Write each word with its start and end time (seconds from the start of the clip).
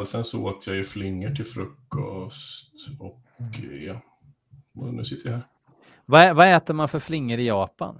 Och 0.00 0.08
sen 0.08 0.24
så 0.24 0.44
åt 0.44 0.66
jag 0.66 0.76
ju 0.76 0.84
flingor 0.84 1.30
till 1.30 1.44
frukost 1.44 2.74
och 3.00 3.16
ja, 3.86 4.00
och 4.76 4.94
nu 4.94 5.04
sitter 5.04 5.28
jag 5.30 5.36
här. 5.36 5.46
Vad, 6.06 6.36
vad 6.36 6.54
äter 6.56 6.74
man 6.74 6.88
för 6.88 6.98
flingor 6.98 7.38
i 7.38 7.46
Japan? 7.46 7.98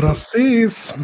Rasism! 0.00 1.00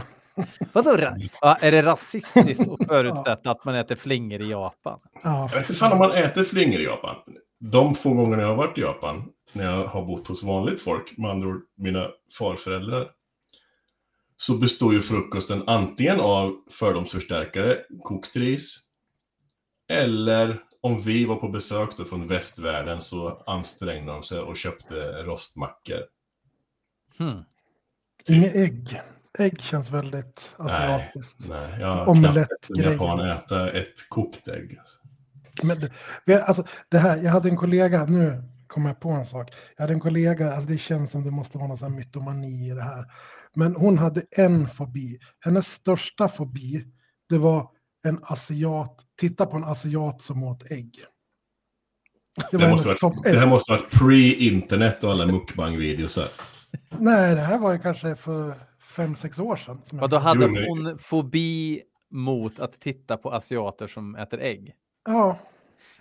Vadå, 0.72 0.91
ra- 0.91 1.30
ja, 1.41 1.56
är 1.61 1.71
det 1.72 1.83
rasistiskt 1.83 2.61
att 2.69 2.87
förutsätta 2.88 3.51
att 3.51 3.64
man 3.64 3.75
äter 3.75 3.96
flingor 3.96 4.43
i 4.43 4.51
Japan? 4.51 5.00
Ja, 5.25 5.48
Jag 5.52 5.61
vet 5.61 5.68
inte 5.71 5.75
fan 5.75 5.93
om 5.93 5.98
man 5.98 6.12
äter 6.12 6.43
flingor 6.43 6.80
i 6.80 6.84
Japan. 6.84 7.16
De 7.61 7.95
få 7.95 8.14
gånger 8.14 8.39
jag 8.39 8.48
har 8.48 8.55
varit 8.57 8.79
i 8.79 8.80
Japan, 8.80 9.29
när 9.52 9.64
jag 9.64 9.87
har 9.87 10.07
bott 10.07 10.29
hos 10.29 10.43
vanligt 10.43 10.82
folk, 10.82 11.18
med 11.18 11.30
andra 11.30 11.48
ord 11.48 11.62
mina 11.77 12.09
farföräldrar, 12.39 13.09
så 14.41 14.59
består 14.59 14.95
ju 14.95 15.00
frukosten 15.00 15.62
antingen 15.66 16.20
av 16.20 16.56
fördomsförstärkare, 16.70 17.79
kokt 18.02 18.36
ris, 18.36 18.79
eller 19.88 20.62
om 20.80 21.01
vi 21.01 21.24
var 21.24 21.37
på 21.37 21.48
besök 21.48 21.96
då 21.96 22.05
från 22.05 22.27
västvärlden 22.27 23.01
så 23.01 23.42
ansträngde 23.46 24.12
de 24.12 24.23
sig 24.23 24.38
och 24.38 24.56
köpte 24.56 24.95
rostmackor. 25.23 25.98
Hmm. 27.18 27.45
inget 28.29 28.55
ägg. 28.55 29.02
Ägg 29.38 29.62
känns 29.62 29.91
väldigt 29.91 30.54
asiatiskt. 30.57 31.48
Nej, 31.48 31.80
jag 31.80 31.88
har 31.88 32.09
Omelett 32.09 32.48
knappt 32.48 32.70
en 32.70 32.93
japan 32.93 33.20
äta 33.20 33.73
ett 33.73 34.09
kokt 34.09 34.48
ägg. 34.48 34.79
Alltså. 34.79 34.98
Men 35.62 35.91
det, 36.27 36.43
alltså, 36.43 36.65
det 36.88 36.98
här, 36.98 37.16
jag 37.16 37.30
hade 37.30 37.48
en 37.48 37.57
kollega, 37.57 38.04
nu 38.04 38.43
kommer 38.70 38.88
jag 38.88 39.01
på 39.01 39.10
en 39.10 39.27
sak. 39.27 39.51
Jag 39.77 39.83
hade 39.83 39.95
en 39.95 40.01
kollega, 40.01 40.52
alltså 40.52 40.69
det 40.69 40.79
känns 40.79 41.10
som 41.10 41.24
det 41.24 41.30
måste 41.30 41.59
vara 41.59 41.69
någon 41.69 41.79
sån 41.79 41.92
här 41.92 41.98
mytomani 41.98 42.70
i 42.70 42.74
det 42.74 42.83
här. 42.83 43.05
Men 43.55 43.77
hon 43.77 43.98
hade 43.98 44.23
en 44.30 44.69
fobi. 44.69 45.19
Hennes 45.41 45.66
största 45.66 46.29
fobi, 46.29 46.84
det 47.29 47.38
var 47.38 47.70
en 48.05 48.19
asiat, 48.23 49.01
titta 49.20 49.46
på 49.46 49.56
en 49.56 49.65
asiat 49.65 50.20
som 50.20 50.43
åt 50.43 50.70
ägg. 50.70 51.05
Det 52.51 52.56
var 52.56 52.65
Det, 52.65 52.71
måste 52.71 52.95
topp 52.95 53.15
det 53.23 53.38
här 53.38 53.46
måste 53.46 53.73
varit 53.73 53.91
pre-internet 53.91 55.04
och 55.04 55.10
alla 55.10 55.26
mukbang-videosar. 55.26 56.29
Nej, 56.98 57.35
det 57.35 57.41
här 57.41 57.59
var 57.59 57.73
ju 57.73 57.79
kanske 57.79 58.16
för 58.16 58.54
fem, 58.96 59.16
sex 59.16 59.38
år 59.38 59.57
sedan. 59.57 59.80
Och 60.01 60.09
då 60.09 60.18
hade 60.18 60.46
hon 60.46 60.98
fobi 60.98 61.82
mot 62.10 62.60
att 62.60 62.80
titta 62.80 63.16
på 63.16 63.32
asiater 63.32 63.87
som 63.87 64.16
äter 64.16 64.41
ägg. 64.41 64.75
Ja, 65.04 65.38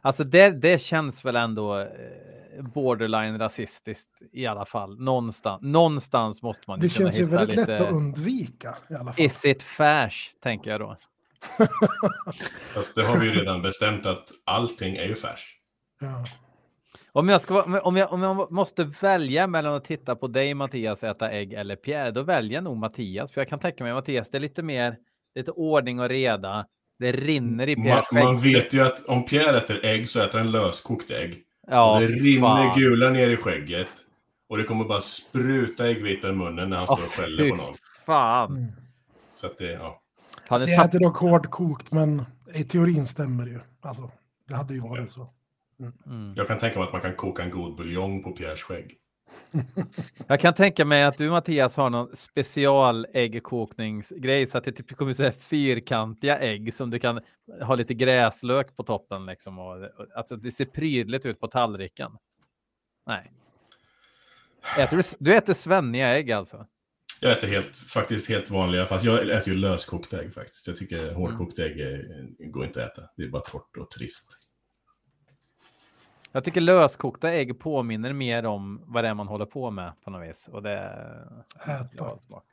Alltså 0.01 0.23
det, 0.23 0.49
det 0.49 0.81
känns 0.81 1.25
väl 1.25 1.35
ändå 1.35 1.79
eh, 1.79 1.87
borderline 2.73 3.39
rasistiskt 3.39 4.21
i 4.31 4.45
alla 4.45 4.65
fall. 4.65 4.99
Någonstans, 4.99 5.61
någonstans 5.61 6.41
måste 6.41 6.63
man 6.67 6.81
ju 6.81 6.87
det 6.87 6.93
kunna 6.93 7.11
känns 7.11 7.19
ju 7.19 7.25
hitta 7.25 7.35
väldigt 7.35 7.57
lätt 7.57 7.67
lite... 7.67 7.87
att 7.87 7.93
undvika 7.93 8.77
i 8.89 8.93
alla 8.93 9.13
fall. 9.13 9.25
Is 9.25 9.45
it 9.45 9.63
fash, 9.63 10.33
tänker 10.43 10.71
jag 10.71 10.79
då. 10.79 10.97
Fast 12.73 12.95
det 12.95 13.03
har 13.03 13.19
vi 13.19 13.25
ju 13.25 13.39
redan 13.39 13.61
bestämt 13.61 14.05
att 14.05 14.29
allting 14.45 14.95
är 14.95 15.05
ju 15.05 15.15
färs. 15.15 15.55
Ja. 16.01 16.25
Om 17.13 17.29
jag, 17.29 17.41
ska, 17.41 17.81
om, 17.81 17.95
jag, 17.95 18.13
om 18.13 18.21
jag 18.21 18.51
måste 18.51 18.83
välja 18.83 19.47
mellan 19.47 19.73
att 19.73 19.83
titta 19.83 20.15
på 20.15 20.27
dig 20.27 20.53
Mattias 20.53 21.03
äta 21.03 21.31
ägg 21.31 21.53
eller 21.53 21.75
Pierre, 21.75 22.11
då 22.11 22.23
väljer 22.23 22.53
jag 22.53 22.63
nog 22.63 22.77
Mattias. 22.77 23.31
För 23.31 23.41
jag 23.41 23.47
kan 23.47 23.59
tänka 23.59 23.83
mig 23.83 23.93
Mattias, 23.93 24.29
det 24.29 24.37
är 24.37 24.39
lite 24.39 24.63
mer 24.63 24.95
lite 25.35 25.51
ordning 25.51 25.99
och 25.99 26.09
reda. 26.09 26.65
Det 26.99 27.11
rinner 27.11 27.69
i 27.69 27.75
Man, 27.75 27.85
Pierres 27.85 28.11
man 28.11 28.39
skägg. 28.39 28.53
vet 28.53 28.73
ju 28.73 28.81
att 28.81 29.05
om 29.05 29.25
Pierre 29.25 29.57
äter 29.57 29.85
ägg 29.85 30.09
så 30.09 30.21
äter 30.21 30.37
han 30.37 30.51
löskokt 30.51 31.11
ägg. 31.11 31.43
Ja, 31.69 31.99
det 31.99 32.07
fy 32.07 32.13
rinner 32.13 32.41
fan. 32.41 32.79
gula 32.79 33.09
ner 33.09 33.29
i 33.29 33.37
skägget. 33.37 33.89
Och 34.47 34.57
det 34.57 34.63
kommer 34.63 34.85
bara 34.85 35.01
spruta 35.01 35.87
äggvita 35.89 36.29
i 36.29 36.33
munnen 36.33 36.69
när 36.69 36.77
han 36.77 36.85
Åh, 36.89 36.95
står 36.95 37.05
och 37.05 37.11
skäller 37.11 37.49
på 37.49 37.55
någon. 37.55 37.75
fan. 38.05 38.51
Mm. 38.57 38.71
Så 39.33 39.47
att 39.47 39.57
det, 39.57 39.71
ja. 39.71 40.01
Han 40.47 40.61
är 40.61 40.65
Det 40.65 40.73
äter 40.73 40.99
dock 40.99 41.17
hårdkokt, 41.17 41.91
men 41.91 42.25
i 42.53 42.63
teorin 42.63 43.07
stämmer 43.07 43.43
det 43.45 43.49
ju. 43.51 43.59
Alltså, 43.81 44.11
det 44.47 44.55
hade 44.55 44.73
ju 44.73 44.79
varit 44.79 45.11
så. 45.11 45.29
mm. 46.05 46.33
Jag 46.35 46.47
kan 46.47 46.57
tänka 46.57 46.79
mig 46.79 46.85
att 46.87 46.93
man 46.93 47.01
kan 47.01 47.15
koka 47.15 47.43
en 47.43 47.49
god 47.49 47.75
buljong 47.75 48.23
på 48.23 48.31
Pierres 48.31 48.61
skägg. 48.61 48.97
Jag 50.27 50.39
kan 50.39 50.53
tänka 50.53 50.85
mig 50.85 51.03
att 51.03 51.17
du 51.17 51.29
Mattias 51.29 51.75
har 51.75 51.89
någon 51.89 52.15
special 52.15 53.07
äggkokningsgrej 53.13 54.47
så 54.47 54.57
att 54.57 54.63
det 54.63 54.71
typ 54.71 54.97
kommer 54.97 55.13
så 55.13 55.23
här 55.23 55.31
fyrkantiga 55.31 56.37
ägg 56.39 56.73
som 56.73 56.89
du 56.89 56.99
kan 56.99 57.19
ha 57.61 57.75
lite 57.75 57.93
gräslök 57.93 58.75
på 58.75 58.83
toppen 58.83 59.25
liksom. 59.25 59.59
Och, 59.59 59.75
och, 59.75 60.07
alltså 60.15 60.35
det 60.35 60.51
ser 60.51 60.65
prydligt 60.65 61.25
ut 61.25 61.39
på 61.39 61.47
tallriken. 61.47 62.11
Nej. 63.07 63.31
Äter 64.79 64.97
du, 64.97 65.03
du 65.19 65.35
äter 65.35 65.53
svenniga 65.53 66.17
ägg 66.17 66.31
alltså? 66.31 66.65
Jag 67.21 67.31
äter 67.31 67.47
helt, 67.47 67.77
faktiskt 67.77 68.29
helt 68.29 68.49
vanliga, 68.49 68.85
fast 68.85 69.05
jag 69.05 69.29
äter 69.29 69.53
ju 69.53 69.59
löskokta 69.59 70.21
ägg 70.21 70.33
faktiskt. 70.33 70.67
Jag 70.67 70.75
tycker 70.75 71.13
hårdkokta 71.13 71.65
ägg 71.65 71.79
är, 71.79 72.27
går 72.51 72.65
inte 72.65 72.85
att 72.85 72.91
äta. 72.91 73.01
Det 73.17 73.23
är 73.23 73.29
bara 73.29 73.41
torrt 73.41 73.77
och 73.77 73.91
trist. 73.91 74.48
Jag 76.31 76.43
tycker 76.43 76.61
löskokta 76.61 77.33
ägg 77.33 77.59
påminner 77.59 78.13
mer 78.13 78.45
om 78.45 78.81
vad 78.85 79.03
det 79.03 79.07
är 79.07 79.13
man 79.13 79.27
håller 79.27 79.45
på 79.45 79.71
med 79.71 79.91
på 80.03 80.11
något 80.11 80.29
vis. 80.29 80.49
Och 80.51 80.63
det 80.63 80.77
Äta. 81.65 82.19
Smak. 82.19 82.43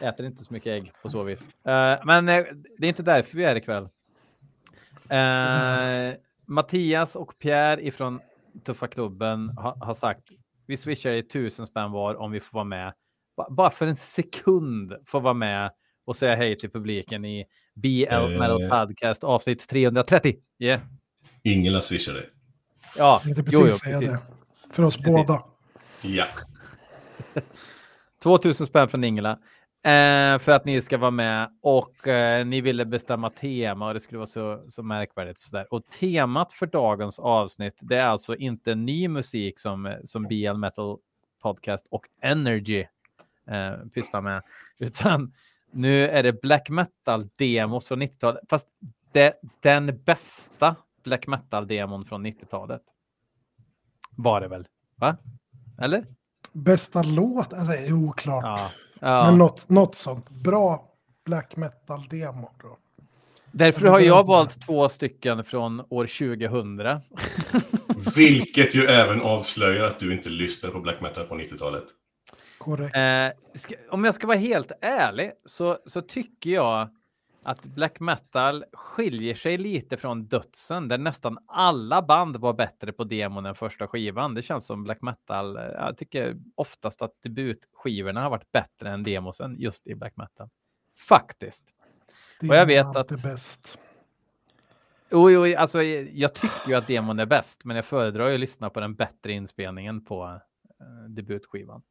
Äter 0.00 0.26
inte 0.26 0.44
så 0.44 0.52
mycket 0.52 0.80
ägg 0.80 0.92
på 1.02 1.10
så 1.10 1.22
vis. 1.22 1.48
Eh, 1.64 1.98
men 2.04 2.28
eh, 2.28 2.44
det 2.78 2.86
är 2.86 2.88
inte 2.88 3.02
därför 3.02 3.36
vi 3.36 3.44
är 3.44 3.56
ikväll. 3.56 3.88
Uh, 5.12 6.16
Mattias 6.46 7.16
och 7.16 7.38
Pierre 7.38 7.86
ifrån 7.86 8.20
Tuffa 8.64 8.86
klubben 8.86 9.48
ha, 9.48 9.76
har 9.80 9.94
sagt 9.94 10.28
vi 10.66 10.76
swishar 10.76 11.10
i 11.10 11.22
tusen 11.22 11.66
spänn 11.66 11.92
var 11.92 12.14
om 12.14 12.30
vi 12.30 12.40
får 12.40 12.54
vara 12.54 12.64
med. 12.64 12.94
Ba- 13.36 13.50
bara 13.50 13.70
för 13.70 13.86
en 13.86 13.96
sekund 13.96 14.94
får 15.06 15.20
vara 15.20 15.34
med 15.34 15.70
och 16.04 16.16
säga 16.16 16.36
hej 16.36 16.58
till 16.58 16.70
publiken 16.70 17.24
i 17.24 17.46
BL. 17.74 18.38
Metal 18.38 18.68
Podcast 18.68 19.24
avsnitt 19.24 19.68
330. 19.68 20.36
Yeah. 20.58 20.80
Ingela 21.42 21.80
swishar 21.80 22.14
dig. 22.14 22.28
Ja, 22.96 23.20
Jag 23.24 23.34
jo, 23.38 23.44
precis 23.44 23.60
jo, 23.60 23.72
säga 23.72 23.98
precis. 23.98 24.08
det. 24.08 24.18
För 24.74 24.82
oss 24.82 24.96
Precis. 24.96 25.14
båda. 25.14 25.44
Ja. 26.02 26.26
2000 28.22 28.66
spänn 28.66 28.88
från 28.88 29.04
Ingela. 29.04 29.38
Eh, 29.82 30.38
för 30.38 30.50
att 30.50 30.64
ni 30.64 30.82
ska 30.82 30.98
vara 30.98 31.10
med 31.10 31.50
och 31.62 32.08
eh, 32.08 32.46
ni 32.46 32.60
ville 32.60 32.84
bestämma 32.84 33.30
tema 33.30 33.88
och 33.88 33.94
det 33.94 34.00
skulle 34.00 34.18
vara 34.18 34.26
så, 34.26 34.64
så 34.68 34.82
märkvärdigt. 34.82 35.38
Sådär. 35.38 35.66
Och 35.70 35.86
temat 36.00 36.52
för 36.52 36.66
dagens 36.66 37.18
avsnitt 37.18 37.78
det 37.80 37.96
är 37.96 38.06
alltså 38.06 38.36
inte 38.36 38.74
ny 38.74 39.08
musik 39.08 39.58
som, 39.58 39.96
som 40.04 40.22
BL 40.22 40.52
Metal 40.52 40.98
Podcast 41.42 41.86
och 41.90 42.06
Energy 42.22 42.80
eh, 43.50 43.86
pysslar 43.94 44.20
med, 44.20 44.42
utan 44.78 45.32
nu 45.72 46.08
är 46.08 46.22
det 46.22 46.40
black 46.42 46.68
metal-demos 46.70 47.88
från 47.88 48.02
90-talet. 48.02 48.40
Fast 48.50 48.68
det, 49.12 49.34
den 49.60 50.02
bästa 50.04 50.76
black 51.10 51.26
metal-demon 51.26 52.04
från 52.04 52.26
90-talet 52.26 52.82
var 54.16 54.40
det 54.40 54.48
väl? 54.48 54.66
Va? 54.96 55.16
Eller? 55.80 56.06
Bästa 56.52 57.02
låt? 57.02 57.52
Alltså, 57.52 57.66
det 57.66 57.78
är 57.78 57.92
oklart. 57.92 58.44
Ja. 58.44 58.70
ja. 59.00 59.26
Men 59.26 59.38
något, 59.38 59.68
något 59.68 59.94
sånt. 59.94 60.30
Bra 60.44 60.88
black 61.24 61.56
metal-demo. 61.56 62.50
Därför 63.52 63.86
har 63.86 64.00
jag 64.00 64.26
valt 64.26 64.62
två 64.66 64.88
stycken 64.88 65.44
från 65.44 65.80
år 65.88 66.06
2000. 66.06 67.00
Vilket 68.16 68.74
ju 68.74 68.86
även 68.86 69.22
avslöjar 69.22 69.84
att 69.84 69.98
du 69.98 70.12
inte 70.12 70.28
lyssnade 70.28 70.74
på 70.74 70.80
black 70.80 71.00
metal 71.00 71.24
på 71.24 71.34
90-talet. 71.34 71.84
Korrekt. 72.58 72.96
Eh, 72.96 73.58
ska, 73.58 73.74
om 73.90 74.04
jag 74.04 74.14
ska 74.14 74.26
vara 74.26 74.38
helt 74.38 74.72
ärlig 74.80 75.32
så, 75.44 75.78
så 75.86 76.00
tycker 76.00 76.50
jag 76.50 76.88
att 77.42 77.64
black 77.66 78.00
metal 78.00 78.64
skiljer 78.72 79.34
sig 79.34 79.58
lite 79.58 79.96
från 79.96 80.24
dödsen 80.26 80.88
där 80.88 80.98
nästan 80.98 81.38
alla 81.46 82.02
band 82.02 82.36
var 82.36 82.52
bättre 82.52 82.92
på 82.92 83.04
demon 83.04 83.46
än 83.46 83.54
första 83.54 83.86
skivan. 83.88 84.34
Det 84.34 84.42
känns 84.42 84.66
som 84.66 84.84
black 84.84 85.02
metal. 85.02 85.56
eh, 85.56 85.62
Jag 85.62 85.96
tycker 85.96 86.36
oftast 86.54 87.02
att 87.02 87.12
debutskivorna 87.22 88.22
har 88.22 88.30
varit 88.30 88.52
bättre 88.52 88.90
än 88.90 89.02
demosen 89.02 89.56
just 89.58 89.86
i 89.86 89.94
black 89.94 90.16
metal. 90.16 90.48
Faktiskt. 91.08 91.64
Det 92.40 92.48
och 92.48 92.54
jag 92.54 92.66
vet 92.66 92.96
att- 92.96 93.22
bäst. 93.22 93.78
Jo, 95.12 95.30
jo, 95.30 95.56
alltså, 95.58 95.82
jag 95.82 96.34
tycker 96.34 96.68
ju 96.68 96.74
att 96.74 96.86
demon 96.86 97.18
är 97.18 97.26
bäst, 97.26 97.64
men 97.64 97.76
jag 97.76 97.84
föredrar 97.84 98.28
ju 98.28 98.34
att 98.34 98.40
lyssna 98.40 98.70
på 98.70 98.80
den 98.80 98.94
bättre 98.94 99.32
inspelningen 99.32 100.04
på 100.04 100.40
eh, 100.80 101.08
debutskivan. 101.08 101.82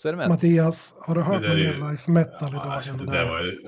Så 0.00 0.08
är 0.08 0.12
det 0.12 0.18
med. 0.18 0.28
Mattias, 0.28 0.94
har 1.00 1.14
du 1.14 1.20
hört 1.20 1.40
mer 1.42 1.56
ju- 1.56 1.90
life 1.90 2.10
metal 2.10 2.48
idag? 2.48 2.66
Alltså, 2.66 2.92
det, 2.92 3.10
där 3.10 3.28
var, 3.28 3.40
ju- 3.42 3.60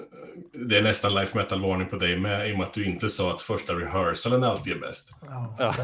det 0.66 0.78
är 0.78 0.82
nästan 0.82 1.14
life 1.14 1.36
metal-varning 1.38 1.88
på 1.88 1.96
dig 1.96 2.18
med, 2.18 2.50
i 2.50 2.52
och 2.54 2.58
med 2.58 2.66
att 2.66 2.74
du 2.74 2.84
inte 2.84 3.08
sa 3.08 3.30
att 3.34 3.40
första 3.40 3.72
rehearsalen 3.72 4.44
alltid 4.44 4.72
är 4.72 4.78
bäst. 4.78 5.14
Ja, 5.22 5.56
Ja. 5.58 5.74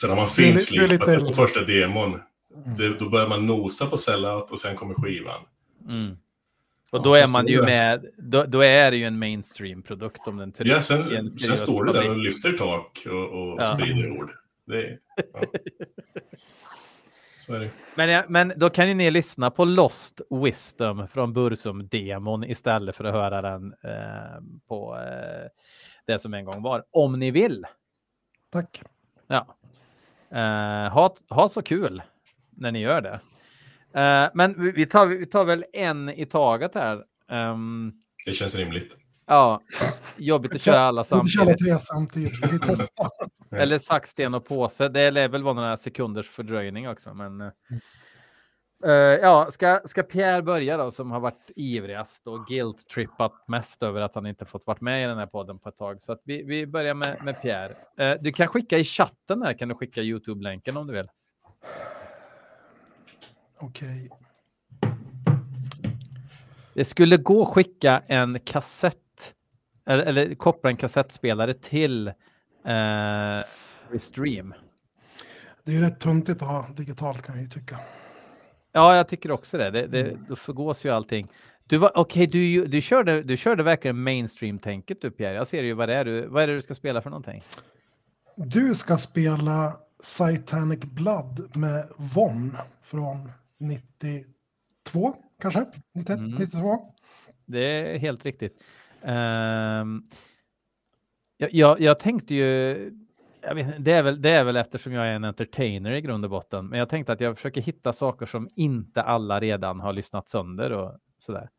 Sen 0.00 0.10
har 0.10 0.16
man 0.16 0.28
finslipat 0.28 1.08
äldre. 1.08 1.28
på 1.28 1.32
första 1.34 1.60
demon. 1.64 2.08
Mm. 2.64 2.76
Det, 2.78 2.98
då 2.98 3.08
börjar 3.08 3.28
man 3.28 3.46
nosa 3.46 3.86
på 3.86 3.96
sellout 3.96 4.50
och 4.50 4.60
sen 4.60 4.76
kommer 4.76 4.94
skivan. 4.94 5.40
Mm. 5.88 6.10
Och 6.90 6.98
Ja, 6.98 6.98
då 6.98 7.04
så 7.04 7.14
är 7.14 7.26
man 7.32 7.46
ju 7.46 7.56
det. 7.56 7.62
med, 7.66 8.04
då, 8.18 8.44
då 8.44 8.60
är 8.64 8.90
det 8.90 8.96
ju 8.96 9.04
en 9.04 9.18
mainstream-produkt 9.18 10.28
om 10.28 10.36
den 10.36 10.52
Ja, 10.58 10.82
sen, 10.82 11.02
trycker- 11.02 11.28
sen 11.28 11.56
står 11.56 11.84
du 11.84 11.92
där 11.92 12.10
och 12.10 12.18
lyfter 12.18 12.52
tak 12.52 13.06
och, 13.06 13.12
och 13.52 13.60
Ja. 13.60 13.64
sprider 13.64 14.10
ord. 14.20 14.30
Det 14.66 14.76
är, 14.76 14.98
ja. 15.32 15.40
Men, 17.94 18.24
men 18.28 18.52
då 18.56 18.70
kan 18.70 18.88
ju 18.88 18.94
ni 18.94 19.10
lyssna 19.10 19.50
på 19.50 19.64
Lost 19.64 20.20
Wisdom 20.30 21.08
från 21.08 21.32
Bursum-demon 21.32 22.44
istället 22.44 22.96
för 22.96 23.04
att 23.04 23.14
höra 23.14 23.42
den 23.42 23.74
eh, 23.84 24.40
på 24.68 24.96
eh, 24.96 25.50
det 26.06 26.18
som 26.18 26.34
en 26.34 26.44
gång 26.44 26.62
var, 26.62 26.84
om 26.90 27.18
ni 27.18 27.30
vill. 27.30 27.66
Tack. 28.50 28.82
Ja. 29.26 29.46
Uh, 30.32 30.92
ha, 30.92 31.16
ha 31.28 31.48
så 31.48 31.62
kul 31.62 32.02
när 32.50 32.72
ni 32.72 32.80
gör 32.80 33.00
det. 33.00 33.20
Uh, 33.96 34.30
men 34.34 34.72
vi 34.72 34.86
tar, 34.86 35.06
vi 35.06 35.26
tar 35.26 35.44
väl 35.44 35.64
en 35.72 36.08
i 36.08 36.26
taget 36.26 36.74
här. 36.74 37.04
Um, 37.28 38.02
det 38.26 38.32
känns 38.32 38.54
rimligt. 38.54 38.96
Ja, 39.28 39.60
jobbigt 40.16 40.54
att 40.54 40.62
köra 40.62 40.80
alla 40.80 41.04
samtidigt. 41.04 41.32
köra 41.32 41.54
tre 41.54 41.78
samtidigt. 41.78 42.52
Vi 42.52 42.58
testar. 42.58 43.08
Eller 43.56 43.78
sax, 43.78 44.10
sten 44.10 44.34
och 44.34 44.44
påse. 44.44 44.88
Det 44.88 45.10
lär 45.10 45.28
väl 45.28 45.42
vara 45.42 45.54
några 45.54 45.76
sekunders 45.76 46.28
fördröjning 46.28 46.88
också. 46.88 47.14
Men, 47.14 47.40
uh, 47.40 48.92
ja, 48.92 49.48
ska, 49.50 49.80
ska 49.84 50.02
Pierre 50.02 50.42
börja 50.42 50.76
då, 50.76 50.90
som 50.90 51.10
har 51.10 51.20
varit 51.20 51.50
ivrigast 51.56 52.26
och 52.26 52.46
guilt-trippat 52.46 53.44
mest 53.48 53.82
över 53.82 54.00
att 54.00 54.14
han 54.14 54.26
inte 54.26 54.44
fått 54.44 54.66
vara 54.66 54.78
med 54.80 55.04
i 55.04 55.06
den 55.06 55.18
här 55.18 55.26
podden 55.26 55.58
på 55.58 55.68
ett 55.68 55.78
tag. 55.78 56.02
Så 56.02 56.12
att 56.12 56.20
vi, 56.24 56.42
vi 56.42 56.66
börjar 56.66 56.94
med, 56.94 57.24
med 57.24 57.42
Pierre. 57.42 57.76
Uh, 58.00 58.22
du 58.22 58.32
kan 58.32 58.48
skicka 58.48 58.78
i 58.78 58.84
chatten 58.84 59.42
här, 59.42 59.58
kan 59.58 59.68
du 59.68 59.74
skicka 59.74 60.02
YouTube-länken 60.02 60.76
om 60.76 60.86
du 60.86 60.92
vill. 60.92 61.08
Okej. 63.60 63.88
Okay. 63.88 64.08
Det 66.74 66.84
skulle 66.84 67.16
gå 67.16 67.42
att 67.42 67.48
skicka 67.48 68.02
en 68.06 68.38
kassett 68.40 69.07
eller, 69.88 70.04
eller 70.04 70.34
koppla 70.34 70.70
en 70.70 70.76
kassettspelare 70.76 71.54
till 71.54 72.08
eh, 72.08 73.44
Restream. 73.90 74.54
Det 75.64 75.72
är 75.72 75.76
ju 75.76 75.80
rätt 75.80 76.00
tuntigt 76.00 76.42
att 76.42 76.48
ha 76.48 76.68
digitalt 76.76 77.22
kan 77.22 77.34
jag 77.34 77.44
ju 77.44 77.50
tycka. 77.50 77.78
Ja, 78.72 78.96
jag 78.96 79.08
tycker 79.08 79.30
också 79.30 79.58
det. 79.58 79.70
det, 79.70 79.86
det 79.86 80.16
då 80.28 80.36
förgås 80.36 80.84
ju 80.84 80.90
allting. 80.90 81.28
Du 81.66 81.76
okej, 81.78 82.00
okay, 82.00 82.26
du, 82.26 82.66
du, 82.66 82.80
körde, 82.80 83.22
du 83.22 83.36
körde 83.36 83.62
verkligen 83.62 84.02
mainstream-tänket 84.02 85.00
du 85.00 85.10
Pierre. 85.10 85.34
Jag 85.34 85.48
ser 85.48 85.62
ju 85.62 85.72
vad 85.72 85.88
det 85.88 85.94
är 85.94 86.04
du, 86.04 86.26
vad 86.26 86.42
är 86.42 86.46
det 86.46 86.54
du 86.54 86.62
ska 86.62 86.74
spela 86.74 87.02
för 87.02 87.10
någonting? 87.10 87.42
Du 88.36 88.74
ska 88.74 88.96
spela 88.96 89.76
Satanic 90.00 90.80
Blood 90.80 91.56
med 91.56 91.88
Von 91.96 92.56
från 92.82 93.32
92 93.58 95.16
kanske? 95.40 95.66
91, 95.94 96.18
mm. 96.18 96.30
92? 96.30 96.78
Det 97.46 97.64
är 97.64 97.98
helt 97.98 98.24
riktigt. 98.24 98.62
Um, 99.02 100.04
jag, 101.36 101.54
jag, 101.54 101.80
jag, 101.80 101.98
tänkte 101.98 102.34
ju, 102.34 102.92
jag 103.40 103.54
vet, 103.54 103.84
det, 103.84 103.92
är 103.92 104.02
väl, 104.02 104.22
det 104.22 104.30
är 104.30 104.44
väl 104.44 104.56
eftersom 104.56 104.92
jag 104.92 105.06
är 105.06 105.12
en 105.12 105.24
entertainer 105.24 105.92
i 105.92 106.00
grund 106.00 106.24
och 106.24 106.30
botten, 106.30 106.66
men 106.66 106.78
jag 106.78 106.88
tänkte 106.88 107.12
att 107.12 107.20
jag 107.20 107.36
försöker 107.36 107.60
hitta 107.60 107.92
saker 107.92 108.26
som 108.26 108.48
inte 108.54 109.02
alla 109.02 109.40
redan 109.40 109.80
har 109.80 109.92
lyssnat 109.92 110.28
sönder 110.28 110.72
och 110.72 110.98
sådär. 111.18 111.50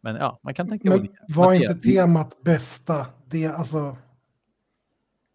Men 0.00 0.16
ja, 0.16 0.40
man 0.42 0.54
kan 0.54 0.68
tänka 0.68 0.88
Men 0.90 1.08
var 1.28 1.52
inte 1.52 1.74
temat 1.74 2.42
bästa? 2.42 3.06
Det, 3.26 3.46
alltså, 3.46 3.96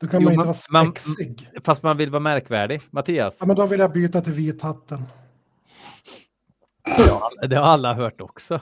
då 0.02 0.08
kan 0.08 0.22
jo, 0.22 0.26
man 0.26 0.34
inte 0.34 0.46
vara 0.46 0.84
spexig. 0.86 1.50
Man, 1.54 1.64
fast 1.64 1.84
man 1.84 1.98
vill 1.98 2.10
vara 2.10 2.20
märkvärdig. 2.20 2.82
Mattias? 2.92 3.38
Ja, 3.40 3.46
men 3.46 3.56
då 3.56 3.66
vill 3.66 3.80
jag 3.80 3.92
byta 3.92 4.22
till 4.22 4.34
vithatten. 4.34 5.00
Ja, 6.98 7.30
det 7.48 7.56
har 7.56 7.64
alla 7.64 7.94
hört 7.94 8.22
också. 8.22 8.60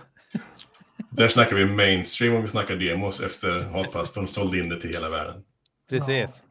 Där 1.11 1.27
snackar 1.27 1.55
vi 1.55 1.65
mainstream 1.65 2.35
om 2.35 2.41
vi 2.41 2.47
snackar 2.47 2.75
demos 2.75 3.21
efter 3.21 3.61
Hatpastorn 3.61 4.27
sålde 4.27 4.59
in 4.59 4.69
det 4.69 4.81
till 4.81 4.89
hela 4.89 5.09
världen. 5.09 5.43
Precis. 5.89 6.43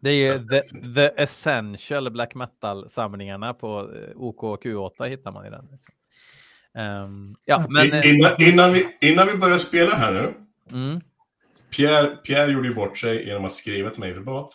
Det 0.00 0.10
är 0.10 0.32
ju 0.32 0.46
the, 0.48 0.62
the, 0.94 1.22
essential 1.22 2.10
black 2.10 2.34
metal-samlingarna 2.34 3.54
på 3.54 3.90
eh, 3.94 4.16
OKQ8 4.16 5.08
hittar 5.08 5.32
man 5.32 5.46
i 5.46 5.50
den. 5.50 5.68
Um, 7.04 7.36
ja, 7.44 7.66
men... 7.68 8.04
innan, 8.04 8.42
innan, 8.42 8.72
vi, 8.72 8.86
innan 9.00 9.26
vi 9.26 9.36
börjar 9.36 9.58
spela 9.58 9.94
här 9.94 10.12
nu. 10.12 10.34
Mm. 10.70 11.00
Pierre, 11.76 12.16
Pierre 12.16 12.52
gjorde 12.52 12.68
ju 12.68 12.74
bort 12.74 12.98
sig 12.98 13.26
genom 13.26 13.44
att 13.44 13.54
skriva 13.54 13.90
till 13.90 14.00
mig 14.00 14.14
privat. 14.14 14.50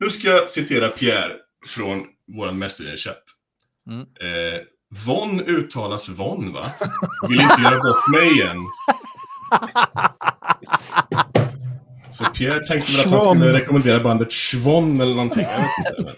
Nu 0.00 0.10
ska 0.10 0.28
jag 0.28 0.50
citera 0.50 0.88
Pierre 0.88 1.36
från 1.66 2.06
vår 2.26 2.52
Messenger-chatt. 2.52 3.22
Mm. 3.86 4.00
Eh, 4.00 4.60
Von 5.06 5.40
uttalas 5.40 6.08
Von, 6.08 6.52
va? 6.52 6.64
Vill 7.28 7.40
inte 7.40 7.60
göra 7.62 7.76
bort 7.76 8.08
mig 8.12 8.32
igen. 8.32 8.56
Så 12.10 12.24
Pierre 12.24 12.66
tänkte 12.66 12.92
väl 12.92 13.00
att 13.00 13.10
han 13.10 13.20
skulle 13.20 13.52
rekommendera 13.52 14.00
bandet 14.02 14.32
Schvon 14.32 15.00
eller 15.00 15.14
någonting. 15.14 15.42
Jag, 15.42 15.58
vet 15.58 15.98
inte. 15.98 16.14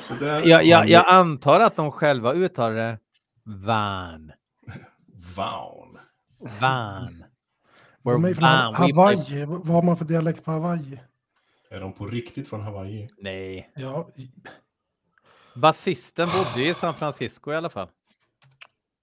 Så 0.00 0.14
där, 0.14 0.46
jag, 0.46 0.64
jag, 0.64 0.88
jag 0.88 1.04
antar 1.08 1.60
att 1.60 1.76
de 1.76 1.90
själva 1.90 2.32
uttalar 2.32 2.74
det 2.74 2.98
Van. 3.44 4.32
Van. 5.36 5.98
Van. 6.60 7.24
De 8.04 8.24
är 8.24 8.34
från 8.34 8.74
Hawaii. 8.74 9.44
Vad 9.46 9.66
har 9.66 9.82
man 9.82 9.96
för 9.96 10.04
dialekt 10.04 10.44
på 10.44 10.50
Hawaii? 10.50 11.00
Är 11.70 11.80
de 11.80 11.92
på 11.92 12.06
riktigt 12.06 12.48
från 12.48 12.60
Hawaii? 12.60 13.08
Nej. 13.18 13.70
Ja. 13.74 14.08
Basisten 15.60 16.28
bodde 16.28 16.68
i 16.68 16.74
San 16.74 16.94
Francisco 16.94 17.52
i 17.52 17.56
alla 17.56 17.68
fall. 17.68 17.88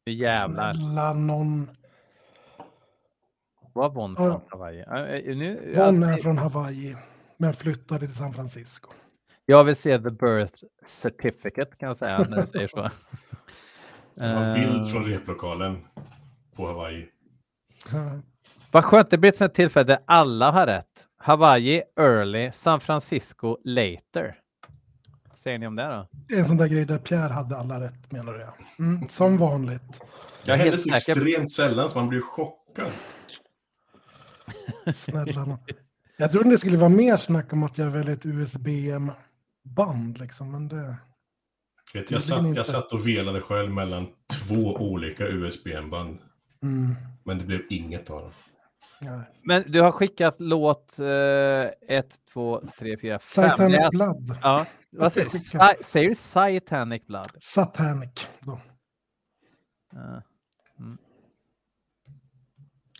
Hur 0.05 0.13
jävlar. 0.13 0.73
Snälla 0.73 1.13
någon. 1.13 1.69
Var 3.73 3.89
Von 3.89 4.15
från 4.15 4.41
Hawaii? 4.51 4.79
Äh, 4.79 5.37
nu, 5.37 5.73
Von 5.75 6.03
är 6.03 6.17
från 6.17 6.37
Hawaii, 6.37 6.95
men 7.37 7.53
flyttade 7.53 8.07
till 8.07 8.15
San 8.15 8.33
Francisco. 8.33 8.89
Jag 9.45 9.63
vill 9.63 9.75
se 9.75 9.97
the 9.99 10.11
birth 10.11 10.63
certificate 10.85 11.75
kan 11.79 11.87
jag 11.87 11.97
säga 11.97 12.25
när 12.29 12.41
du 12.41 12.47
säger 12.47 12.67
så. 12.67 12.89
En 14.17 14.53
bild 14.53 14.91
från 14.91 15.05
replokalen 15.05 15.85
på 16.55 16.67
Hawaii. 16.67 17.07
Vad 18.71 18.85
skönt, 18.85 19.09
det 19.09 19.17
blir 19.17 19.29
ett 19.29 19.35
sånt 19.35 19.53
tillfälle 19.53 19.85
där 19.85 19.99
alla 20.05 20.51
har 20.51 20.65
rätt. 20.65 21.07
Hawaii 21.17 21.81
early, 21.99 22.51
San 22.51 22.79
Francisco 22.79 23.57
later 23.63 24.44
säger 25.45 25.59
ni 25.59 25.67
om 25.67 25.75
det 25.75 25.83
då? 25.83 26.07
Det 26.27 26.35
är 26.35 26.39
en 26.39 26.47
sån 26.47 26.57
där 26.57 26.67
grej 26.67 26.85
där 26.85 26.97
Pierre 26.97 27.33
hade 27.33 27.57
alla 27.57 27.81
rätt 27.81 28.11
menar 28.11 28.33
du? 28.33 28.47
Mm, 28.83 29.07
som 29.07 29.37
vanligt. 29.37 30.01
Jag 30.45 30.57
händer 30.57 30.77
så 30.77 30.93
extremt 30.93 31.51
sällan 31.51 31.89
så 31.89 31.97
man 31.97 32.09
blir 32.09 32.21
chockad. 32.21 32.91
Snälla 34.93 35.59
Jag 36.17 36.31
trodde 36.31 36.49
det 36.49 36.57
skulle 36.57 36.77
vara 36.77 36.89
mer 36.89 37.17
snack 37.17 37.53
om 37.53 37.63
att 37.63 37.77
jag 37.77 37.91
väljer 37.91 38.13
ett 38.13 38.25
USB-band 38.25 40.17
liksom, 40.17 40.51
men 40.51 40.67
det... 40.67 40.95
Vet, 41.93 42.11
jag, 42.11 42.23
satt, 42.23 42.55
jag 42.55 42.65
satt 42.65 42.91
och 42.91 43.07
velade 43.07 43.41
själv 43.41 43.73
mellan 43.73 44.07
två 44.33 44.73
olika 44.73 45.27
USB-band. 45.27 46.17
Mm. 46.63 46.95
Men 47.23 47.37
det 47.37 47.45
blev 47.45 47.61
inget 47.69 48.09
av 48.09 48.21
dem. 48.21 48.31
Men 49.41 49.71
du 49.71 49.81
har 49.81 49.91
skickat 49.91 50.35
låt 50.39 50.99
1, 50.99 52.15
2, 52.33 52.61
3, 52.79 52.97
4, 52.97 53.19
5. 53.19 53.49
Satanic 53.49 53.89
Blood. 53.91 54.37
Ja, 54.41 54.65
vad 54.91 55.13
säger, 55.13 55.29
Sa 55.29 55.73
säger 55.83 56.09
du 56.09 56.15
Satanic 56.15 57.05
Blood? 57.07 57.31
Satanic 57.41 58.27
då. 58.39 58.61
Ja. 59.91 60.21
Mm. 60.79 60.97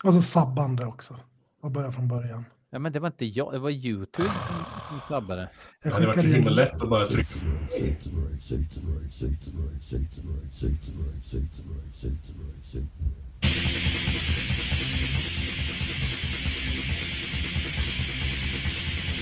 Och 0.04 0.12
så 0.12 0.22
sabbande 0.22 0.86
också. 0.86 1.20
Och 1.62 1.70
börja 1.70 1.92
från 1.92 2.08
början. 2.08 2.44
Ja, 2.70 2.78
men 2.78 2.92
det 2.92 3.00
var 3.00 3.06
inte 3.06 3.24
jag, 3.24 3.52
det 3.52 3.58
var 3.58 3.70
YouTube 3.70 4.28
som, 4.28 4.80
som 4.88 5.00
sabbade. 5.00 5.50
Det 5.82 5.90
hade 5.90 6.06
varit 6.06 6.20
så 6.20 6.28
himla 6.28 6.50
lätt 6.50 6.82
att 6.82 6.88
bara 6.88 7.06
trycka. 7.06 7.34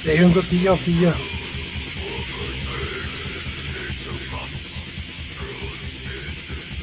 Det 0.05 0.13
är 0.13 0.17
ju 0.17 0.25
en 0.25 0.43
10 0.43 0.71
av 0.71 0.77
10. 0.77 1.13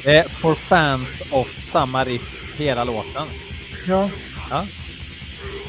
Det 0.04 0.16
är 0.16 0.28
for 0.28 0.54
fans 0.54 1.22
of 1.30 1.62
samma 1.62 2.04
riff 2.04 2.54
hela 2.56 2.84
låten. 2.84 3.26
Ja. 3.86 4.10
Ja. 4.50 4.66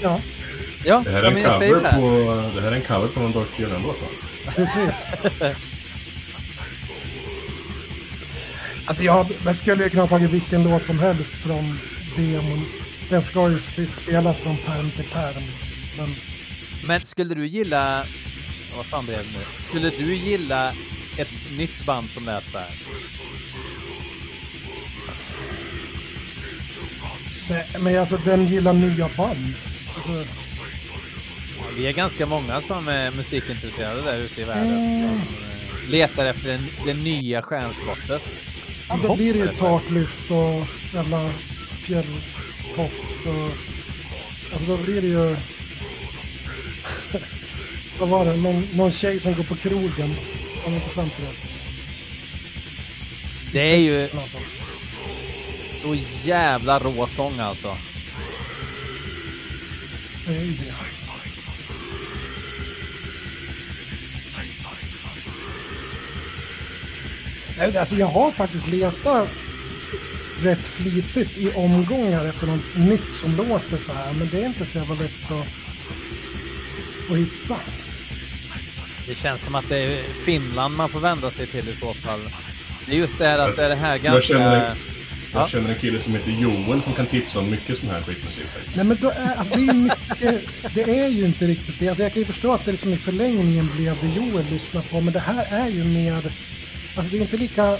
Ja. 0.01 0.21
ja 0.85 1.01
det, 1.05 1.11
här 1.11 1.23
är 1.23 1.27
en 1.27 1.43
cover 1.43 1.79
på, 1.79 2.51
det 2.55 2.61
här 2.61 2.71
är 2.71 2.75
en 2.75 2.81
cover 2.81 3.07
på 3.07 3.19
någon 3.19 3.31
Dark 3.31 3.47
Sierra-låt 3.47 4.01
va? 4.01 4.07
Precis. 4.55 4.93
alltså 8.85 9.03
jag, 9.03 9.27
jag 9.45 9.55
skulle 9.55 9.89
kunna 9.89 10.03
ha 10.03 10.09
tagit 10.09 10.31
vilken 10.31 10.63
låt 10.63 10.85
som 10.85 10.99
helst 10.99 11.31
från 11.31 11.79
demon. 12.15 12.65
Den 13.09 13.23
ska 13.23 13.49
ju 13.49 13.59
spelas 14.03 14.39
från 14.39 14.57
pärm 14.57 14.91
till 14.91 15.05
pärm. 15.05 15.43
Men 15.97 16.15
men 16.87 17.01
skulle 17.01 17.35
du 17.35 17.47
gilla... 17.47 18.05
Vad 18.75 18.85
fan 18.85 19.05
blev 19.05 19.17
det 19.17 19.39
nu? 19.39 19.45
Skulle 19.69 19.89
du 19.89 20.15
gilla 20.15 20.73
ett 21.17 21.57
nytt 21.57 21.85
band 21.85 22.09
som 22.09 22.25
lät 22.25 22.43
så 22.51 22.57
här? 22.57 22.69
Men 27.79 27.99
alltså, 27.99 28.17
den 28.17 28.47
gillar 28.47 28.73
nya 28.73 29.09
band. 29.17 29.53
Alltså... 29.95 30.25
Vi 31.77 31.87
är 31.87 31.93
ganska 31.93 32.25
många 32.25 32.61
som 32.61 32.87
är 32.87 33.11
musikintresserade 33.11 34.01
där 34.01 34.17
ute 34.19 34.41
i 34.41 34.43
världen. 34.43 34.77
Mm. 34.77 35.09
Som 35.09 35.21
letar 35.91 36.25
efter 36.25 36.49
den, 36.49 36.67
det 36.85 36.93
nya 36.93 37.41
stjärnskottet. 37.41 38.21
Ja, 38.89 38.99
då 39.03 39.15
blir 39.15 39.33
det 39.33 39.39
ju 39.39 39.47
taklyft 39.47 40.31
och 40.31 40.67
jävla 40.93 41.29
fjälltofs 41.85 43.25
och... 43.25 43.51
Alltså 44.53 44.77
då 44.77 44.77
blir 44.77 45.01
det 45.01 45.07
ju 45.07 45.35
Vad 47.99 48.09
var 48.09 48.25
det? 48.25 48.35
Någon, 48.35 48.67
någon 48.73 48.91
tjej 48.91 49.19
som 49.19 49.33
går 49.33 49.43
på 49.43 49.55
krogen. 49.55 50.15
Kom 50.63 50.73
inte 50.73 50.89
fram 50.89 51.09
till 51.09 51.23
det. 51.23 51.31
Det 53.51 53.73
är 53.73 53.77
ju 53.77 54.09
så 55.81 55.95
jävla 56.23 56.79
rå 56.79 57.07
sång 57.07 57.39
alltså. 57.39 57.77
Det 60.27 60.35
är 60.35 60.43
ju 60.43 60.51
det. 60.51 60.73
Nej, 67.57 67.77
Alltså 67.77 67.95
jag 67.95 68.07
har 68.07 68.31
faktiskt 68.31 68.67
letat 68.67 69.29
rätt 70.41 70.67
flitigt 70.67 71.37
i 71.37 71.51
omgångar 71.51 72.25
efter 72.25 72.47
något 72.47 72.75
nytt 72.75 73.15
som 73.21 73.35
låter 73.35 73.77
så 73.77 73.93
här. 73.93 74.13
Men 74.13 74.29
det 74.29 74.41
är 74.41 74.45
inte 74.45 74.65
så 74.65 74.77
jävla 74.77 74.95
lätt 74.95 75.31
att, 75.31 75.47
att 77.11 77.17
hitta. 77.17 77.55
Det 79.07 79.15
känns 79.15 79.41
som 79.41 79.55
att 79.55 79.69
det 79.69 79.77
är 79.77 80.03
Finland 80.03 80.75
man 80.75 80.89
får 80.89 80.99
vända 80.99 81.31
sig 81.31 81.47
till 81.47 81.69
i 81.69 81.73
så 81.73 81.93
fall. 81.93 82.19
Det 82.85 82.91
är 82.91 82.97
just 82.97 83.17
det 83.17 83.25
här 83.25 83.39
att 83.39 83.55
det 83.55 83.65
är 83.65 83.69
det 83.69 83.75
här 83.75 83.97
ganska... 83.97 84.13
Jag 84.13 84.23
känner, 84.23 84.71
en, 84.71 84.77
Ja. 85.33 85.39
jag 85.39 85.49
känner 85.49 85.69
en 85.69 85.79
kille 85.79 85.99
som 85.99 86.13
heter 86.13 86.31
Joel 86.31 86.81
som 86.81 86.93
kan 86.93 87.05
tipsa 87.05 87.39
om 87.39 87.51
mycket 87.51 87.77
sån 87.77 87.89
här 87.89 88.01
skitmusik. 88.01 88.45
Nej 88.75 88.85
men 88.85 88.97
då 89.01 89.09
är, 89.09 89.35
alltså, 89.35 89.55
det, 89.55 89.61
är 89.61 89.73
ju 89.73 89.73
mycket, 89.73 90.75
det 90.75 90.99
är 90.99 91.07
ju 91.07 91.25
inte 91.25 91.45
riktigt 91.45 91.79
det. 91.79 91.87
Alltså, 91.87 92.03
jag 92.03 92.13
kan 92.13 92.21
ju 92.21 92.25
förstå 92.25 92.53
att 92.53 92.65
det 92.65 92.71
liksom 92.71 92.93
i 92.93 92.97
förlängningen 92.97 93.69
blev 93.77 93.97
det 94.01 94.07
Joel 94.07 94.45
lyssnar 94.45 94.81
på. 94.81 95.01
Men 95.01 95.13
det 95.13 95.19
här 95.19 95.47
är 95.49 95.67
ju 95.67 95.83
mer, 95.83 96.13
alltså 96.15 97.11
det 97.11 97.17
är 97.17 97.21
inte 97.21 97.37
lika 97.37 97.77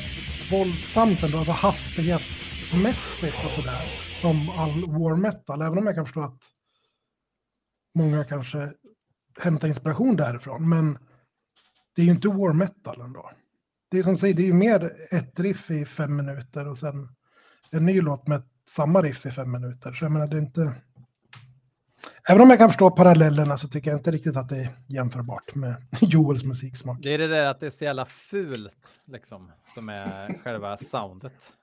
våldsamt 0.51 1.24
ändå, 1.24 1.38
alltså 1.38 1.51
hastighetsmässigt 1.51 3.46
och 3.46 3.51
sådär. 3.51 3.82
Som 4.22 4.50
all 4.50 4.86
war 4.88 5.15
metal. 5.15 5.62
Även 5.62 5.77
om 5.77 5.86
jag 5.86 5.96
kan 5.96 6.06
förstå 6.06 6.22
att 6.22 6.42
många 7.96 8.24
kanske 8.24 8.58
hämta 9.42 9.68
inspiration 9.68 10.16
därifrån. 10.16 10.70
Men 10.70 10.98
det 11.96 12.02
är 12.02 12.06
ju 12.06 12.12
inte 12.12 12.28
war 12.28 12.54
metal 12.54 13.02
ändå. 13.02 13.32
Det 13.92 14.00
är 14.00 14.04
som 14.04 14.18
säger, 14.18 14.34
det 14.34 14.44
är 14.44 14.48
ju 14.48 14.54
mer 14.54 14.92
ett 15.12 15.40
riff 15.40 15.72
i 15.72 15.86
fem 15.86 16.16
minuter 16.16 16.68
och 16.68 16.78
sen 16.78 17.10
en 17.72 17.86
ny 17.86 18.02
låt 18.02 18.28
med 18.28 18.44
samma 18.70 19.02
riff 19.02 19.25
i 19.25 19.32
fem 19.32 19.52
minuter. 19.52 19.94
Så 19.94 20.06
jag 20.06 20.12
menar, 20.12 20.28
det 20.28 20.38
är 20.38 20.42
inte... 20.42 20.74
Även 22.30 22.42
om 22.42 22.50
jag 22.50 22.60
kan 22.60 22.70
förstå 22.70 22.92
parallellerna 22.92 23.58
så 23.58 23.68
tycker 23.68 23.92
jag 23.92 24.00
inte 24.00 24.12
riktigt 24.12 24.38
att 24.38 24.50
det 24.50 24.58
är 24.58 24.70
jämförbart 24.88 25.56
med 25.56 25.75
Joels 26.02 26.44
musiksmak. 26.44 26.98
Det 27.02 27.13
är 27.13 27.18
det 27.18 27.28
där 27.28 27.46
att 27.46 27.60
det 27.60 27.66
är 27.66 27.70
så 27.70 27.84
jävla 27.84 28.06
fult 28.06 28.88
liksom 29.06 29.52
som 29.66 29.90
är 29.90 30.44
själva 30.44 30.78
soundet. 30.78 31.54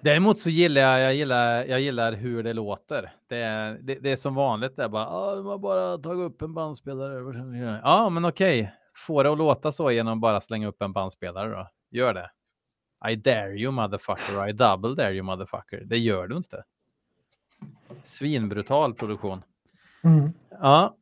Däremot 0.00 0.38
så 0.38 0.50
gillar 0.50 0.82
jag, 0.82 1.00
jag 1.00 1.14
gillar, 1.14 1.64
jag 1.64 1.80
gillar 1.80 2.12
hur 2.12 2.42
det 2.42 2.52
låter. 2.52 3.12
Det 3.26 3.36
är, 3.36 3.78
det, 3.82 3.94
det 3.94 4.12
är 4.12 4.16
som 4.16 4.34
vanligt, 4.34 4.76
det 4.76 4.84
är 4.84 4.88
bara, 4.88 5.06
ah, 5.06 5.42
har 5.42 5.58
bara 5.58 5.98
tagit 5.98 6.24
upp 6.24 6.42
en 6.42 6.54
bandspelare. 6.54 7.80
Ja, 7.84 8.08
men 8.08 8.24
okej, 8.24 8.74
få 8.96 9.22
det 9.22 9.32
att 9.32 9.38
låta 9.38 9.72
så 9.72 9.90
genom 9.90 10.20
bara 10.20 10.40
slänga 10.40 10.68
upp 10.68 10.82
en 10.82 10.92
bandspelare 10.92 11.50
då. 11.50 11.68
Gör 11.90 12.14
det. 12.14 12.30
I 13.10 13.16
dare 13.16 13.56
you 13.56 13.72
motherfucker, 13.72 14.48
I 14.48 14.52
double 14.52 14.94
dare 14.94 15.14
you 15.14 15.22
motherfucker. 15.22 15.82
Det 15.84 15.98
gör 15.98 16.26
du 16.26 16.36
inte. 16.36 16.64
Svinbrutal 18.02 18.94
produktion. 18.94 19.42
Mm. 20.04 20.32
Ja, 20.60 20.96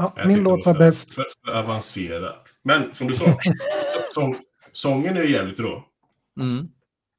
Ja, 0.00 0.14
min 0.26 0.42
låt 0.42 0.66
var 0.66 0.74
bäst. 0.74 1.14
För, 1.14 1.26
för 1.44 1.52
avancerat. 1.52 2.48
Men 2.62 2.94
som 2.94 3.06
du 3.06 3.14
sa, 3.14 3.24
sång, 4.14 4.36
sången 4.72 5.16
är 5.16 5.22
ju 5.22 5.32
jävligt 5.32 5.60
rå. 5.60 5.84
Mm. 6.36 6.68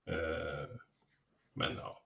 Eh, 0.09 0.67
men 1.55 1.75
ja. 1.77 1.97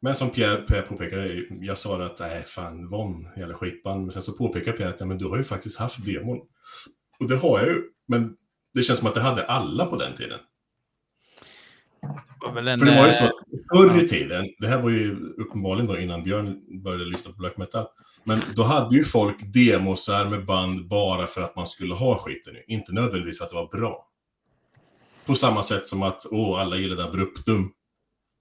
Men 0.00 0.14
som 0.14 0.30
Pierre, 0.30 0.56
Pierre 0.56 0.82
påpekade, 0.82 1.44
jag 1.60 1.78
sa 1.78 2.04
att 2.04 2.20
nej 2.20 2.42
fan, 2.42 2.88
Von, 2.88 3.28
jävla 3.36 3.54
skitband. 3.54 4.02
Men 4.02 4.12
sen 4.12 4.22
så 4.22 4.32
påpekade 4.32 4.76
Pierre 4.76 4.90
att 4.90 5.00
ja, 5.00 5.06
men 5.06 5.18
du 5.18 5.24
har 5.24 5.36
ju 5.36 5.44
faktiskt 5.44 5.78
haft 5.78 6.04
demon. 6.04 6.40
Och 7.18 7.28
det 7.28 7.36
har 7.36 7.58
jag 7.58 7.68
ju, 7.68 7.82
men 8.06 8.36
det 8.74 8.82
känns 8.82 8.98
som 8.98 9.08
att 9.08 9.14
det 9.14 9.20
hade 9.20 9.46
alla 9.46 9.86
på 9.86 9.96
den 9.96 10.14
tiden. 10.14 10.40
en, 12.68 12.78
För 12.78 12.86
det 12.86 12.96
var 12.96 13.06
ju 13.06 13.12
så 13.12 13.24
att 13.24 13.34
förr 13.72 14.04
i 14.04 14.08
tiden, 14.08 14.48
det 14.58 14.66
här 14.66 14.78
var 14.78 14.90
ju 14.90 15.16
uppenbarligen 15.36 15.86
då 15.86 15.98
innan 15.98 16.22
Björn 16.22 16.82
började 16.82 17.04
lyssna 17.04 17.32
på 17.32 17.38
black 17.38 17.56
metal, 17.56 17.86
men 18.24 18.40
då 18.56 18.62
hade 18.62 18.96
ju 18.96 19.04
folk 19.04 19.36
demosar 19.54 20.24
med 20.24 20.46
band 20.46 20.88
bara 20.88 21.26
för 21.26 21.42
att 21.42 21.56
man 21.56 21.66
skulle 21.66 21.94
ha 21.94 22.18
skiten 22.18 22.54
nu, 22.54 22.64
inte 22.66 22.92
nödvändigtvis 22.92 23.38
för 23.38 23.44
att 23.44 23.50
det 23.50 23.56
var 23.56 23.68
bra. 23.68 24.07
På 25.28 25.34
samma 25.34 25.62
sätt 25.62 25.86
som 25.86 26.02
att, 26.02 26.26
åh, 26.30 26.60
alla 26.60 26.76
gillade 26.76 27.04
Abruptum. 27.04 27.70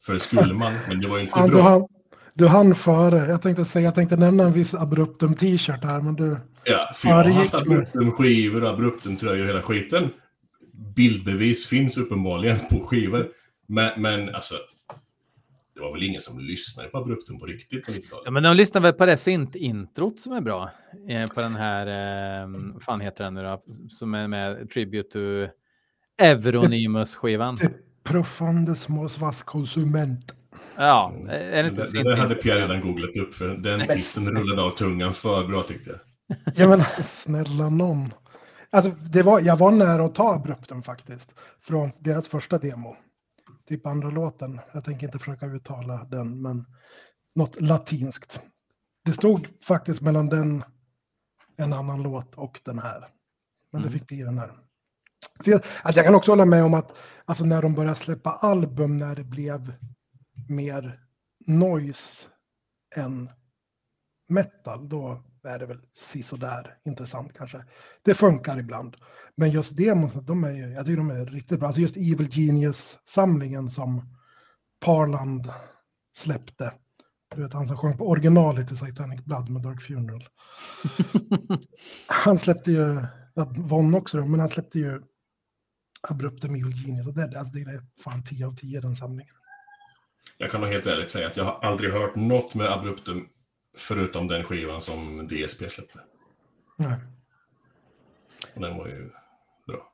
För 0.06 0.14
det 0.14 0.20
skulle 0.20 0.54
man, 0.54 0.74
men 0.88 1.02
det 1.02 1.08
var 1.08 1.18
ju 1.18 1.24
inte 1.24 1.42
du, 1.42 1.52
bra. 1.52 1.62
hann, 1.62 1.88
du 2.34 2.48
hann 2.48 2.76
före. 2.76 3.18
Jag 3.18 3.42
tänkte 3.42 3.66
säga, 3.66 3.86
jag 3.86 3.96
tänkte 3.96 4.16
nämna 4.16 4.44
en 4.44 4.54
viss 4.54 4.74
Abruptum 4.74 5.36
t-shirt 5.36 5.84
här, 5.84 6.02
men 6.02 6.16
du... 6.16 6.38
Ja, 6.64 6.92
för 6.96 7.10
jag 7.10 7.16
har 7.16 7.24
haft 7.24 7.54
mig. 7.54 7.62
Abruptum-skivor 7.62 8.64
och 8.64 8.70
Abruptum-tröjor 8.70 9.44
och 9.44 9.50
hela 9.50 9.62
skiten. 9.62 10.10
Bildbevis 10.96 11.66
finns 11.66 11.98
uppenbarligen 11.98 12.58
på 12.70 12.80
skivor. 12.80 13.28
Men, 13.68 14.02
men 14.02 14.36
alltså, 14.36 14.56
det 15.76 15.82
var 15.82 15.94
väl 15.94 16.04
ingen 16.04 16.22
som 16.22 16.40
lyssnade 16.40 16.90
på 16.90 16.98
Abruptum 16.98 17.40
på 17.40 17.46
riktigt 17.46 17.86
på 17.86 17.92
90-talet? 17.92 18.24
Ja, 18.26 18.32
men 18.32 18.44
de 18.44 18.58
lyssnar 18.58 18.82
väl 18.82 18.94
på 18.94 19.06
det 19.06 19.18
synt-introt 19.18 20.20
som 20.20 20.34
är 20.34 20.42
bra. 20.42 20.70
Eh, 21.10 21.30
på 21.30 21.42
den 21.42 21.56
här, 21.56 21.88
eh, 22.44 22.50
vad 22.74 22.84
fan 22.84 23.02
heter 23.02 23.24
den 23.24 23.34
nu 23.34 23.44
då? 23.44 23.62
Som 23.90 24.14
är 24.14 24.28
med 24.28 24.70
Tribute 24.72 25.10
to 25.10 25.54
Euronymous-skivan. 26.18 27.56
Det 27.56 27.72
profundus 28.04 28.90
mos 28.90 29.18
vas 29.18 29.44
konsument. 29.44 30.34
Ja, 30.76 31.14
är 31.30 31.64
det 31.64 31.70
Det, 31.70 31.70
inte 31.70 31.92
det, 31.92 32.04
det 32.04 32.16
hade 32.22 32.36
Pierre 32.36 32.62
redan 32.62 32.82
googlat 32.82 33.16
upp, 33.16 33.34
för 33.36 33.48
den 33.58 33.88
titeln 33.88 34.38
rullade 34.38 34.62
av 34.62 34.72
tungan 34.72 35.14
för 35.14 35.48
bra 35.48 35.64
tyckte 35.64 35.90
jag. 35.90 36.00
Jag 36.56 36.70
menar, 36.70 37.04
snälla 37.04 37.70
någon. 37.70 38.10
Alltså, 38.70 38.92
det 38.92 39.24
var, 39.24 39.40
jag 39.42 39.58
var 39.58 39.72
nära 39.72 40.06
att 40.06 40.16
ta 40.16 40.34
Abruptum 40.34 40.84
faktiskt. 40.84 41.36
Från 41.62 41.92
deras 42.00 42.28
första 42.28 42.58
demo. 42.58 42.96
Typ 43.68 43.86
andra 43.86 44.10
låten. 44.10 44.60
Jag 44.74 44.84
tänker 44.84 45.06
inte 45.06 45.20
försöka 45.20 45.46
uttala 45.46 46.04
den, 46.04 46.42
men 46.42 46.66
något 47.36 47.62
latinskt. 47.62 48.40
Det 49.06 49.12
stod 49.14 49.48
faktiskt 49.68 50.02
mellan 50.02 50.28
den, 50.30 50.64
en 51.58 51.74
annan 51.74 52.04
låt 52.04 52.36
och 52.36 52.60
den 52.66 52.80
här. 52.80 53.00
Men 53.72 53.82
det 53.82 53.88
Mm. 53.88 54.00
fick 54.00 54.08
bli 54.08 54.22
den 54.22 54.38
här. 54.38 54.52
Jag, 55.44 55.62
alltså 55.82 56.00
jag 56.00 56.06
kan 56.06 56.16
också 56.16 56.32
hålla 56.32 56.46
med 56.46 56.64
om 56.64 56.74
att 56.74 56.98
alltså 57.26 57.46
när 57.46 57.62
de 57.62 57.74
började 57.74 57.96
släppa 57.96 58.30
album 58.32 58.98
när 58.98 59.16
det 59.16 59.24
blev 59.24 59.74
mer 60.48 61.00
noise 61.48 62.28
än 62.96 63.30
metal, 64.30 64.90
då 64.90 65.24
är 65.44 65.60
det 65.60 65.66
väl 65.66 65.82
sisådär 65.94 66.78
intressant 66.86 67.34
kanske. 67.34 67.66
Det 68.02 68.14
funkar 68.14 68.60
ibland. 68.60 68.96
Men 69.36 69.52
just 69.52 69.78
demos, 69.78 70.14
de 70.14 70.44
är 70.44 70.52
ju, 70.52 70.74
jag 70.74 70.86
tycker 70.86 70.98
de 70.98 71.12
är 71.12 71.26
riktigt 71.26 71.60
bra. 71.60 71.68
Alltså 71.68 71.82
just 71.82 71.98
Evil 71.98 72.30
Genius-samlingen 72.30 73.70
som 73.70 74.02
Parland 74.80 75.52
släppte. 76.18 76.74
Du 77.36 77.42
vet 77.42 77.54
han 77.54 77.68
som 77.68 77.78
sjöng 77.78 77.98
på 77.98 78.10
originalet 78.10 78.72
i 78.72 78.76
Satanic 78.76 79.26
Blood 79.26 79.50
med 79.50 79.62
Dark 79.62 79.82
Funeral. 79.82 80.28
han 82.08 82.38
släppte 82.38 82.72
ju, 82.72 82.98
Von 83.58 83.96
också 83.96 84.18
då, 84.18 84.26
men 84.26 84.40
han 84.40 84.50
släppte 84.50 84.80
ju 84.80 85.02
Abruptum 86.02 86.56
Evil 86.56 86.86
Genius. 86.86 87.08
Och 87.08 87.14
det, 87.14 87.40
alltså 87.40 87.54
det 87.54 87.62
är 87.62 87.82
fan 88.04 88.24
10 88.24 88.48
av 88.48 88.52
10 88.52 88.82
den 88.82 88.96
samlingen. 88.96 89.34
Jag 90.38 90.52
kan 90.52 90.62
nog 90.62 90.70
helt 90.70 90.86
ärligt 90.86 91.10
säga 91.10 91.28
att 91.28 91.38
jag 91.38 91.44
har 91.44 91.60
aldrig 91.62 91.94
hört 91.94 92.16
något 92.16 92.56
med 92.56 92.72
Abruptum 92.72 93.30
förutom 93.78 94.28
den 94.28 94.44
skivan 94.44 94.82
som 94.82 95.28
DSP 95.28 95.70
släppte. 95.70 96.00
Nej. 96.78 96.98
Och 98.56 98.62
den 98.62 98.78
var 98.78 98.88
ju 98.88 99.10
bra. 99.68 99.94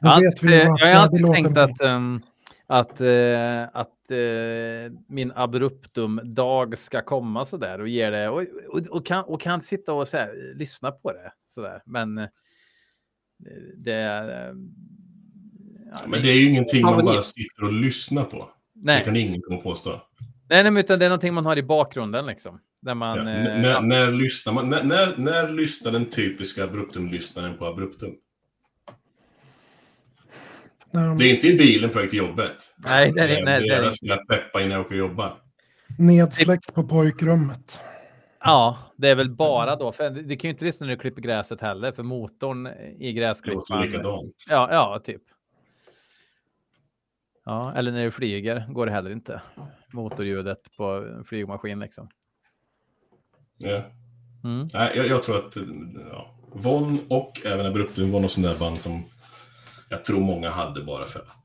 Ja, 0.00 0.18
vet 0.22 0.42
vi 0.42 0.54
eh, 0.54 0.66
jag 0.78 0.94
har 0.94 1.02
alltid 1.02 1.26
tänkt 1.26 1.58
att, 1.58 1.80
ehm, 1.80 2.22
att, 2.66 3.00
eh, 3.00 3.62
att 3.72 4.10
eh, 4.10 4.92
min 5.08 5.32
abruptum-dag 5.34 6.78
ska 6.78 7.02
komma 7.02 7.44
sådär 7.44 7.80
och 7.80 7.88
ge 7.88 8.10
det 8.10 8.28
och, 8.28 8.44
och, 8.68 8.86
och, 8.90 9.06
kan, 9.06 9.24
och 9.24 9.40
kan 9.40 9.60
sitta 9.60 9.92
och 9.92 10.08
så 10.08 10.16
här, 10.16 10.52
lyssna 10.54 10.90
på 10.90 11.12
det 11.12 11.32
sådär. 11.46 11.82
Men 11.86 12.18
eh, 12.18 12.28
det 13.76 13.92
är... 13.92 14.48
eh, 14.48 14.54
ja, 15.92 15.98
Men 16.06 16.22
det 16.22 16.28
är 16.30 16.34
ju 16.34 16.48
ingenting 16.48 16.82
man 16.82 17.04
bara 17.04 17.22
sitter 17.22 17.64
och 17.64 17.72
lyssnar 17.72 18.24
på. 18.24 18.38
Det 18.74 18.80
nej, 18.84 19.04
kan 19.04 19.16
ingen 19.16 19.40
komma 19.42 19.60
påstå. 19.60 19.90
nej, 20.48 20.62
nej, 20.62 20.70
men 20.70 20.76
utan 20.76 20.98
det 20.98 21.04
är 21.04 21.08
någonting 21.08 21.34
man 21.34 21.46
har 21.46 21.58
i 21.58 21.62
bakgrunden 21.62 22.26
liksom. 22.26 22.60
Där 22.82 22.94
man... 22.94 23.18
Ja, 23.18 23.22
eh, 23.22 23.44
när, 23.44 23.70
ja. 23.70 23.80
när, 23.80 24.10
lyssnar 24.10 24.52
man, 24.52 24.70
när, 24.70 24.82
när, 24.84 25.16
när 25.16 25.48
lyssnar 25.48 25.92
den 25.92 26.04
typiska 26.04 26.64
Abruptum-lyssnaren 26.64 27.54
på 27.58 27.66
Abruptum? 27.66 28.10
De 30.92 31.18
Det 31.18 31.24
är 31.24 31.34
inte 31.34 31.46
i 31.48 31.58
bilen 31.58 31.90
på 31.90 31.98
väg 31.98 32.10
till 32.10 32.18
jobbet. 32.18 32.56
Nej, 32.76 33.12
det 33.12 33.20
är 33.20 33.28
det- 33.28 33.34
det 33.44 33.60
det 33.60 33.76
deras 33.76 34.02
lilla 34.02 34.16
peppa 34.16 34.60
innan 34.60 34.70
jag 34.72 34.80
åker 34.80 34.94
och 34.94 34.98
jobbar. 35.08 35.32
nedsläckt 35.98 36.74
på 36.74 36.82
pojkrummet. 36.88 37.80
Ja, 38.40 38.78
det 38.96 39.08
är 39.08 39.14
väl 39.14 39.30
bara 39.30 39.76
då. 39.76 39.92
För 39.92 40.10
du 40.10 40.36
kan 40.36 40.48
ju 40.48 40.52
inte 40.52 40.64
lyssna 40.64 40.86
när 40.86 40.94
du 40.94 41.00
klipper 41.00 41.22
gräset 41.22 41.60
heller, 41.60 41.92
för 41.92 42.02
motorn 42.02 42.66
i 42.66 42.96
Det 42.98 43.12
gräsklipparen... 43.12 43.86
likadant. 43.86 44.44
Ja, 44.50 44.68
ja, 44.72 45.00
typ. 45.04 45.22
Ja, 47.44 47.72
eller 47.76 47.92
när 47.92 48.04
du 48.04 48.10
flyger 48.10 48.66
går 48.68 48.86
det 48.86 48.92
heller 48.92 49.10
inte. 49.10 49.42
Motorljudet 49.92 50.76
på 50.76 50.84
en 50.84 51.24
flygmaskin 51.24 51.78
liksom. 51.80 52.08
Ja. 53.56 53.82
Mm. 54.44 54.68
Nej, 54.72 54.92
jag, 54.96 55.06
jag 55.06 55.22
tror 55.22 55.46
att 55.46 55.56
ja, 56.10 56.34
Von 56.52 56.98
och 57.08 57.46
även 57.46 57.66
Abruptum 57.66 58.12
var 58.12 58.20
något 58.20 58.30
sånt 58.30 58.46
där 58.46 58.58
band 58.58 58.78
som 58.78 59.04
jag 59.88 60.04
tror 60.04 60.20
många 60.20 60.50
hade 60.50 60.84
bara 60.84 61.06
för 61.06 61.20
att. 61.20 61.37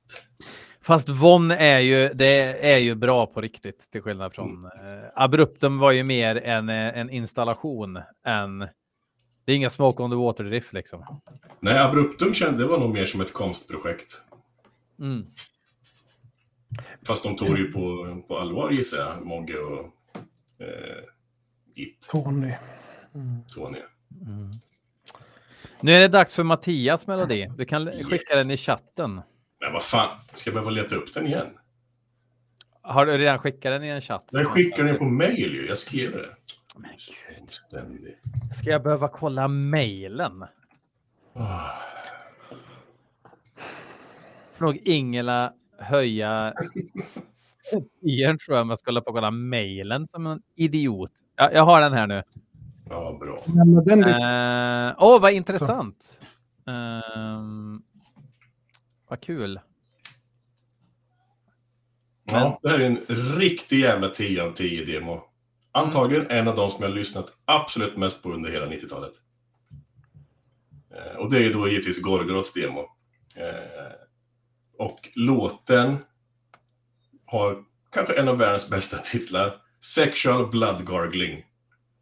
Fast 0.83 1.09
Von 1.09 1.51
är 1.51 1.79
ju, 1.79 2.09
det 2.13 2.65
är 2.73 2.77
ju 2.77 2.95
bra 2.95 3.25
på 3.25 3.41
riktigt 3.41 3.91
till 3.91 4.01
skillnad 4.01 4.33
från 4.33 4.65
eh, 4.65 4.71
Abruptum 5.15 5.79
var 5.79 5.91
ju 5.91 6.03
mer 6.03 6.35
en, 6.35 6.69
eh, 6.69 6.97
en 6.97 7.09
installation 7.09 7.99
än 8.25 8.59
det 9.45 9.51
är 9.51 9.55
inga 9.55 9.69
smoke 9.69 10.03
on 10.03 10.09
the 10.09 10.15
water 10.15 10.43
drift 10.43 10.73
liksom. 10.73 11.21
Nej, 11.59 11.79
Abruptum 11.79 12.33
kände 12.33 12.57
det 12.63 12.67
var 12.67 12.79
nog 12.79 12.93
mer 12.93 13.05
som 13.05 13.21
ett 13.21 13.33
konstprojekt. 13.33 14.21
Mm. 14.99 15.25
Fast 17.07 17.23
de 17.23 17.35
tog 17.35 17.57
ju 17.57 17.71
på, 17.71 18.21
på 18.27 18.37
allvar 18.37 18.71
gissar 18.71 18.97
jag, 18.97 19.25
Mogge 19.25 19.57
och 19.57 19.85
eh, 20.59 21.03
It, 21.75 22.07
Tony. 22.11 22.53
Mm. 23.15 23.43
Tony. 23.55 23.79
Mm. 24.21 24.51
Nu 25.81 25.91
är 25.91 25.99
det 25.99 26.07
dags 26.07 26.35
för 26.35 26.43
Mattias 26.43 27.07
melodi. 27.07 27.51
Du 27.57 27.65
kan 27.65 27.91
skicka 27.91 28.15
Yes. 28.15 28.43
den 28.43 28.51
i 28.51 28.57
chatten. 28.57 29.21
Men 29.63 29.73
vad 29.73 29.83
fan, 29.83 30.09
ska 30.33 30.49
jag 30.49 30.53
behöva 30.53 30.71
leta 30.71 30.95
upp 30.95 31.13
den 31.13 31.27
igen? 31.27 31.47
Har 32.81 33.05
du 33.05 33.17
redan 33.17 33.39
skickat 33.39 33.61
den 33.61 33.83
i 33.83 33.87
en 33.87 34.01
chatt? 34.01 34.25
Jag 34.31 34.47
skickade 34.47 34.87
den 34.89 34.97
på 34.97 35.03
mail 35.03 35.53
ju, 35.53 35.67
jag 35.67 35.77
skrev 35.77 36.11
det. 36.11 36.29
Men 36.75 36.91
gud. 36.91 38.15
Ska 38.55 38.69
jag 38.69 38.83
behöva 38.83 39.07
kolla 39.07 39.47
mejlen? 39.47 40.45
Ah. 41.33 41.69
Får 44.53 44.65
nog 44.65 44.77
Ingela 44.77 45.53
höja 45.77 46.53
igen 48.01 48.37
tror 48.37 48.57
jag 48.57 48.61
om 48.61 48.69
jag 48.69 48.79
ska 48.79 48.91
hålla 48.91 49.01
på 49.01 49.07
och 49.07 49.15
kolla 49.15 49.31
mejlen 49.31 50.05
som 50.05 50.27
en 50.27 50.41
idiot. 50.55 51.11
Ja, 51.35 51.51
jag 51.51 51.63
har 51.65 51.81
den 51.81 51.93
här 51.93 52.07
nu. 52.07 52.23
Ja, 52.89 53.17
bra. 53.19 53.43
Eh, 53.97 54.95
Åh, 54.97 55.21
vad 55.21 55.31
intressant. 55.31 56.19
Ehm, 56.67 57.81
vad 59.13 59.21
kul. 59.21 59.59
Ja, 62.25 62.59
det 62.61 62.69
här 62.69 62.79
är 62.79 62.85
en 62.85 62.99
riktig 63.37 63.79
jävla 63.79 64.09
10 64.09 64.43
av 64.43 64.53
10 64.53 64.85
demo. 64.85 65.23
Antagligen 65.71 66.31
en 66.31 66.47
av 66.47 66.55
de 66.55 66.71
som 66.71 66.81
jag 66.81 66.89
har 66.89 66.95
lyssnat 66.95 67.33
absolut 67.45 67.97
mest 67.97 68.23
på 68.23 68.31
under 68.33 68.51
hela 68.51 68.65
90-talet. 68.65 69.11
Eh, 70.95 71.17
och 71.17 71.31
det 71.31 71.37
är 71.37 71.41
ju 71.41 71.53
då 71.53 71.69
givetvis 71.69 72.01
Gorgoroths 72.01 72.53
demo. 72.53 72.79
Eh, 73.35 73.91
och 74.77 75.09
låten 75.15 75.97
har 77.25 77.63
kanske 77.91 78.13
en 78.13 78.27
av 78.27 78.37
världens 78.37 78.69
bästa 78.69 78.97
titlar. 78.97 79.55
Sexual 79.95 80.47
Blood 80.47 80.87
Gargling. 80.87 81.45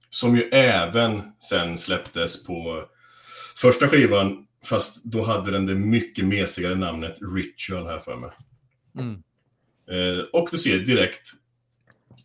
Som 0.09 0.35
ju 0.35 0.49
även 0.49 1.31
sen 1.39 1.77
släpptes 1.77 2.45
på 2.45 2.85
första 3.55 3.87
skivan, 3.87 4.47
fast 4.65 5.03
då 5.03 5.23
hade 5.23 5.51
den 5.51 5.65
det 5.65 5.75
mycket 5.75 6.25
mesigare 6.25 6.75
namnet 6.75 7.17
Ritual 7.35 7.85
här 7.85 7.99
för 7.99 8.15
mig. 8.15 8.29
Mm. 8.99 9.23
Eh, 9.91 10.23
och 10.33 10.49
du 10.51 10.57
ser 10.57 10.79
direkt, 10.79 11.31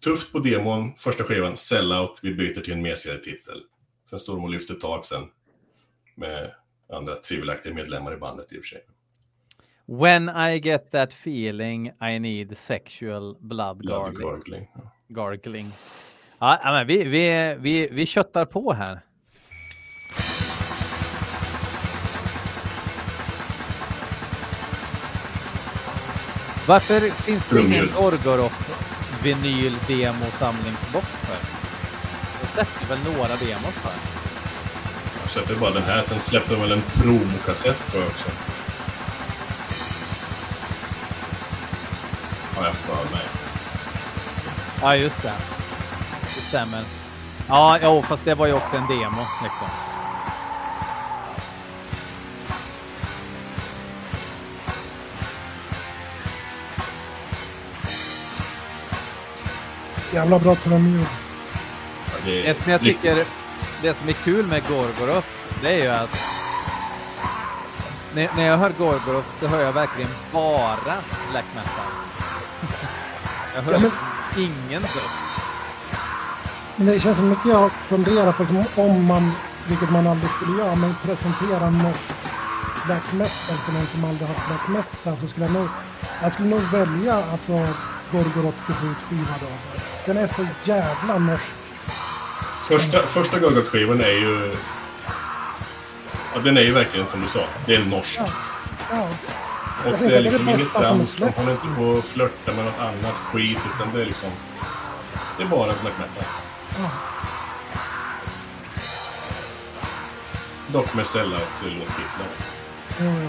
tufft 0.01 0.33
på 0.33 0.39
demon, 0.39 0.95
första 0.97 1.25
skivan, 1.25 1.57
Sellout, 1.57 2.21
vi 2.23 2.35
byter 2.35 2.61
till 2.61 2.73
en 2.73 2.83
mesigare 2.83 3.19
titel. 3.19 3.63
Sen 4.11 4.19
står 4.19 4.35
de 4.35 4.45
och 4.45 4.51
lyfter 4.51 4.75
tak 4.75 5.07
sen 5.07 5.29
med 6.15 6.51
andra 6.93 7.15
tvivelaktiga 7.15 7.75
medlemmar 7.75 8.15
i 8.15 8.17
bandet 8.17 8.53
i 8.53 8.59
och 8.59 8.65
för 8.65 8.69
sig. 8.69 8.81
When 9.89 10.29
I 10.29 10.59
get 10.59 10.91
that 10.91 11.13
feeling 11.13 11.93
I 12.01 12.19
need 12.19 12.59
sexual 12.59 13.37
blood 13.41 13.77
Blood 13.77 14.05
gargling. 14.05 14.29
Gargling. 14.29 14.71
Ja. 14.75 14.93
gargling. 15.09 15.73
Ja, 16.39 16.61
ja, 16.63 16.73
men 16.73 16.87
vi, 16.87 17.05
vi, 17.05 17.57
vi, 17.59 17.89
vi 17.93 18.07
köttar 18.07 18.45
på 18.45 18.73
här. 18.73 19.01
Varför 26.67 27.01
finns 27.01 27.49
det 27.49 27.61
ingen. 27.61 27.91
Gorgoroth 27.97 28.55
vinyl 29.23 29.77
demo 29.87 30.27
samlingsbox 30.39 31.07
för? 31.07 31.37
De 32.41 32.47
släppte 32.55 32.87
väl 32.89 32.99
några 33.05 33.29
demos 33.37 33.75
för? 33.75 33.93
Jag 35.23 35.31
sätter 35.31 35.57
bara 35.57 35.71
den 35.71 35.83
här, 35.83 36.03
sen 36.03 36.21
släppte 36.21 36.55
de 36.55 36.61
väl 36.61 36.73
en 36.73 36.83
promokassett 36.83 37.87
tror 37.91 38.03
jag 38.03 38.11
också. 38.11 38.29
Har 42.57 42.67
jag 42.67 42.75
för 42.75 42.95
mig. 43.15 43.25
Ja, 44.83 44.97
just 44.97 45.23
det. 45.23 45.33
Det 46.37 46.41
stämmer. 46.41 46.85
Ja, 47.49 47.79
jo, 47.83 48.05
fast 48.09 48.25
det 48.25 48.35
var 48.35 48.47
ju 48.47 48.53
också 48.53 48.77
en 48.77 48.87
demo 48.87 49.23
liksom. 49.43 49.69
Jävla 60.17 60.39
bra 60.39 60.57
trumljud. 60.57 61.09
Ja, 62.13 62.19
det, 62.25 62.43
Det 62.43 62.55
som 62.55 62.71
jag 62.71 62.81
tycker, 62.81 63.27
det 63.83 63.95
som 63.95 64.09
är 64.09 64.13
kul 64.13 64.47
med 64.47 64.67
Gorgoroth, 64.67 65.29
det 65.61 65.73
är 65.73 65.79
ju 65.83 65.89
att 65.89 66.11
när, 68.13 68.33
när 68.33 68.43
jag 68.43 68.59
hör 68.59 68.71
Gorgoroth 68.71 69.31
så 69.31 69.47
hör 69.47 69.61
jag 69.61 69.73
verkligen 69.73 70.17
bara 70.33 71.05
black 71.29 71.47
metal. 71.55 71.91
Jag 73.55 73.63
hör 73.63 73.73
Ja, 73.73 73.79
men- 73.79 73.93
ingen 74.35 74.83
död. 74.83 75.11
Men 76.77 76.87
det 76.87 77.01
känns 77.01 77.17
som 77.17 77.29
mycket 77.29 77.45
jag 77.47 77.81
funderar 77.81 78.33
på 78.33 78.43
liksom, 78.43 78.67
om 78.75 79.05
man, 79.05 79.37
vilket 79.67 79.91
man 79.91 80.07
aldrig 80.07 80.31
skulle 80.31 80.53
göra, 80.53 80.77
men 80.77 80.97
presentera 80.97 81.71
norsk 81.71 82.17
black 82.83 83.13
metal 83.13 83.59
för 83.61 83.73
någon 83.73 83.89
som 83.89 84.05
aldrig 84.05 84.29
haft 84.29 84.47
black 84.47 84.67
metal 84.67 85.17
så 85.17 85.29
skulle 85.29 85.45
jag 85.45 85.53
nog, 85.53 85.71
jag 86.19 86.33
skulle 86.33 86.49
nog 86.49 86.71
välja 86.71 87.15
alltså 87.15 87.77
Gorgoroths 88.13 88.61
debutskiva 88.67 89.35
då. 89.41 89.47
Den 90.07 90.17
är 90.17 90.27
så 90.27 90.47
jävla 90.65 91.19
norsk. 91.19 91.45
Första, 92.65 93.03
första 93.03 93.39
Gorgoroth-skivan 93.39 94.01
är 94.01 94.13
ju... 94.13 94.57
Ja, 96.35 96.41
den 96.45 96.57
är 96.57 96.61
ju 96.61 96.73
verkligen 96.73 97.07
som 97.07 97.21
du 97.23 97.29
sa. 97.29 97.45
Det 97.67 97.75
är 97.75 97.85
norskt. 97.85 98.21
Ja. 98.91 99.09
Ja, 99.85 99.91
Och 99.91 99.99
det 99.99 100.17
är 100.17 100.21
liksom 100.21 100.47
det 100.47 100.53
är 100.53 100.57
det 100.57 100.63
inget 100.63 100.73
trams. 100.75 100.99
De 100.99 101.07
släpps. 101.07 101.37
håller 101.37 101.53
inte 101.53 101.67
på 101.77 101.83
och 101.83 102.05
flörtar 102.05 102.53
med 102.53 102.65
något 102.65 102.79
annat 102.81 103.15
skit. 103.15 103.59
Utan 103.75 103.93
det 103.95 104.01
är 104.01 104.07
liksom... 104.07 104.31
Det 105.37 105.43
är 105.43 105.47
bara 105.49 105.67
black 105.67 105.95
metal. 105.99 106.25
ja. 106.79 106.91
Dock 110.69 110.95
med 110.95 111.07
sellout-låttitlar. 111.07 112.29
Mm. 113.01 113.29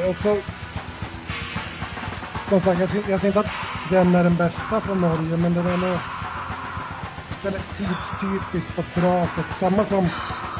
Är 0.00 0.10
också... 0.10 0.42
Som 2.48 2.60
sagt, 2.60 2.80
jag 2.80 2.90
säger 2.90 3.10
jag 3.10 3.20
ser 3.20 3.28
inte 3.28 3.40
att 3.40 3.64
den 3.82 4.14
är 4.14 4.24
den 4.24 4.36
bästa 4.36 4.80
från 4.80 5.00
Norge, 5.00 5.36
men 5.36 5.54
den 5.54 5.66
är 5.66 5.76
nog 5.76 6.00
väldigt 7.42 7.74
tidstypisk 7.74 8.74
på 8.74 8.80
ett 8.80 8.94
bra 8.94 9.28
sätt. 9.28 9.50
Samma 9.52 9.84
som, 9.84 10.10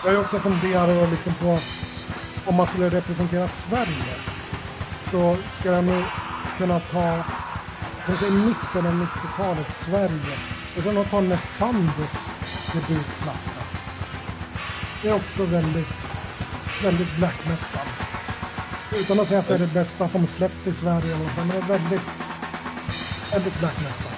jag 0.03 0.11
har 0.11 0.15
ju 0.15 0.19
också 0.25 0.41
funderat 0.41 1.11
liksom 1.11 1.35
på 1.35 1.63
om 2.45 2.55
man 2.57 2.67
skulle 2.67 2.91
representera 2.91 3.49
Sverige 3.49 4.21
så 5.01 5.49
skulle 5.49 5.75
jag 5.75 5.85
nog 5.85 6.13
kunna 6.57 6.81
ta 6.81 7.25
kanske 8.05 8.27
i 8.27 8.31
mitten 8.31 8.87
av 8.87 8.95
90-talet 8.95 9.73
Sverige. 9.73 10.39
Och 10.73 10.83
sen 10.83 11.09
ta 11.09 11.21
Nefandus 11.21 12.37
debutplatta. 12.73 13.63
Det 15.01 15.09
är 15.09 15.13
också 15.13 15.47
väldigt, 15.47 16.15
väldigt 16.79 17.11
black 17.11 17.45
metal. 17.45 18.10
Utan 18.93 19.21
att 19.21 19.29
säga 19.29 19.41
att 19.41 19.49
det 19.49 19.55
är 19.55 19.59
det 19.59 19.67
bästa 19.75 20.09
som 20.09 20.27
släppt 20.27 20.67
i 20.67 20.73
Sverige, 20.73 21.15
eller 21.15 21.31
så, 21.35 21.41
men 21.41 21.49
det 21.49 21.57
är 21.57 21.79
väldigt, 21.79 22.03
väldigt 23.33 23.59
black 23.61 23.75
metal. 23.81 24.13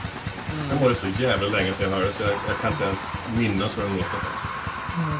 Den 0.69 0.83
var 0.83 0.89
det 0.89 0.95
så 0.95 1.07
jävla 1.09 1.49
länge 1.49 1.73
sedan 1.73 1.91
jag 1.91 1.99
hörde 1.99 2.13
så 2.13 2.23
jag, 2.23 2.33
jag 2.49 2.61
kan 2.61 2.73
inte 2.73 2.85
ens 2.85 3.19
minnas 3.37 3.79
hur 3.79 3.83
den 3.83 3.97
låter 3.97 4.09
faktiskt. 4.09 4.55
Mm. 4.97 5.19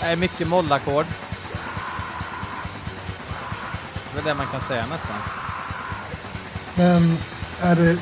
Det 0.00 0.06
är 0.06 0.16
mycket 0.16 0.48
mollackord. 0.48 1.06
Det 4.14 4.20
är 4.20 4.24
det 4.24 4.34
man 4.34 4.46
kan 4.46 4.60
säga 4.60 4.86
nästan. 4.86 5.16
Men 6.74 7.18
är 7.60 7.76
det 7.76 7.98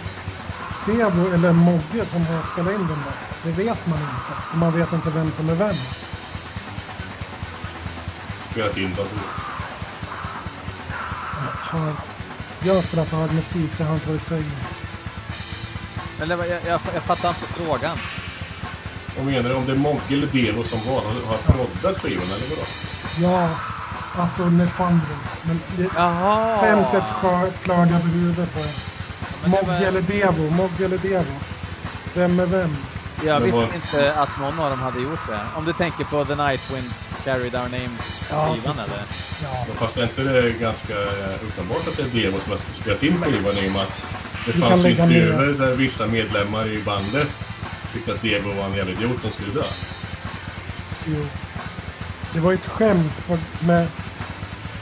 Devo 0.87 1.35
eller 1.35 1.53
Mogge 1.53 2.07
som 2.07 2.27
har 2.27 2.43
spelat 2.53 2.73
in 2.73 2.87
den 2.87 2.89
där? 2.89 3.15
Det 3.43 3.51
vet 3.51 3.87
man 3.87 3.99
inte. 3.99 4.33
Och 4.53 4.59
man 4.59 4.73
vet 4.79 4.93
inte 4.93 5.11
vem 5.11 5.33
som 5.37 5.49
är 5.49 5.55
vem. 5.55 5.75
Spelat 8.51 8.77
in 8.77 8.95
du... 8.97 9.42
Har 11.73 12.83
för 12.83 13.05
så 13.05 13.17
hard 13.17 13.33
musik 13.33 13.75
så 13.75 13.85
han 13.85 14.01
får 14.01 14.19
säga. 14.19 14.59
Eller 16.23 16.37
vad- 16.37 16.49
jag, 16.49 16.67
jag, 16.67 16.81
jag 16.95 17.05
fattar 17.05 17.31
inte 17.31 17.47
frågan. 17.47 17.99
Och 19.15 19.25
menar 19.25 19.49
du 19.51 19.55
om 19.57 19.67
det 19.67 19.73
är 19.73 19.77
Mogge 19.77 20.15
eller 20.15 20.27
Devo 20.27 20.65
som 20.65 20.81
var, 20.85 21.03
har, 21.03 21.23
har 21.23 21.39
proddat 21.53 21.97
skivan 21.99 22.33
eller 22.33 22.47
vadå? 22.47 22.67
Ja, 23.17 23.57
Alltså 24.15 24.49
Nefandros. 24.51 25.39
Men 25.43 25.63
det, 25.77 25.91
Jaha! 25.95 27.01
skör- 27.03 27.53
flög 27.63 27.91
över 27.93 28.09
huvudet 28.09 28.53
på 28.53 28.61
en. 28.61 29.51
Mogge 29.51 29.87
eller 29.89 30.03
Devo, 30.03 30.51
Mogge 30.51 30.85
eller 30.85 30.99
Devo. 30.99 31.43
Vem 32.15 32.41
är 32.41 32.47
vem? 32.47 32.92
Jag 33.25 33.41
visste 33.41 33.61
vad- 33.61 33.75
inte 33.75 34.15
att 34.15 34.41
någon 34.41 34.61
av 34.61 34.71
dem 34.71 34.81
hade 34.81 35.01
gjort 35.01 35.27
det. 35.29 35.41
Om 35.57 35.65
du 35.65 35.73
tänker 35.73 36.05
på 36.05 36.25
The 36.25 36.35
Night 36.35 36.71
Winds 36.71 37.09
Carried 37.25 37.55
Our 37.55 37.63
Name 37.63 37.89
Ja, 38.31 38.57
eller? 38.65 39.03
Ja, 39.43 39.67
Fast 39.79 39.97
är 39.99 40.03
inte 40.03 40.23
det 40.23 40.51
ganska 40.53 40.95
uppenbart 41.49 41.89
att 41.89 41.97
det 41.97 42.03
är 42.03 42.23
Devo 42.23 42.41
som 42.41 42.53
har 42.53 42.59
spelat 42.73 43.03
in 43.03 43.23
skivan 43.23 43.59
i 43.59 43.69
och 43.69 43.73
med 43.73 43.83
att 43.83 44.11
det 44.47 44.53
fanns 44.53 44.85
ner- 44.85 44.91
intervjuer 44.91 45.53
där 45.59 45.75
vissa 45.77 46.07
medlemmar 46.07 46.67
i 46.67 46.83
bandet 46.83 47.47
tyckte 47.93 48.13
att 48.13 48.23
Devo 48.23 48.53
var 48.55 48.65
en 48.65 48.75
jävla 48.75 48.93
idiot 48.93 49.21
som 49.21 49.31
skulle 49.31 49.53
dö. 49.53 49.63
jo. 51.07 51.27
Det 52.35 52.41
var 52.41 52.51
ju 52.51 52.55
ett 52.59 52.67
skämt 52.67 53.13
på, 53.27 53.39
med 53.61 53.87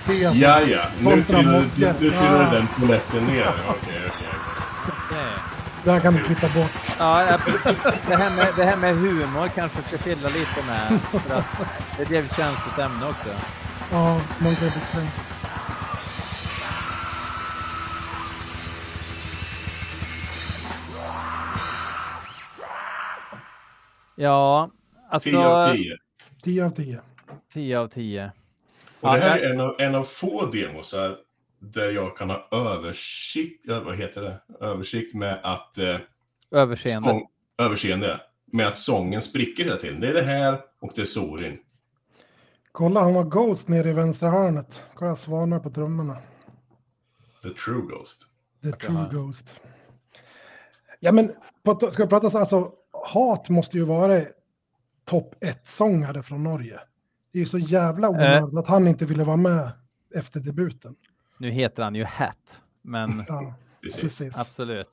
Devo. 0.06 0.34
Ja, 0.34 0.60
ja. 0.60 0.82
Nu 1.00 1.24
trillade 1.24 1.64
Ja. 2.10 2.50
den 2.52 2.66
polletten 2.78 3.24
ner. 3.24 3.52
Okej, 3.68 3.78
okej. 4.06 4.28
Okej. 4.86 5.26
Det 5.84 5.90
här 5.90 6.00
kan 6.00 6.14
du 6.14 6.24
klippa 6.24 6.48
bort. 6.48 6.70
Ja, 6.98 7.38
det, 8.08 8.16
här 8.16 8.36
med, 8.36 8.46
det 8.56 8.64
här 8.64 8.76
med 8.76 8.94
humor 8.94 9.48
kanske 9.48 9.82
ska 9.82 9.98
chilla 9.98 10.28
lite 10.28 10.62
med. 10.66 11.00
För 11.00 11.34
att 11.34 12.08
det 12.08 12.16
är 12.16 12.22
ett 12.22 12.36
känsligt 12.36 12.78
ämne 12.78 13.08
också. 13.08 13.28
Ja, 13.92 14.20
man 14.40 14.56
kan 14.56 14.70
kränkt. 14.70 15.14
Ja, 24.16 24.70
alltså... 25.10 25.30
10 25.30 25.46
av 25.46 25.74
10. 25.74 25.96
10 26.42 26.64
av 26.64 26.70
10. 26.70 27.00
10 27.52 27.78
av 27.78 27.88
10. 27.88 28.32
Och 29.00 29.12
det 29.12 29.18
här 29.18 29.38
är 29.38 29.50
en 29.50 29.60
av, 29.60 29.80
en 29.80 29.94
av 29.94 30.04
få 30.04 30.46
demosar 30.46 31.16
där 31.60 31.90
jag 31.90 32.16
kan 32.16 32.30
ha 32.30 32.48
översikt, 32.52 33.64
ja, 33.66 33.80
vad 33.80 33.96
heter 33.96 34.22
det? 34.22 34.40
översikt 34.60 35.14
med 35.14 35.40
att 35.42 35.78
eh, 35.78 35.96
Överseende. 36.50 37.08
sång, 37.08 37.26
överseende 37.58 38.20
med 38.52 38.66
att 38.66 38.78
sången 38.78 39.22
spricker 39.22 39.64
hela 39.64 39.76
tiden. 39.76 40.00
Det 40.00 40.08
är 40.08 40.14
det 40.14 40.22
här 40.22 40.60
och 40.80 40.92
det 40.94 41.00
är 41.00 41.04
Sorin. 41.04 41.58
Kolla, 42.72 43.00
han 43.02 43.14
har 43.14 43.24
Ghost 43.24 43.68
nere 43.68 43.88
i 43.88 43.92
vänstra 43.92 44.30
hörnet. 44.30 44.82
Kolla, 44.94 45.16
Svanar 45.16 45.58
på 45.60 45.70
trummorna. 45.70 46.16
The 47.42 47.50
True 47.50 47.82
Ghost. 47.82 48.26
The 48.62 48.72
true 48.72 48.94
va? 48.96 49.08
Ghost. 49.12 49.60
Ja, 51.00 51.12
men 51.12 51.32
på, 51.62 51.90
ska 51.90 52.02
vi 52.02 52.08
prata 52.08 52.30
så, 52.30 52.38
alltså, 52.38 52.72
Hat 52.92 53.48
måste 53.48 53.76
ju 53.76 53.84
vara 53.84 54.22
topp 55.04 55.34
ett 55.40 55.66
sångare 55.66 56.22
från 56.22 56.42
Norge. 56.42 56.80
Det 57.32 57.38
är 57.38 57.42
ju 57.42 57.48
så 57.48 57.58
jävla 57.58 58.06
Eh. 58.06 58.10
onödigt 58.12 58.58
att 58.58 58.66
han 58.66 58.88
inte 58.88 59.06
ville 59.06 59.24
vara 59.24 59.36
med 59.36 59.70
efter 60.14 60.40
debuten. 60.40 60.94
Nu 61.40 61.50
heter 61.50 61.82
han 61.82 61.94
ju 61.94 62.04
Hat, 62.04 62.62
men 62.82 63.10
Ja, 63.28 63.54
Precis. 63.82 64.36
absolut. 64.36 64.90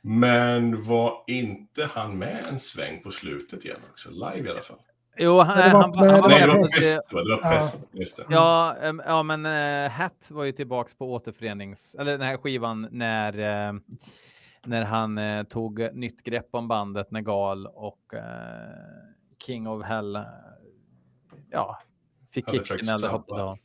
Men 0.00 0.82
var 0.82 1.24
inte 1.26 1.84
han 1.94 2.18
med 2.18 2.46
en 2.48 2.58
sväng 2.58 3.02
på 3.02 3.10
slutet 3.10 3.64
igen 3.64 3.76
också? 3.90 4.10
Live 4.10 4.48
i 4.48 4.50
alla 4.50 4.60
fall. 4.60 4.78
Jo, 5.18 5.40
han, 5.40 5.56
det 5.58 5.72
var- 5.72 5.80
han, 5.82 5.90
nej, 5.96 6.10
han 6.10 6.20
var 6.20 6.28
det 6.28 6.34
Nej, 6.34 6.46
med 6.46 6.56
det 6.56 6.60
var 6.60 6.68
pest. 6.68 7.12
va? 7.12 7.22
Det 7.22 7.30
var 7.30 7.40
Ja. 7.42 7.50
pest. 7.56 7.90
Just 7.94 8.16
det. 8.16 8.24
Ja, 8.28 9.22
men 9.22 9.46
uh, 9.46 9.90
Hat 9.90 10.26
var 10.30 10.44
ju 10.44 10.52
tillbaks 10.52 10.94
på 10.94 11.12
återförenings... 11.12 11.94
Eller 11.94 12.12
den 12.12 12.26
här 12.28 12.36
skivan 12.36 12.88
när, 12.90 13.38
eh, 13.68 13.74
när 14.64 14.82
han 14.84 15.18
eh, 15.18 15.42
tog 15.44 15.94
nytt 15.94 16.22
grepp 16.22 16.48
om 16.50 16.68
bandet 16.68 17.10
när 17.10 17.20
Gal 17.20 17.66
och 17.66 18.14
King 19.46 19.68
of 19.68 19.84
Hell 19.84 20.18
ja, 21.50 21.78
fick 22.30 22.50
kicken 22.50 22.88
eller 22.88 23.08
hoppade 23.08 23.42
av. 23.42 23.56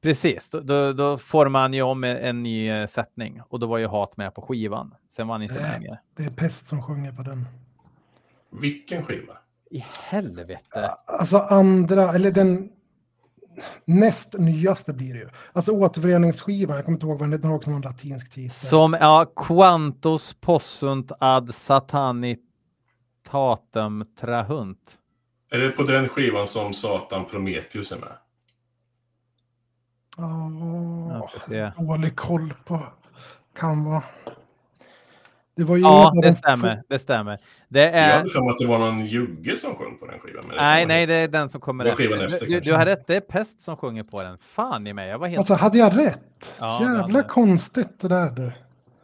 Precis, 0.00 0.50
då, 0.50 0.60
då, 0.60 0.92
då 0.92 1.18
formade 1.18 1.64
han 1.64 1.74
ju 1.74 1.82
om 1.82 2.04
en, 2.04 2.16
en 2.16 2.42
ny 2.42 2.70
eh, 2.70 2.86
sättning 2.86 3.40
och 3.48 3.60
då 3.60 3.66
var 3.66 3.78
ju 3.78 3.86
Hat 3.86 4.16
med 4.16 4.34
på 4.34 4.42
skivan. 4.42 4.94
Sen 5.10 5.26
var 5.26 5.34
han 5.34 5.42
inte 5.42 5.54
med 5.54 5.80
mer. 5.80 6.00
Det 6.16 6.24
är 6.24 6.30
Pest 6.30 6.68
som 6.68 6.82
sjunger 6.82 7.12
på 7.12 7.22
den. 7.22 7.46
Vilken 8.60 9.02
skiva? 9.02 9.38
I 9.70 9.84
helvete. 10.00 10.90
Alltså 11.06 11.38
andra, 11.38 12.14
eller 12.14 12.30
den 12.30 12.70
näst 13.84 14.34
nyaste 14.38 14.92
blir 14.92 15.14
det 15.14 15.20
ju. 15.20 15.28
Alltså 15.52 15.72
återföreningsskivan, 15.72 16.76
jag 16.76 16.84
kommer 16.84 16.96
inte 16.96 17.06
ihåg 17.06 17.18
vad 17.18 17.28
den 17.28 17.32
heter, 17.32 17.42
den 17.42 17.50
har 17.50 17.56
också 17.56 17.70
någon 17.70 17.80
latinsk 17.80 18.30
titel. 18.30 18.54
Som, 18.54 18.96
ja, 19.00 19.32
Quantos 19.36 20.36
possunt 20.40 21.12
ad 21.20 21.54
satanitatem 21.54 24.04
trahunt. 24.20 24.96
Är 25.50 25.58
det 25.58 25.70
på 25.70 25.82
den 25.82 26.08
skivan 26.08 26.46
som 26.46 26.72
Satan 26.72 27.24
Prometheus 27.24 27.92
är 27.92 28.00
med? 28.00 28.12
Jag. 30.20 31.72
Ja, 31.76 31.82
dålig 31.84 32.16
koll 32.16 32.54
på. 32.64 32.82
Kan 33.58 33.84
vara. 33.84 34.02
Det 35.56 35.64
var 35.64 35.76
ju 35.76 35.82
Ja, 35.82 36.10
det 36.14 36.28
de 36.28 36.32
stämmer. 36.32 36.82
Det 36.88 36.98
stämmer. 36.98 37.38
Det 37.68 37.80
Jag 37.80 37.94
är... 37.94 38.16
hade 38.16 38.28
för 38.28 38.40
mig 38.40 38.50
att 38.50 38.58
det 38.58 38.66
var 38.66 38.78
någon 38.78 39.04
jugge 39.06 39.56
som 39.56 39.74
sjöng 39.74 39.98
på 39.98 40.06
den 40.06 40.18
skivan. 40.18 40.42
Nej, 40.56 40.86
nej, 40.86 41.06
det 41.06 41.14
är 41.14 41.28
den 41.28 41.48
som 41.48 41.60
kommer 41.60 41.92
skivan 41.92 42.20
efter. 42.20 42.34
efter, 42.34 42.46
Du, 42.46 42.60
du 42.60 42.72
har 42.74 42.86
rätt, 42.86 43.06
det 43.06 43.16
är 43.16 43.20
Pest 43.20 43.60
som 43.60 43.76
sjunger 43.76 44.02
på 44.02 44.22
den. 44.22 44.38
Fan 44.38 44.86
i 44.86 44.92
mig, 44.92 45.08
jag 45.08 45.18
var 45.18 45.26
helt... 45.26 45.38
Alltså 45.38 45.54
hade 45.54 45.78
jag 45.78 45.96
rätt? 45.98 46.52
Ja, 46.58 46.80
Jävla 46.82 46.98
hade- 47.02 47.22
konstigt 47.28 48.00
det 48.00 48.08
där 48.08 48.52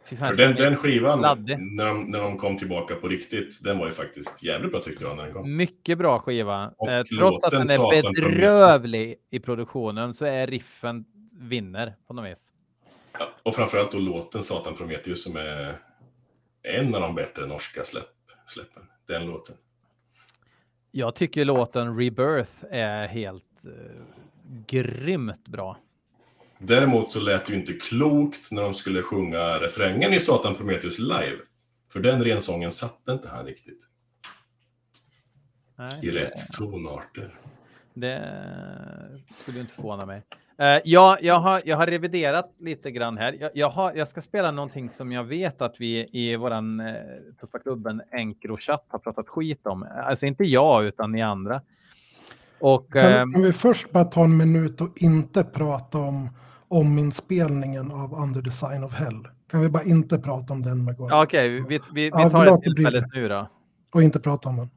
För 0.09 0.35
den, 0.35 0.55
den 0.55 0.75
skivan, 0.75 1.21
när 1.21 1.85
de, 1.85 2.03
när 2.03 2.21
de 2.21 2.37
kom 2.37 2.57
tillbaka 2.57 2.95
på 2.95 3.07
riktigt, 3.07 3.63
den 3.63 3.77
var 3.77 3.85
ju 3.85 3.91
faktiskt 3.91 4.43
jävligt 4.43 4.71
bra 4.71 4.81
tyckte 4.81 5.03
jag 5.03 5.17
när 5.17 5.23
den 5.23 5.33
kom. 5.33 5.55
Mycket 5.55 5.97
bra 5.97 6.19
skiva. 6.19 6.63
Eh, 6.63 7.03
trots 7.17 7.43
att 7.43 7.51
den 7.51 7.61
är 7.61 8.01
bedrövlig 8.01 9.15
i 9.29 9.39
produktionen 9.39 10.13
så 10.13 10.25
är 10.25 10.47
riffen 10.47 11.05
vinner 11.39 11.95
på 12.07 12.13
något 12.13 12.31
vis. 12.31 12.49
Ja, 13.19 13.29
och 13.43 13.55
framförallt 13.55 13.91
då 13.91 13.97
låten 13.97 14.43
Satan 14.43 14.75
Prometheus 14.75 15.23
som 15.23 15.35
är 15.35 15.75
en 16.63 16.95
av 16.95 17.01
de 17.01 17.15
bättre 17.15 17.45
norska 17.45 17.83
släpp, 17.83 18.05
släppen. 18.45 18.83
Den 19.07 19.25
låten. 19.25 19.55
Jag 20.91 21.15
tycker 21.15 21.45
låten 21.45 21.97
Rebirth 21.99 22.65
är 22.71 23.07
helt 23.07 23.65
eh, 23.65 24.01
grymt 24.67 25.47
bra. 25.47 25.77
Däremot 26.59 27.11
så 27.11 27.19
lät 27.19 27.45
det 27.45 27.53
ju 27.53 27.59
inte 27.59 27.73
klokt 27.73 28.51
när 28.51 28.61
de 28.61 28.73
skulle 28.73 29.01
sjunga 29.01 29.39
refrängen 29.39 30.13
i 30.13 30.19
Satan 30.19 30.55
Prometheus 30.55 30.99
live. 30.99 31.37
För 31.91 31.99
den 31.99 32.23
rensången 32.23 32.71
satte 32.71 33.11
inte 33.11 33.29
han 33.29 33.45
riktigt 33.45 33.79
Nej, 35.77 35.99
i 36.01 36.09
det- 36.11 36.19
rätt 36.19 36.51
tonarter. 36.57 37.39
Det 37.93 38.21
skulle 39.35 39.59
inte 39.59 39.73
förvåna 39.73 40.05
mig. 40.05 40.23
Uh, 40.61 40.81
ja, 40.83 41.17
jag, 41.21 41.39
har, 41.39 41.61
jag 41.65 41.77
har 41.77 41.87
reviderat 41.87 42.55
lite 42.59 42.91
grann 42.91 43.17
här. 43.17 43.37
Jag, 43.39 43.51
jag, 43.53 43.69
har, 43.69 43.93
jag 43.93 44.07
ska 44.07 44.21
spela 44.21 44.51
någonting 44.51 44.89
som 44.89 45.11
jag 45.11 45.23
vet 45.23 45.61
att 45.61 45.75
vi 45.79 46.09
i 46.11 46.35
våran 46.35 46.79
uh, 46.79 46.95
Tuffa 47.39 47.59
klubben 47.59 48.01
Encrochatt 48.11 48.85
har 48.87 48.99
pratat 48.99 49.27
skit 49.29 49.67
om. 49.67 49.87
Alltså 50.05 50.25
inte 50.25 50.43
jag, 50.43 50.85
utan 50.85 51.11
ni 51.11 51.21
andra. 51.21 51.61
Och 52.59 52.93
Kan, 52.93 53.01
ehm, 53.01 53.33
kan 53.33 53.41
vi 53.41 53.53
först 53.53 53.91
bara 53.91 54.03
ta 54.03 54.23
en 54.23 54.37
minut 54.37 54.81
och 54.81 55.01
inte 55.01 55.43
prata 55.43 55.97
om 55.97 56.29
ominspelningen 56.67 57.91
av 57.91 58.13
Under 58.13 58.41
the 58.41 58.51
Sign 58.51 58.83
of 58.83 58.93
Hell? 58.93 59.27
Kan 59.51 59.61
vi 59.61 59.69
bara 59.69 59.83
inte 59.83 60.19
prata 60.19 60.53
om 60.53 60.61
den 60.61 60.95
ja, 60.99 61.23
okej, 61.23 61.49
vi, 61.49 61.61
vi, 61.61 61.79
vi 61.93 62.07
Ja, 62.07 62.29
tar 62.29 62.45
låt 62.45 62.63
det 62.63 62.75
tillfället 62.75 63.05
nu 63.13 63.27
då. 63.27 63.47
Och 63.93 64.03
inte 64.03 64.19
prata 64.19 64.49
om 64.49 64.57
den. 64.57 64.69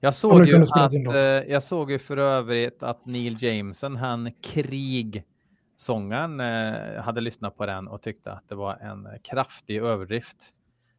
Jag 0.00 0.08
Om 0.08 0.12
såg, 0.12 0.46
ju 0.46 0.56
att, 0.70 0.92
eh, 0.94 1.20
jag 1.52 1.62
såg 1.62 1.90
ju 1.90 1.98
för 1.98 2.16
övrigt 2.16 2.82
att 2.82 3.06
Neil 3.06 3.42
Jameson, 3.42 3.96
han 3.96 4.32
krigsångaren, 4.42 6.40
eh, 6.40 7.02
hade 7.02 7.20
lyssnat 7.20 7.56
på 7.56 7.66
den 7.66 7.88
och 7.88 8.02
tyckte 8.02 8.32
att 8.32 8.48
det 8.48 8.54
var 8.54 8.76
en 8.76 9.08
kraftig 9.22 9.76
överdrift 9.76 10.52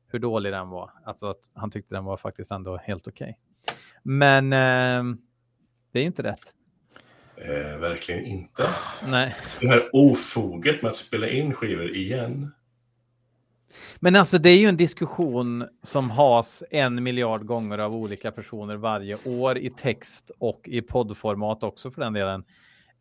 hur 0.08 0.19
dålig 0.19 0.53
den 0.53 0.69
var. 0.69 0.91
Alltså 1.03 1.27
att 1.27 1.49
han 1.53 1.71
tyckte 1.71 1.95
den 1.95 2.05
var 2.05 2.17
faktiskt 2.17 2.51
ändå 2.51 2.77
helt 2.77 3.08
okej. 3.08 3.39
Men 4.03 4.53
eh, 4.53 5.03
det 5.91 5.99
är 5.99 6.03
inte 6.03 6.23
rätt. 6.23 6.53
Eh, 7.41 7.78
verkligen 7.78 8.25
inte. 8.25 8.69
Nej. 9.08 9.36
Det 9.62 9.67
här 9.67 9.89
ofoget 9.93 10.82
med 10.82 10.89
att 10.89 10.95
spela 10.95 11.30
in 11.30 11.54
skivor 11.54 11.95
igen. 11.95 12.52
Men 13.99 14.15
alltså 14.15 14.38
det 14.38 14.49
är 14.49 14.58
ju 14.58 14.67
en 14.67 14.78
diskussion 14.78 15.67
som 15.84 16.10
has 16.10 16.63
en 16.71 17.04
miljard 17.04 17.45
gånger 17.45 17.78
av 17.78 17.95
olika 17.95 18.32
personer 18.32 18.75
varje 18.75 19.17
år 19.25 19.58
i 19.58 19.69
text 19.69 20.32
och 20.38 20.62
i 20.65 20.82
poddformat 20.82 21.63
också 21.63 21.91
för 21.91 22.02
den 22.02 22.13
delen. 22.13 22.43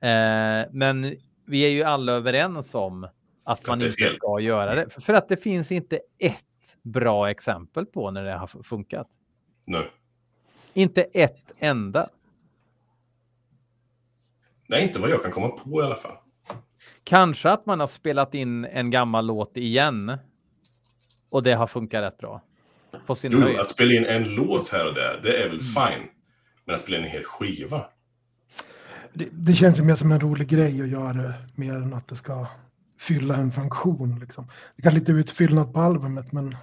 Eh, 0.00 0.68
men 0.72 1.16
vi 1.46 1.62
är 1.62 1.68
ju 1.68 1.82
alla 1.82 2.12
överens 2.12 2.74
om 2.74 3.08
att 3.44 3.66
man 3.66 3.82
inte 3.82 4.14
ska 4.14 4.40
göra 4.40 4.74
det. 4.74 5.02
För 5.02 5.14
att 5.14 5.28
det 5.28 5.36
finns 5.36 5.72
inte 5.72 6.00
ett 6.18 6.44
bra 6.82 7.30
exempel 7.30 7.86
på 7.86 8.10
när 8.10 8.24
det 8.24 8.36
har 8.36 8.62
funkat. 8.62 9.08
Nu. 9.64 9.90
Inte 10.72 11.02
ett 11.02 11.52
enda. 11.58 12.08
Nej, 14.68 14.82
inte 14.82 14.98
vad 14.98 15.10
jag 15.10 15.22
kan 15.22 15.30
komma 15.32 15.48
på 15.48 15.82
i 15.82 15.84
alla 15.84 15.96
fall. 15.96 16.16
Kanske 17.04 17.50
att 17.50 17.66
man 17.66 17.80
har 17.80 17.86
spelat 17.86 18.34
in 18.34 18.64
en 18.64 18.90
gammal 18.90 19.26
låt 19.26 19.56
igen. 19.56 20.18
Och 21.30 21.42
det 21.42 21.52
har 21.52 21.66
funkat 21.66 22.02
rätt 22.02 22.18
bra. 22.18 22.42
På 23.06 23.14
sin 23.14 23.32
Jo, 23.32 23.40
höjd. 23.40 23.58
att 23.58 23.70
spela 23.70 23.92
in 23.92 24.04
en 24.06 24.34
låt 24.34 24.68
här 24.68 24.88
och 24.88 24.94
där, 24.94 25.20
det 25.22 25.36
är 25.36 25.46
Mm. 25.46 25.50
väl 25.50 25.60
fine. 25.60 26.08
Men 26.64 26.74
att 26.74 26.80
spela 26.80 26.98
in 26.98 27.04
en 27.04 27.10
hel 27.10 27.24
skiva. 27.24 27.84
Det, 29.12 29.28
det 29.32 29.52
känns 29.52 29.78
ju 29.78 29.82
mer 29.82 29.94
som 29.96 30.12
en 30.12 30.20
rolig 30.20 30.48
grej 30.48 30.82
att 30.82 30.88
göra 30.88 31.34
mer 31.54 31.74
än 31.76 31.94
att 31.94 32.08
det 32.08 32.16
ska 32.16 32.46
fylla 33.00 33.36
en 33.36 33.52
funktion. 33.52 34.18
Liksom. 34.20 34.48
Det 34.76 34.82
kan 34.82 34.94
lite 34.94 35.12
utfyllnad 35.12 35.74
på 35.74 35.80
albumet, 35.80 36.32
men 36.32 36.56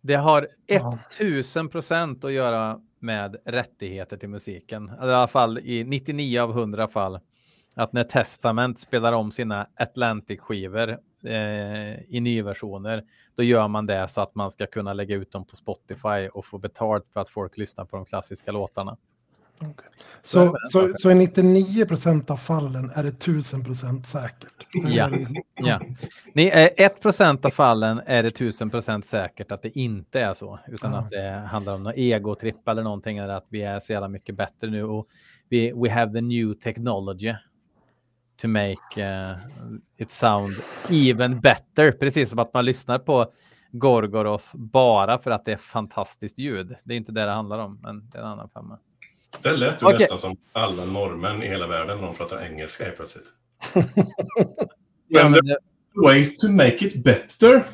Det 0.00 0.14
har 0.14 0.48
Ja. 0.66 0.98
1000 1.18 1.68
procent 1.68 2.24
att 2.24 2.32
göra 2.32 2.80
med 3.00 3.36
rättigheter 3.44 4.16
till 4.16 4.28
musiken. 4.28 4.88
I 4.88 4.92
alla 4.98 5.28
fall 5.28 5.58
i 5.58 5.84
99 5.84 6.40
av 6.40 6.50
100 6.50 6.88
fall. 6.88 7.20
Att 7.74 7.92
när 7.92 8.04
Testament 8.04 8.78
spelar 8.78 9.12
om 9.12 9.32
sina 9.32 9.66
Atlantic-skivor 9.76 10.98
eh, 11.24 12.00
i 12.08 12.20
nyversioner, 12.20 13.04
då 13.36 13.42
gör 13.42 13.68
man 13.68 13.86
det 13.86 14.08
så 14.08 14.20
att 14.20 14.34
man 14.34 14.50
ska 14.50 14.66
kunna 14.66 14.92
lägga 14.92 15.16
ut 15.16 15.32
dem 15.32 15.44
på 15.44 15.56
Spotify 15.56 16.28
och 16.32 16.46
få 16.46 16.58
betalt 16.58 17.06
för 17.12 17.20
att 17.20 17.28
folk 17.28 17.56
lyssnar 17.56 17.84
på 17.84 17.96
de 17.96 18.04
klassiska 18.04 18.52
låtarna. 18.52 18.96
Det 19.60 19.74
så, 20.22 20.56
så, 20.70 20.92
så 20.96 21.10
i 21.10 21.14
99 21.14 21.86
procent 21.86 22.30
av 22.30 22.36
fallen 22.36 22.90
är 22.94 23.02
det 23.02 23.08
1000 23.08 23.64
procent 23.64 24.06
säkert. 24.06 24.48
Ja. 24.88 25.10
Ja. 25.56 25.80
Ni, 26.34 26.46
eh, 26.46 26.86
1 26.86 27.00
procent 27.02 27.44
av 27.44 27.50
fallen 27.50 28.00
är 28.06 28.22
det 28.22 28.28
1000 28.28 28.70
procent 28.70 29.06
säkert 29.06 29.52
att 29.52 29.62
det 29.62 29.78
inte 29.78 30.20
är 30.20 30.34
så, 30.34 30.58
utan 30.68 30.92
Ja. 30.92 30.98
att 30.98 31.10
det 31.10 31.30
handlar 31.50 31.74
om 31.74 31.82
någon 31.82 31.94
egotripp 31.96 32.68
eller 32.68 32.82
någonting, 32.82 33.18
eller 33.18 33.34
att 33.34 33.46
vi 33.48 33.62
är 33.62 33.80
så 33.80 33.92
jävla 33.92 34.08
mycket 34.08 34.34
bättre 34.34 34.70
nu 34.70 34.84
och 34.84 35.08
vi 35.48 35.72
we 35.72 35.90
have 35.90 36.12
the 36.12 36.20
new 36.20 36.54
technology 36.54 37.34
to 38.40 38.48
make 38.48 38.96
uh, 38.96 39.36
it 39.98 40.10
sound 40.10 40.54
even 40.90 41.40
better. 41.40 41.92
Precis 41.92 42.30
som 42.30 42.38
att 42.38 42.54
man 42.54 42.64
lyssnar 42.64 42.98
på 42.98 43.32
Gorgoroth 43.72 44.44
bara 44.52 45.18
för 45.18 45.30
att 45.30 45.44
det 45.44 45.52
är 45.52 45.56
fantastiskt 45.56 46.38
ljud. 46.38 46.76
Det 46.84 46.94
är 46.94 46.96
inte 46.96 47.12
det 47.12 47.24
det 47.24 47.30
handlar 47.30 47.58
om, 47.58 47.80
men 47.82 48.10
det 48.10 48.18
är 48.18 48.22
en 48.22 48.28
annan 48.28 48.48
femma. 48.48 48.78
Det 49.42 49.56
lät 49.56 49.82
ju 49.82 49.86
Okej. 49.86 49.98
nästan 49.98 50.18
som 50.18 50.36
alla 50.52 50.84
norrmän 50.84 51.42
i 51.42 51.48
hela 51.48 51.66
världen 51.66 51.98
när 51.98 52.06
de 52.06 52.14
pratar 52.14 52.42
engelska 52.42 52.84
helt 52.84 52.96
plötsligt. 52.96 53.26
Ja, 55.12 55.28
men 55.28 55.44
det, 55.44 55.58
Way 55.94 56.24
to 56.36 56.48
make 56.48 56.86
it 56.86 57.04
better. 57.04 57.64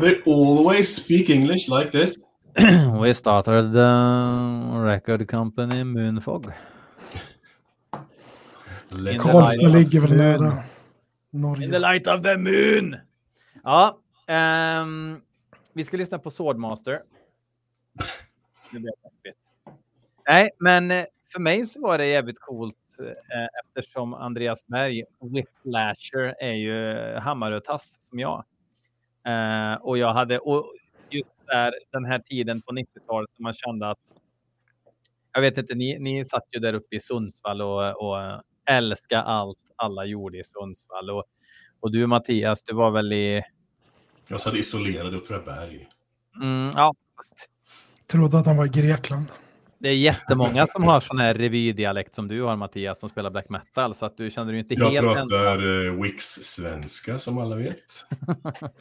They 0.00 0.22
always 0.26 0.96
speak 0.96 1.30
English 1.30 1.68
like 1.68 1.92
this. 1.92 2.16
we 3.02 3.14
started 3.14 3.72
the 3.72 4.80
record 4.82 5.28
company 5.28 5.84
Moonfog. 5.84 6.52
Karlstad 8.90 9.68
ligger 9.68 10.00
väl 10.00 10.16
nära 10.16 10.46
In 10.46 10.50
the 11.32 11.38
Norge. 11.38 11.78
light 11.78 12.06
of 12.06 12.22
the 12.22 12.36
moon! 12.36 12.96
Ja, 13.64 13.98
ehm, 14.26 15.20
vi 15.72 15.84
ska 15.84 15.96
lyssna 15.96 16.18
på 16.18 16.30
Swordmaster. 16.30 17.02
Nej, 20.28 20.50
men 20.58 20.90
eh, 20.90 21.04
för 21.32 21.40
mig 21.40 21.66
så 21.66 21.80
var 21.80 21.98
det 21.98 22.06
jävligt 22.06 22.40
coolt 22.40 22.76
eh, 23.00 23.46
eftersom 23.64 24.14
Andreas 24.14 24.66
Berg, 24.66 25.04
Whiplasher, 25.20 26.34
är 26.40 26.52
ju 26.52 26.94
Hammarö-tass 27.18 27.98
som 28.00 28.18
jag. 28.18 28.44
Eh, 29.26 29.74
och 29.74 29.98
jag 29.98 30.12
hade, 30.14 30.38
och 30.38 30.74
just 31.10 31.28
där, 31.46 31.74
den 31.92 32.04
här 32.04 32.18
tiden 32.18 32.62
på 32.62 32.72
90-talet 32.72 33.30
när 33.36 33.42
man 33.42 33.54
kände 33.54 33.90
att 33.90 33.98
jag 35.32 35.40
vet 35.40 35.58
inte, 35.58 35.74
ni, 35.74 35.98
ni 35.98 36.24
satt 36.24 36.44
ju 36.52 36.60
där 36.60 36.74
uppe 36.74 36.96
i 36.96 37.00
Sundsvall 37.00 37.62
och, 37.62 38.08
och 38.08 38.42
älskade 38.66 39.22
allt 39.22 39.58
alla 39.76 40.04
gjorde 40.04 40.38
i 40.38 40.44
Sundsvall. 40.44 41.10
Och, 41.10 41.24
och 41.80 41.92
du 41.92 42.06
Mattias, 42.06 42.62
du 42.62 42.74
var 42.74 42.90
väl 42.90 43.12
i... 43.12 43.42
Jag 44.28 44.40
satt 44.40 44.54
isolerad 44.54 45.14
i 45.14 45.16
Åtvidaberg. 45.16 45.88
Mm, 46.42 46.70
ja, 46.74 46.94
Trodde 48.06 48.38
att 48.38 48.46
han 48.46 48.56
var 48.56 48.66
i 48.66 48.68
Grekland. 48.68 49.26
det 49.78 49.88
är 49.88 49.94
jättemånga 49.96 50.66
som 50.66 50.82
har 50.84 51.00
sån 51.00 51.18
här 51.18 51.34
revydialekt 51.34 52.14
som 52.14 52.28
du 52.28 52.42
har 52.42 52.56
Mattias, 52.56 53.00
som 53.00 53.08
spelar 53.08 53.30
black 53.30 53.48
metal. 53.48 53.94
Så 53.94 54.06
att 54.06 54.16
du 54.16 54.30
känner 54.30 54.52
dig 54.52 54.60
inte 54.60 54.74
Jag 54.74 54.90
helt 54.90 55.06
ensam. 55.06 55.28
pratar 55.28 55.86
eh, 55.86 56.02
Wix-svenska 56.02 57.18
som 57.18 57.38
alla 57.38 57.56
vet. 57.56 58.06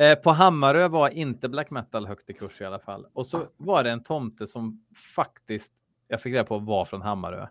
Eh, 0.00 0.14
på 0.18 0.30
Hammarö 0.30 0.88
var 0.88 1.08
inte 1.08 1.48
black 1.48 1.70
metal 1.70 2.06
högt 2.06 2.30
i 2.30 2.32
kurs 2.32 2.60
i 2.60 2.64
alla 2.64 2.78
fall. 2.78 3.06
Och 3.12 3.26
så 3.26 3.46
var 3.56 3.84
det 3.84 3.90
en 3.90 4.02
tomte 4.02 4.46
som 4.46 4.84
faktiskt, 5.14 5.72
jag 6.08 6.22
fick 6.22 6.32
reda 6.34 6.44
på, 6.44 6.58
var 6.58 6.84
från 6.84 7.02
Hammarö. 7.02 7.46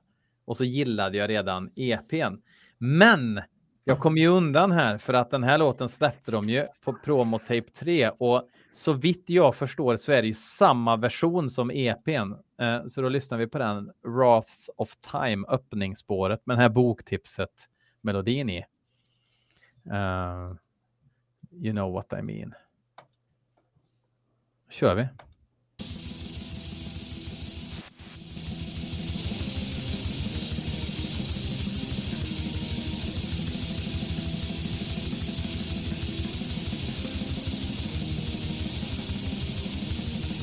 Och 0.47 0.57
så 0.57 0.63
gillade 0.63 1.17
jag 1.17 1.29
redan 1.29 1.71
EPn. 1.75 2.35
Men 2.77 3.41
jag 3.83 3.99
kom 3.99 4.17
ju 4.17 4.27
undan 4.27 4.71
här 4.71 4.97
för 4.97 5.13
att 5.13 5.29
den 5.29 5.43
här 5.43 5.57
låten 5.57 5.89
släppte 5.89 6.31
de 6.31 6.49
ju 6.49 6.65
på 6.83 6.93
Promo 6.93 7.39
Tape 7.39 7.61
3 7.61 8.09
och 8.09 8.49
så 8.73 8.93
vitt 8.93 9.23
jag 9.25 9.55
förstår 9.55 9.97
så 9.97 10.11
är 10.11 10.21
det 10.21 10.27
ju 10.27 10.33
samma 10.33 10.95
version 10.95 11.49
som 11.49 11.71
EPn. 11.71 12.33
Eh, 12.61 12.85
så 12.87 13.01
då 13.01 13.09
lyssnar 13.09 13.37
vi 13.37 13.47
på 13.47 13.57
den 13.57 13.91
Wraths 14.03 14.69
of 14.77 14.95
Time 14.95 15.47
öppningsspåret 15.47 16.45
med 16.45 16.57
den 16.57 16.61
här 16.61 16.69
boktipset 16.69 17.69
melodin 18.01 18.49
i. 18.49 18.65
Uh, 19.91 20.53
You 21.51 21.73
know 21.73 21.91
what 21.91 22.13
I 22.13 22.21
mean. 22.21 22.53
Kör 24.69 24.95
vi. 24.95 25.07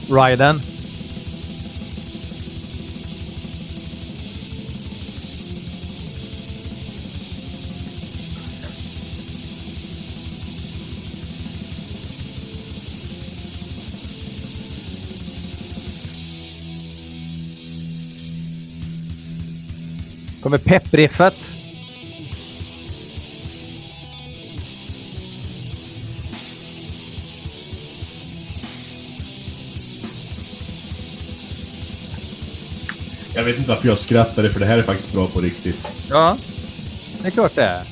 Ryden. 0.08 0.60
Kommer 20.42 20.58
peppriffet. 20.58 21.53
Jag 33.34 33.44
vet 33.44 33.56
inte 33.58 33.68
varför 33.68 33.88
jag 33.88 33.98
skrattade, 33.98 34.50
för 34.50 34.60
det 34.60 34.66
här 34.66 34.78
är 34.78 34.82
faktiskt 34.82 35.12
bra 35.12 35.26
på 35.26 35.40
riktigt. 35.40 35.88
Ja, 36.10 36.36
det 37.22 37.26
är 37.26 37.30
klart 37.30 37.54
det 37.54 37.62
är. 37.62 37.86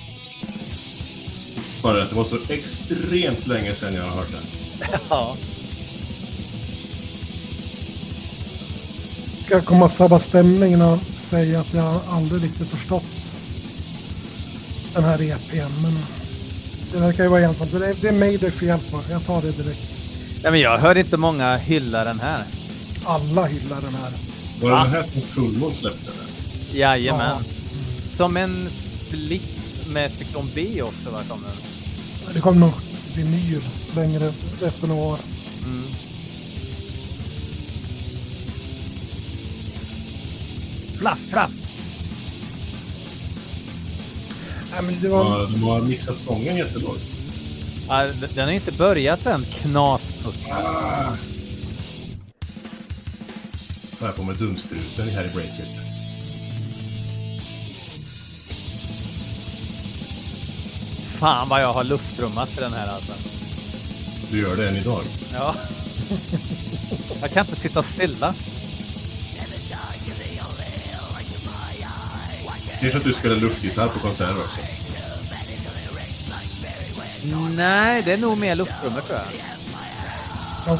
Bara 1.82 2.02
att 2.02 2.10
det 2.10 2.16
var 2.16 2.24
så 2.24 2.38
extremt 2.48 3.46
länge 3.46 3.74
sedan 3.74 3.94
jag 3.94 4.02
har 4.02 4.16
hört 4.16 4.30
den. 4.32 4.40
Ja. 5.10 5.36
Ska 9.44 9.54
jag 9.54 9.64
komma 9.64 9.84
och 9.84 9.90
sabba 9.92 10.20
stämningen 10.20 10.82
och 10.82 10.98
säga 11.30 11.60
att 11.60 11.74
jag 11.74 12.00
aldrig 12.10 12.42
riktigt 12.44 12.68
förstått 12.68 13.04
den 14.94 15.04
här 15.04 15.22
EPn. 15.22 15.82
Men 15.82 15.98
det 16.92 16.98
verkar 16.98 17.24
ju 17.24 17.30
vara 17.30 17.40
ensamt. 17.40 17.72
Det, 17.72 17.94
det 18.00 18.08
är 18.08 18.12
mig 18.12 18.36
det 18.38 18.46
är 18.46 18.50
fel 18.50 18.78
på. 18.90 19.00
Jag 19.10 19.26
tar 19.26 19.42
det 19.42 19.50
direkt. 19.50 19.80
Nej, 20.42 20.52
men 20.52 20.60
jag 20.60 20.78
hör 20.78 20.96
inte 20.96 21.16
många 21.16 21.56
hylla 21.56 22.04
den 22.04 22.20
här. 22.20 22.44
Alla 23.04 23.46
hyllar 23.46 23.80
den 23.80 23.94
här. 23.94 24.31
Var 24.62 24.70
det 24.70 24.76
Va? 24.76 24.82
den 24.84 24.92
här 24.92 25.02
som 25.02 25.20
Fullmåne 25.22 25.74
släppte? 25.74 26.04
Den? 26.10 26.78
Jajamän. 26.78 27.20
Ja. 27.30 28.16
Som 28.16 28.36
en 28.36 28.68
split 29.06 29.42
med 29.92 30.10
Cyklon 30.18 30.50
B 30.54 30.82
också 30.82 31.10
var 31.10 31.22
som 31.22 31.38
den. 31.42 32.34
Det 32.34 32.40
kom 32.40 32.60
nog 32.60 32.72
vinyl 33.16 33.62
längre 33.96 34.32
efter 34.62 34.86
några 34.86 35.02
år. 35.02 35.18
Mm. 35.64 35.84
Flaff, 40.98 41.18
flaff. 41.30 41.50
Nej, 44.72 44.82
men 44.82 45.00
det 45.02 45.08
var, 45.08 45.40
Ja, 45.40 45.46
de 45.52 45.62
har 45.62 45.80
mixat 45.80 46.18
sången 46.18 46.56
jättebra. 46.56 46.90
Ja, 47.88 48.08
den 48.34 48.44
har 48.44 48.52
inte 48.52 48.72
börjat 48.72 49.26
än, 49.26 49.44
knasputt. 49.44 50.38
Så 54.02 54.06
här 54.06 54.14
på 54.14 54.22
med 54.22 54.36
dumstruten 54.36 55.08
här 55.08 55.24
i 55.24 55.28
breaket. 55.28 55.68
Fan 61.18 61.48
vad 61.48 61.62
jag 61.62 61.72
har 61.72 61.84
luftrummat 61.84 62.48
för 62.48 62.62
den 62.62 62.72
här 62.72 62.94
alltså. 62.94 63.12
Du 64.30 64.40
gör 64.40 64.56
det 64.56 64.68
än 64.68 64.76
idag. 64.76 65.02
Ja. 65.32 65.54
jag 67.20 67.30
kan 67.30 67.46
inte 67.46 67.60
sitta 67.60 67.82
stilla. 67.82 68.34
Det 72.80 72.86
är 72.86 72.90
så 72.90 72.96
att 72.96 73.04
du 73.04 73.12
spelar 73.12 73.36
luftgitarr 73.36 73.88
på 73.88 73.98
konserter 73.98 74.38
också. 74.38 74.60
Nej, 77.56 78.02
det 78.02 78.12
är 78.12 78.18
nog 78.18 78.38
mer 78.38 78.54
luftrummet 78.54 79.06
tror 79.06 79.18
jag. 80.66 80.78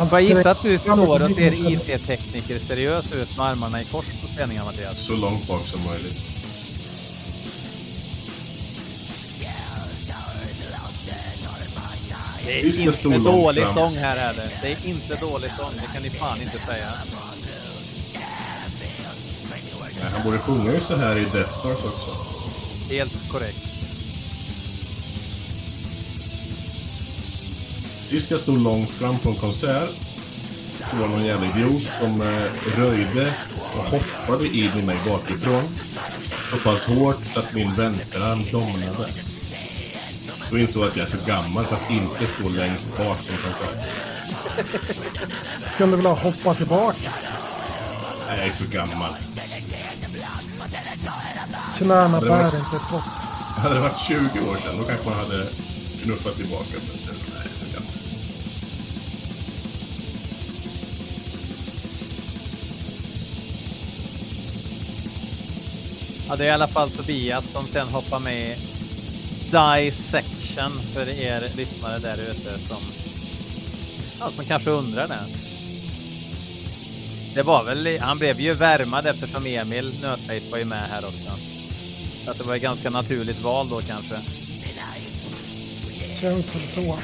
Man 0.00 0.08
bara 0.08 0.20
gissa 0.20 0.50
att 0.50 0.62
du 0.62 0.78
står 0.78 1.22
och 1.22 1.30
ser 1.30 1.72
IT-tekniker 1.72 2.58
seriös 2.58 3.12
ut 3.12 3.36
med 3.36 3.46
armarna 3.46 3.82
i 3.82 3.84
kors 3.84 4.04
på 4.04 4.36
träningar, 4.36 4.64
Mattias. 4.64 4.98
Så 4.98 5.12
långt 5.16 5.46
bak 5.48 5.66
som 5.66 5.84
möjligt. 5.84 6.18
Det 12.46 12.60
är 12.60 12.80
inte 12.80 13.18
dålig 13.18 13.64
fram. 13.64 13.74
sång 13.74 13.94
här 13.96 14.16
heller. 14.16 14.42
det. 14.42 14.68
Det 14.68 14.72
är 14.72 14.86
inte 14.90 15.16
dålig 15.16 15.50
sång, 15.58 15.72
det 15.74 15.92
kan 15.94 16.02
ni 16.02 16.10
fan 16.10 16.42
inte 16.42 16.58
säga. 16.58 16.92
Nej, 19.50 20.12
han 20.12 20.22
borde 20.24 20.38
sjunga 20.38 20.72
ju 20.72 20.80
så 20.80 20.96
här 20.96 21.16
i 21.16 21.24
Death 21.24 21.52
Stars 21.52 21.78
också. 21.84 22.10
Helt 22.90 23.30
korrekt. 23.30 23.69
Sist 28.10 28.30
jag 28.30 28.40
stod 28.40 28.62
långt 28.62 28.90
fram 28.90 29.18
på 29.18 29.28
en 29.28 29.36
konsert 29.36 29.90
så 30.90 30.96
var 30.96 31.08
det 31.08 31.14
någon 31.14 31.24
jävla 31.24 31.46
idiot 31.46 31.82
som 31.82 32.20
eh, 32.22 32.78
röjde 32.78 33.34
och 33.76 33.84
hoppade 33.84 34.48
in 34.48 34.78
i 34.78 34.82
mig 34.82 34.96
bakifrån. 35.06 35.62
Så 36.50 36.56
pass 36.56 36.84
hårt 36.84 37.26
så 37.26 37.40
att 37.40 37.54
min 37.54 37.74
vänsterarm 37.74 38.44
domnade. 38.52 39.08
Då 40.50 40.58
insåg 40.58 40.82
jag 40.82 40.90
att 40.90 40.96
jag 40.96 41.06
är 41.06 41.10
för 41.10 41.26
gammal 41.26 41.64
för 41.64 41.76
att 41.76 41.90
inte 41.90 42.26
stå 42.26 42.48
längst 42.48 42.86
bak 42.86 42.96
på 43.26 43.32
en 43.32 43.38
konsert. 43.44 43.88
Kunde 45.76 45.96
väl 45.96 46.06
ha 46.06 46.14
hoppat 46.14 46.56
tillbaka. 46.56 47.10
Nej, 48.28 48.38
jag 48.38 48.46
är 48.46 48.52
för 48.52 48.66
gammal. 48.66 49.14
Knäna 51.78 52.20
bär 52.20 52.46
inte 52.46 52.80
trots. 52.88 53.06
Hade 53.56 53.74
det 53.74 53.80
varit 53.80 54.00
20 54.08 54.14
år 54.50 54.56
sedan 54.56 54.78
då 54.78 54.84
kanske 54.84 55.08
man 55.08 55.18
hade 55.18 55.46
knuffat 56.02 56.36
tillbaka. 56.36 56.74
Men 57.06 57.09
Ja, 66.30 66.36
det 66.36 66.44
är 66.44 66.48
i 66.48 66.50
alla 66.50 66.68
fall 66.68 66.90
Tobias 66.90 67.44
som 67.52 67.66
sen 67.66 67.88
hoppar 67.88 68.18
med 68.18 68.56
Dissection 69.50 70.72
för 70.94 71.08
er 71.08 71.56
lyssnare 71.56 71.98
där 71.98 72.18
ute 72.30 72.58
som, 72.68 72.76
ja, 74.20 74.30
som 74.30 74.44
kanske 74.44 74.70
undrar 74.70 75.08
det. 75.08 75.18
Det 77.34 77.42
var 77.42 77.64
väl, 77.64 77.98
han 78.00 78.18
blev 78.18 78.40
ju 78.40 78.54
värmad 78.54 79.06
eftersom 79.06 79.46
Emil 79.46 79.94
Nötveit 80.02 80.50
var 80.50 80.58
ju 80.58 80.64
med 80.64 80.82
här 80.82 81.04
också. 81.04 81.30
Så 82.24 82.30
att 82.30 82.38
det 82.38 82.44
var 82.44 82.56
ett 82.56 82.62
ganska 82.62 82.90
naturligt 82.90 83.42
val 83.42 83.68
då 83.68 83.80
kanske. 83.80 84.14
Känns 86.20 86.54
väl 86.54 86.68
så. 86.74 86.98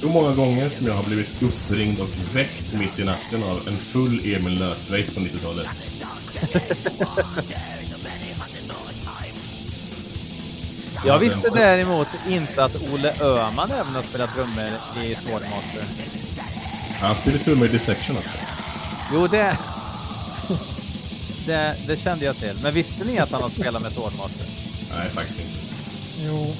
Så 0.00 0.08
många 0.08 0.34
gånger 0.34 0.68
som 0.68 0.86
jag 0.86 0.94
har 0.94 1.04
blivit 1.04 1.42
uppringd 1.42 2.00
och 2.00 2.34
väckt 2.34 2.72
mitt 2.72 2.98
i 2.98 3.04
natten 3.04 3.42
av 3.42 3.68
en 3.68 3.76
full 3.76 4.34
Emil 4.34 4.58
Lötveit 4.58 5.14
på 5.14 5.20
90-talet. 5.20 5.66
Jag 11.06 11.18
visste 11.18 11.50
däremot 11.50 12.08
inte 12.28 12.64
att 12.64 12.76
Olle 12.92 13.14
Öhman 13.20 13.70
även 13.70 13.94
har 13.94 14.02
spelat 14.02 14.34
trummor 14.34 14.70
i 15.04 15.14
Swordmaster. 15.14 15.84
Han 17.00 17.16
spelade 17.16 17.44
trummor 17.44 17.66
i 17.66 17.70
Dissection 17.70 18.16
också. 18.16 18.38
Jo, 19.12 19.26
det, 19.26 19.58
det... 21.46 21.76
Det 21.86 21.96
kände 21.96 22.24
jag 22.24 22.36
till. 22.36 22.58
Men 22.62 22.74
visste 22.74 23.04
ni 23.04 23.18
att 23.18 23.32
han 23.32 23.42
har 23.42 23.50
spelat 23.50 23.82
med 23.82 23.92
Swordmaster? 23.92 24.46
Nej, 24.96 25.10
faktiskt 25.10 25.40
inte. 25.40 25.52
Jo. 26.18 26.56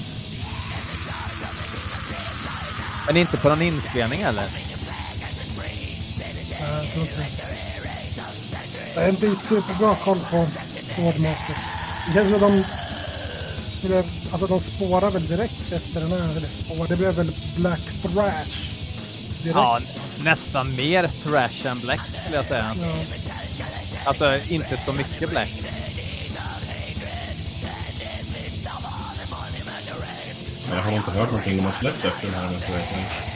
Men 3.06 3.16
inte 3.16 3.36
på 3.36 3.48
någon 3.48 3.62
inspelning 3.62 4.20
eller? 4.22 4.48
Nej, 6.60 6.84
jag 6.84 6.92
tror 6.92 7.04
inte. 7.04 7.67
Jag 8.98 9.04
har 9.04 9.10
inte 9.10 9.36
superbra 9.48 9.96
koll 10.04 10.18
på 10.30 10.46
Swordmaster. 10.94 11.56
Det 12.06 12.12
känns 12.12 12.26
som 12.26 12.34
att 12.34 12.40
de... 12.40 12.64
Alltså 14.32 14.46
de 14.46 14.60
spårar 14.60 15.10
väl 15.10 15.26
direkt 15.26 15.72
efter 15.72 16.00
den 16.00 16.12
här. 16.12 16.36
Eller 16.36 16.48
spår, 16.48 16.86
det 16.88 16.96
blev 16.96 17.14
väl 17.14 17.32
Black 17.56 17.80
Thrash. 18.02 18.68
Direkt. 19.42 19.54
Ja, 19.54 19.80
nästan 20.24 20.76
mer 20.76 21.10
thrash 21.22 21.66
än 21.66 21.80
black 21.80 22.00
skulle 22.00 22.36
jag 22.36 22.44
säga. 22.44 22.76
Ja. 22.82 22.92
Alltså 24.04 24.38
inte 24.48 24.76
så 24.76 24.92
mycket 24.92 25.30
black. 25.30 25.62
Jag 30.70 30.82
har 30.82 30.92
inte 30.92 31.10
hört 31.10 31.30
någonting 31.30 31.56
de 31.56 31.64
har 31.64 31.72
släppt 31.72 32.04
efter 32.04 32.26
den 32.26 32.34
här 32.34 32.46
om 32.46 33.27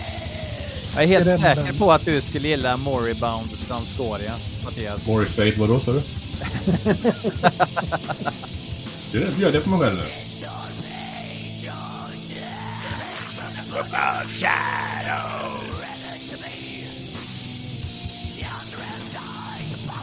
jag 0.94 1.02
är 1.04 1.06
helt 1.08 1.26
Är 1.26 1.30
det 1.32 1.38
säker 1.38 1.64
den- 1.64 1.74
på 1.78 1.92
att 1.92 2.04
du 2.04 2.20
skulle 2.20 2.48
gilla 2.48 2.76
Moribund 2.76 3.50
från 3.50 3.82
Scoria, 3.94 4.32
Mattias. 4.64 5.06
Morris 5.06 5.34
Fate, 5.34 5.54
vadå 5.56 5.80
sa 5.80 5.92
du? 5.92 6.02
Ser 9.10 9.20
du? 9.20 9.30
Bjöd 9.36 9.54
jag 9.54 9.64
på 9.64 9.70
mig 9.70 9.78
själv 9.80 9.96
nu? 9.96 10.04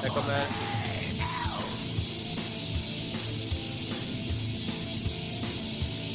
Jag 0.04 0.12
kommer... 0.14 0.40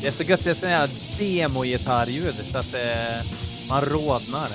Det 0.01 0.09
är 0.09 0.13
så 0.13 0.23
gött, 0.23 0.45
det 0.45 0.51
är 0.51 0.55
sån 0.55 0.69
här 0.69 0.89
demo-gitarrljud 1.19 2.35
så 2.53 2.59
att 2.59 2.75
eh, 2.75 3.27
man 3.69 3.81
rodnar. 3.85 4.49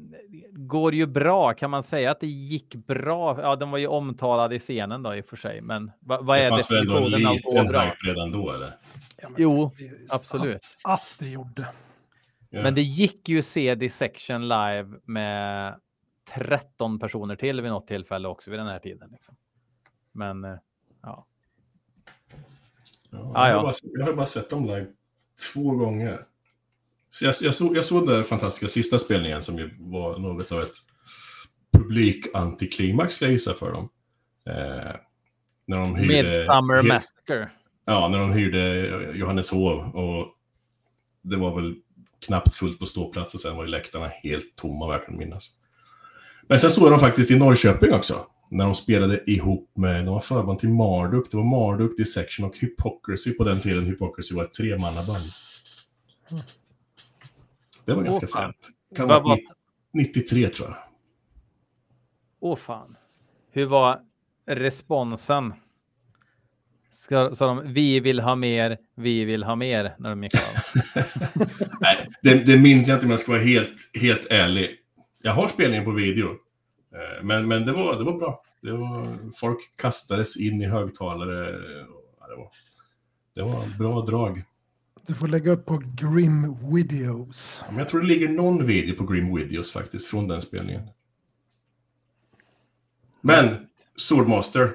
Går 0.49 0.93
ju 0.93 1.05
bra? 1.05 1.53
Kan 1.53 1.69
man 1.69 1.83
säga 1.83 2.11
att 2.11 2.19
det 2.19 2.27
gick 2.27 2.75
bra? 2.75 3.41
Ja, 3.41 3.55
de 3.55 3.71
var 3.71 3.77
ju 3.77 3.87
omtalade 3.87 4.55
i 4.55 4.59
scenen 4.59 5.03
då 5.03 5.15
i 5.15 5.21
och 5.21 5.25
för 5.25 5.37
sig, 5.37 5.61
men 5.61 5.91
vad, 5.99 6.25
vad 6.25 6.37
Det 6.37 6.43
är 6.43 6.49
fanns 6.49 6.71
väl 6.71 6.81
ändå 6.81 6.97
en 6.97 7.03
definitionen 7.11 7.37
av 7.37 7.41
gå 7.43 7.51
liten 7.51 7.67
bra? 7.71 7.81
hype 7.81 8.07
redan 8.07 8.31
då 8.31 8.51
eller? 8.51 8.71
Ja, 9.17 9.29
men 9.29 9.35
Jo, 9.37 9.71
det- 9.77 10.13
Absolut. 10.13 10.61
Att, 10.83 10.93
att 10.93 11.15
det 11.19 11.29
gjorde. 11.29 11.67
Ja. 12.53 12.63
Men 12.63 12.75
det 12.75 12.81
gick 12.81 13.29
ju 13.29 13.39
att 13.39 13.45
se 13.45 13.75
Dissection 13.75 14.47
live 14.47 14.99
med 15.05 15.79
13 16.33 16.99
personer 16.99 17.35
till 17.35 17.61
vid 17.61 17.71
något 17.71 17.87
tillfälle 17.87 18.27
också 18.27 18.51
vid 18.51 18.59
den 18.59 18.67
här 18.67 18.79
tiden. 18.79 19.09
Liksom. 19.11 19.35
Men 20.11 20.43
eh, 20.43 20.55
ja. 21.01 21.25
Ja, 23.11 23.31
Ah, 23.35 23.47
jag, 23.47 23.53
ja. 23.53 23.57
har 23.57 23.63
bara, 23.63 23.73
jag 23.83 24.05
har 24.05 24.13
bara 24.13 24.25
sett 24.25 24.49
dem 24.49 24.65
live 24.65 24.87
två 25.53 25.71
gånger. 25.71 26.25
Så 27.09 27.25
jag, 27.25 27.35
jag, 27.41 27.55
såg, 27.55 27.77
jag 27.77 27.85
såg 27.85 28.07
den 28.07 28.23
fantastiska 28.23 28.67
sista 28.67 28.97
spelningen 28.97 29.41
som 29.41 29.57
ju 29.57 29.69
var 29.79 30.17
något 30.17 30.51
av 30.51 30.61
ett 30.61 30.75
publik-antiklimax, 31.71 33.15
ska 33.15 33.25
jag 33.25 33.31
gissa 33.31 33.53
för 33.53 33.71
dem. 33.71 33.89
Eh, 34.45 34.95
när 35.65 35.77
de 35.77 35.95
hyrde... 35.95 36.23
Midsummer 36.23 36.83
Massacre. 36.83 37.51
Ja, 37.85 38.07
när 38.07 38.19
de 38.19 38.31
hyrde 38.33 38.87
Johanneshov 39.13 39.95
och 39.95 40.35
det 41.21 41.35
var 41.35 41.55
väl 41.55 41.75
knappt 42.25 42.55
fullt 42.55 42.79
på 42.79 42.85
ståplats 42.85 43.33
och 43.33 43.39
sen 43.39 43.55
var 43.55 43.65
ju 43.65 43.69
läktarna 43.71 44.07
helt 44.07 44.55
tomma, 44.55 44.85
vad 44.87 44.95
jag 44.95 45.05
kan 45.05 45.17
minnas. 45.17 45.49
Men 46.47 46.59
sen 46.59 46.69
såg 46.69 46.83
jag 46.83 46.91
dem 46.91 46.99
faktiskt 46.99 47.31
i 47.31 47.39
Norrköping 47.39 47.93
också. 47.93 48.25
När 48.49 48.65
de 48.65 48.75
spelade 48.75 49.31
ihop 49.31 49.71
med, 49.73 50.05
de 50.05 50.13
var 50.13 50.19
förband 50.19 50.59
till 50.59 50.69
Marduk. 50.69 51.31
Det 51.31 51.37
var 51.37 51.43
Marduk, 51.43 51.97
Dissection 51.97 52.45
och 52.45 52.57
Hypocrisy 52.57 53.33
på 53.33 53.43
den 53.43 53.59
tiden. 53.59 53.85
Hypocrisy 53.85 54.35
var 54.35 54.43
ett 54.43 54.51
tremannaband. 54.51 55.23
Det 57.85 57.91
var 57.93 57.99
Åh, 57.99 58.03
ganska 58.03 58.27
fan. 58.27 58.41
fränt. 58.41 58.69
Kan 58.95 59.07
vara 59.07 59.19
var- 59.19 59.39
93 59.93 60.49
tror 60.49 60.69
jag. 60.69 60.77
Åh 62.39 62.57
fan. 62.57 62.97
Hur 63.51 63.65
var 63.65 63.99
responsen? 64.47 65.53
Ska, 66.91 67.35
sa 67.35 67.47
de 67.47 67.73
vi 67.73 67.99
vill 67.99 68.19
ha 68.19 68.35
mer, 68.35 68.77
vi 68.95 69.25
vill 69.25 69.43
ha 69.43 69.55
mer 69.55 69.95
när 69.99 70.09
de 70.09 70.23
gick 70.23 70.35
av? 70.35 70.41
Nej, 71.81 72.09
det, 72.21 72.33
det 72.33 72.57
minns 72.57 72.87
jag 72.87 72.95
inte 72.95 73.05
om 73.05 73.11
jag 73.11 73.19
ska 73.19 73.31
vara 73.31 73.41
helt, 73.41 73.91
helt 73.93 74.27
ärlig. 74.29 74.77
Jag 75.23 75.33
har 75.33 75.47
spelningen 75.47 75.85
på 75.85 75.91
video. 75.91 76.29
Eh, 76.29 77.23
Men, 77.23 77.47
men 77.47 77.65
det, 77.65 77.71
var, 77.71 77.97
det 77.97 78.03
var 78.03 78.17
bra. 78.17 78.43
Det 78.61 78.71
var, 78.71 79.17
folk 79.35 79.57
kastades 79.77 80.37
in 80.37 80.61
i 80.61 80.65
högtalare. 80.65 81.59
Ja, 82.19 82.27
det, 82.27 82.35
var, 82.35 82.49
det 83.33 83.41
var 83.41 83.77
bra 83.77 84.01
drag. 84.01 84.43
Du 85.07 85.13
får 85.13 85.27
lägga 85.27 85.51
upp 85.51 85.65
på 85.65 85.81
Grim 85.95 86.55
Videos. 86.73 87.61
Men 87.69 87.77
jag 87.77 87.89
tror 87.89 88.01
det 88.01 88.07
ligger 88.07 88.29
någon 88.29 88.65
video 88.65 88.95
på 88.95 89.03
Grim 89.03 89.35
Videos 89.35 89.71
faktiskt, 89.71 90.07
från 90.07 90.27
den 90.27 90.41
spelningen. 90.41 90.81
Men, 93.21 93.67
Swordmaster. 93.97 94.71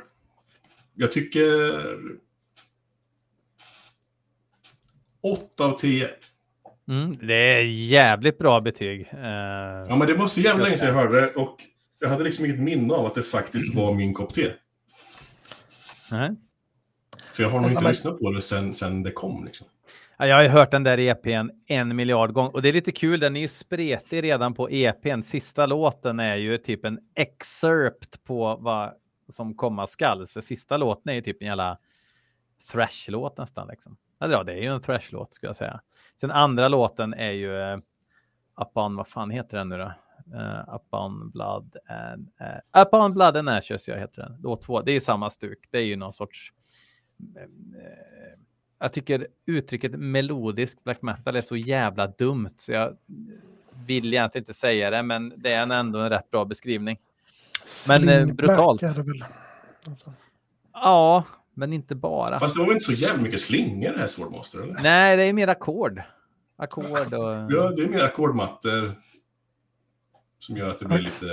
Jag 0.96 1.12
tycker... 1.12 1.82
8 5.22 5.64
av 5.64 5.78
10. 5.78 6.08
Mm, 6.88 7.12
det 7.26 7.34
är 7.34 7.62
jävligt 7.64 8.38
bra 8.38 8.60
betyg. 8.60 9.00
Uh, 9.00 9.20
ja, 9.88 9.96
men 9.96 10.06
det 10.06 10.14
var 10.14 10.26
så 10.26 10.40
jävla 10.40 10.64
länge 10.64 10.76
sedan 10.76 10.88
jag 10.88 10.94
hörde 10.94 11.20
det 11.20 11.32
och 11.32 11.56
jag 11.98 12.08
hade 12.08 12.24
liksom 12.24 12.44
inget 12.44 12.60
minne 12.60 12.94
av 12.94 13.06
att 13.06 13.14
det 13.14 13.22
faktiskt 13.22 13.74
var 13.74 13.94
min 13.94 14.14
kopp 14.14 14.34
te. 14.34 14.52
Nej. 16.10 16.30
För 17.32 17.42
jag 17.42 17.50
har 17.50 17.60
nog 17.60 17.70
inte 17.70 17.88
lyssnat 17.88 18.18
på 18.18 18.30
det 18.30 18.42
sen, 18.42 18.74
sen 18.74 19.02
det 19.02 19.10
kom. 19.10 19.44
Liksom. 19.44 19.66
Ja, 20.18 20.26
jag 20.26 20.36
har 20.36 20.42
ju 20.42 20.48
hört 20.48 20.70
den 20.70 20.82
där 20.82 20.98
EPn 20.98 21.50
en 21.68 21.96
miljard 21.96 22.32
gånger 22.32 22.54
och 22.54 22.62
det 22.62 22.68
är 22.68 22.72
lite 22.72 22.92
kul. 22.92 23.20
Den 23.20 23.36
är 23.36 23.40
ju 23.40 23.48
spretig 23.48 24.22
redan 24.22 24.54
på 24.54 24.70
EPn. 24.70 25.22
Sista 25.22 25.66
låten 25.66 26.20
är 26.20 26.36
ju 26.36 26.58
typ 26.58 26.84
en 26.84 26.98
excerpt 27.14 28.24
på 28.24 28.58
vad 28.60 28.92
som 29.28 29.54
komma 29.54 29.86
skall. 29.86 30.26
Så 30.26 30.42
sista 30.42 30.76
låten 30.76 31.10
är 31.10 31.14
ju 31.14 31.20
typ 31.20 31.42
en 31.42 31.48
jävla 31.48 31.78
thrash-låt 32.72 33.38
nästan. 33.38 33.68
Liksom. 33.68 33.96
Ja, 34.18 34.42
det 34.44 34.52
är 34.52 34.62
ju 34.62 34.74
en 34.74 34.82
thrash-låt 34.82 35.34
skulle 35.34 35.48
jag 35.48 35.56
säga. 35.56 35.80
Sen 36.20 36.30
andra 36.30 36.68
låten 36.68 37.14
är 37.14 37.30
ju 37.30 37.60
eh, 37.60 37.76
uh, 37.76 37.82
Upon, 38.60 38.96
vad 38.96 39.08
fan 39.08 39.30
heter 39.30 39.58
den 39.58 39.68
nu 39.68 39.78
då? 39.78 39.92
Eh, 40.34 40.40
uh, 40.40 40.74
Upon 40.74 41.30
Blood 41.30 41.76
and... 41.88 42.28
Eh, 42.40 42.46
uh, 42.46 42.82
Upon 42.82 43.12
Blood 43.14 43.36
and 43.36 43.48
Ashes, 43.48 43.88
jag 43.88 43.98
heter 43.98 44.22
den. 44.22 44.38
Låt 44.42 44.62
två. 44.62 44.82
Det 44.82 44.90
är 44.90 44.94
ju 44.94 45.00
samma 45.00 45.30
stuk. 45.30 45.58
Det 45.70 45.78
är 45.78 45.84
ju 45.84 45.96
någon 45.96 46.12
sorts... 46.12 46.52
Uh, 47.36 47.42
jag 48.78 48.92
tycker 48.92 49.26
uttrycket 49.46 49.92
melodisk 49.92 50.84
black 50.84 51.02
metal 51.02 51.36
är 51.36 51.40
så 51.40 51.56
jävla 51.56 52.06
dumt 52.06 52.54
så 52.56 52.72
jag 52.72 52.96
vill 53.86 54.14
egentligen 54.14 54.42
inte 54.42 54.54
säga 54.54 54.90
det, 54.90 55.02
men 55.02 55.32
det 55.36 55.52
är 55.52 55.72
ändå 55.72 55.98
en 55.98 56.10
rätt 56.10 56.30
bra 56.30 56.44
beskrivning. 56.44 56.98
Men 57.88 58.08
eh, 58.08 58.26
brutalt. 58.26 58.82
Är 58.82 58.94
det 58.94 59.02
väl? 59.02 59.24
Alltså. 59.86 60.12
Ja, 60.72 61.24
men 61.54 61.72
inte 61.72 61.94
bara. 61.94 62.38
Fast 62.38 62.54
det 62.54 62.58
var 62.58 62.66
väl 62.66 62.74
inte 62.74 62.84
så 62.84 62.92
jävla 62.92 63.22
mycket 63.22 63.40
slingor 63.40 63.92
det 63.92 63.98
här 63.98 64.06
Swordmaster? 64.06 64.62
Eller? 64.62 64.82
Nej, 64.82 65.16
det 65.16 65.22
är 65.22 65.32
mer 65.32 65.48
ackord. 65.48 66.02
Ackord 66.56 67.14
och... 67.14 67.52
Ja, 67.52 67.72
det 67.76 67.82
är 67.82 67.88
mer 67.88 68.04
ackordmattor. 68.04 68.94
Som 70.38 70.56
gör 70.56 70.70
att 70.70 70.78
det 70.78 70.84
blir 70.84 70.98
lite... 70.98 71.26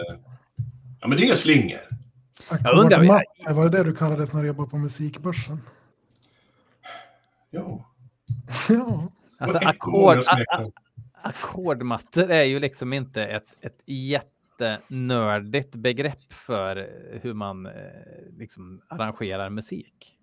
Ja, 1.01 1.07
men 1.07 1.17
det 1.17 1.23
är 1.23 1.25
inga 1.25 1.35
slingor. 1.35 1.79
Undrar... 2.49 3.53
Var 3.53 3.69
det 3.69 3.77
det 3.77 3.83
du 3.83 3.95
kallade 3.95 4.27
när 4.33 4.41
du 4.41 4.47
jobbade 4.47 4.69
på 4.69 4.77
musikbörsen? 4.77 5.61
Ja. 7.49 7.93
ja. 8.69 9.11
Alltså 9.37 9.57
ackord, 9.57 10.17
ackordmattor 11.21 12.31
är 12.31 12.43
ju 12.43 12.59
liksom 12.59 12.93
inte 12.93 13.23
ett, 13.23 13.47
ett 13.61 13.79
jättenördigt 14.65 15.75
begrepp 15.75 16.33
för 16.33 16.89
hur 17.21 17.33
man 17.33 17.65
eh, 17.65 17.71
liksom 18.37 18.81
arrangerar 18.87 19.49
musik. 19.49 20.17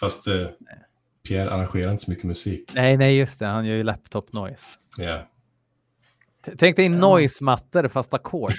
Fast 0.00 0.26
eh, 0.26 0.46
Pierre 1.28 1.50
arrangerar 1.50 1.92
inte 1.92 2.04
så 2.04 2.10
mycket 2.10 2.24
musik. 2.24 2.70
Nej, 2.74 2.96
nej, 2.96 3.18
just 3.18 3.38
det. 3.38 3.46
Han 3.46 3.66
gör 3.66 3.76
ju 3.76 3.82
laptop 3.82 4.32
noise. 4.32 4.64
Yeah. 5.00 5.22
Tänk 6.58 6.76
dig 6.76 6.88
noise-mattor 6.88 7.88
fast 7.88 8.14
ackord. 8.14 8.52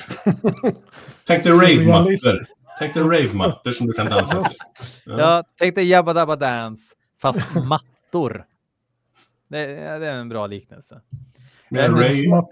Tänk 1.27 1.43
dig 1.43 1.53
rave-mattor. 1.53 2.43
Tänk 2.79 2.93
dig 2.93 3.03
rave-mattor 3.03 3.71
som 3.71 3.87
du 3.87 3.93
kan 3.93 4.05
dansa 4.05 4.43
till. 4.43 4.57
Ja, 5.05 5.13
ja 5.19 5.43
tänk 5.57 5.75
dig 5.75 5.87
Jabba 5.89 6.13
Dabba 6.13 6.35
Dance 6.35 6.95
fast 7.21 7.55
mattor. 7.55 8.45
Det, 9.47 9.65
det, 9.99 10.07
är 10.07 10.17
en 10.17 10.29
bra 10.29 10.47
liknelse. 10.47 11.01
Men 11.73 11.91
rave, 11.91 12.43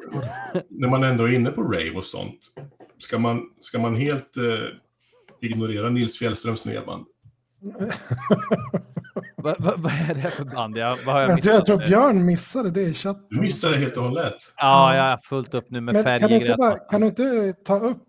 när 0.69 0.89
man 0.89 1.03
ändå 1.03 1.23
är 1.23 1.33
inne 1.33 1.51
på 1.51 1.63
rave 1.63 1.91
och 1.91 2.05
sånt, 2.05 2.39
ska 2.97 3.19
man, 3.19 3.41
ska 3.61 3.79
man 3.79 3.95
helt 3.95 4.37
eh, 4.37 4.43
ignorera 5.41 5.89
Nils 5.89 6.19
Fjällströms 6.19 6.65
nya 6.65 6.85
band? 6.85 7.05
vad, 9.35 9.55
vad, 9.59 9.79
vad, 9.79 9.91
är 9.91 10.13
det 10.13 10.29
för 10.29 10.45
band? 10.45 10.77
Jag, 10.77 10.97
vad 11.05 11.15
har 11.15 11.21
jag, 11.21 11.29
jag, 11.29 11.41
tror, 11.41 11.53
jag 11.55 11.65
tror 11.65 11.77
Björn 11.77 12.25
missade 12.25 12.71
det 12.71 12.81
i 12.81 12.93
chatten. 12.93 13.25
Du 13.29 13.41
missade 13.41 13.73
det 13.73 13.79
helt 13.79 13.97
och 13.97 14.03
hållet. 14.03 14.35
Ja, 14.57 14.95
jag 14.95 15.03
har 15.03 15.17
fullt 15.17 15.53
upp 15.53 15.69
nu 15.69 15.81
med 15.81 15.93
Men 15.93 16.03
färg 16.03 16.19
kan, 16.19 16.29
du 16.29 16.35
inte 16.35 16.55
bara, 16.57 16.77
kan 16.77 17.01
du 17.01 17.07
inte 17.07 17.53
ta 17.53 17.79
upp 17.79 18.07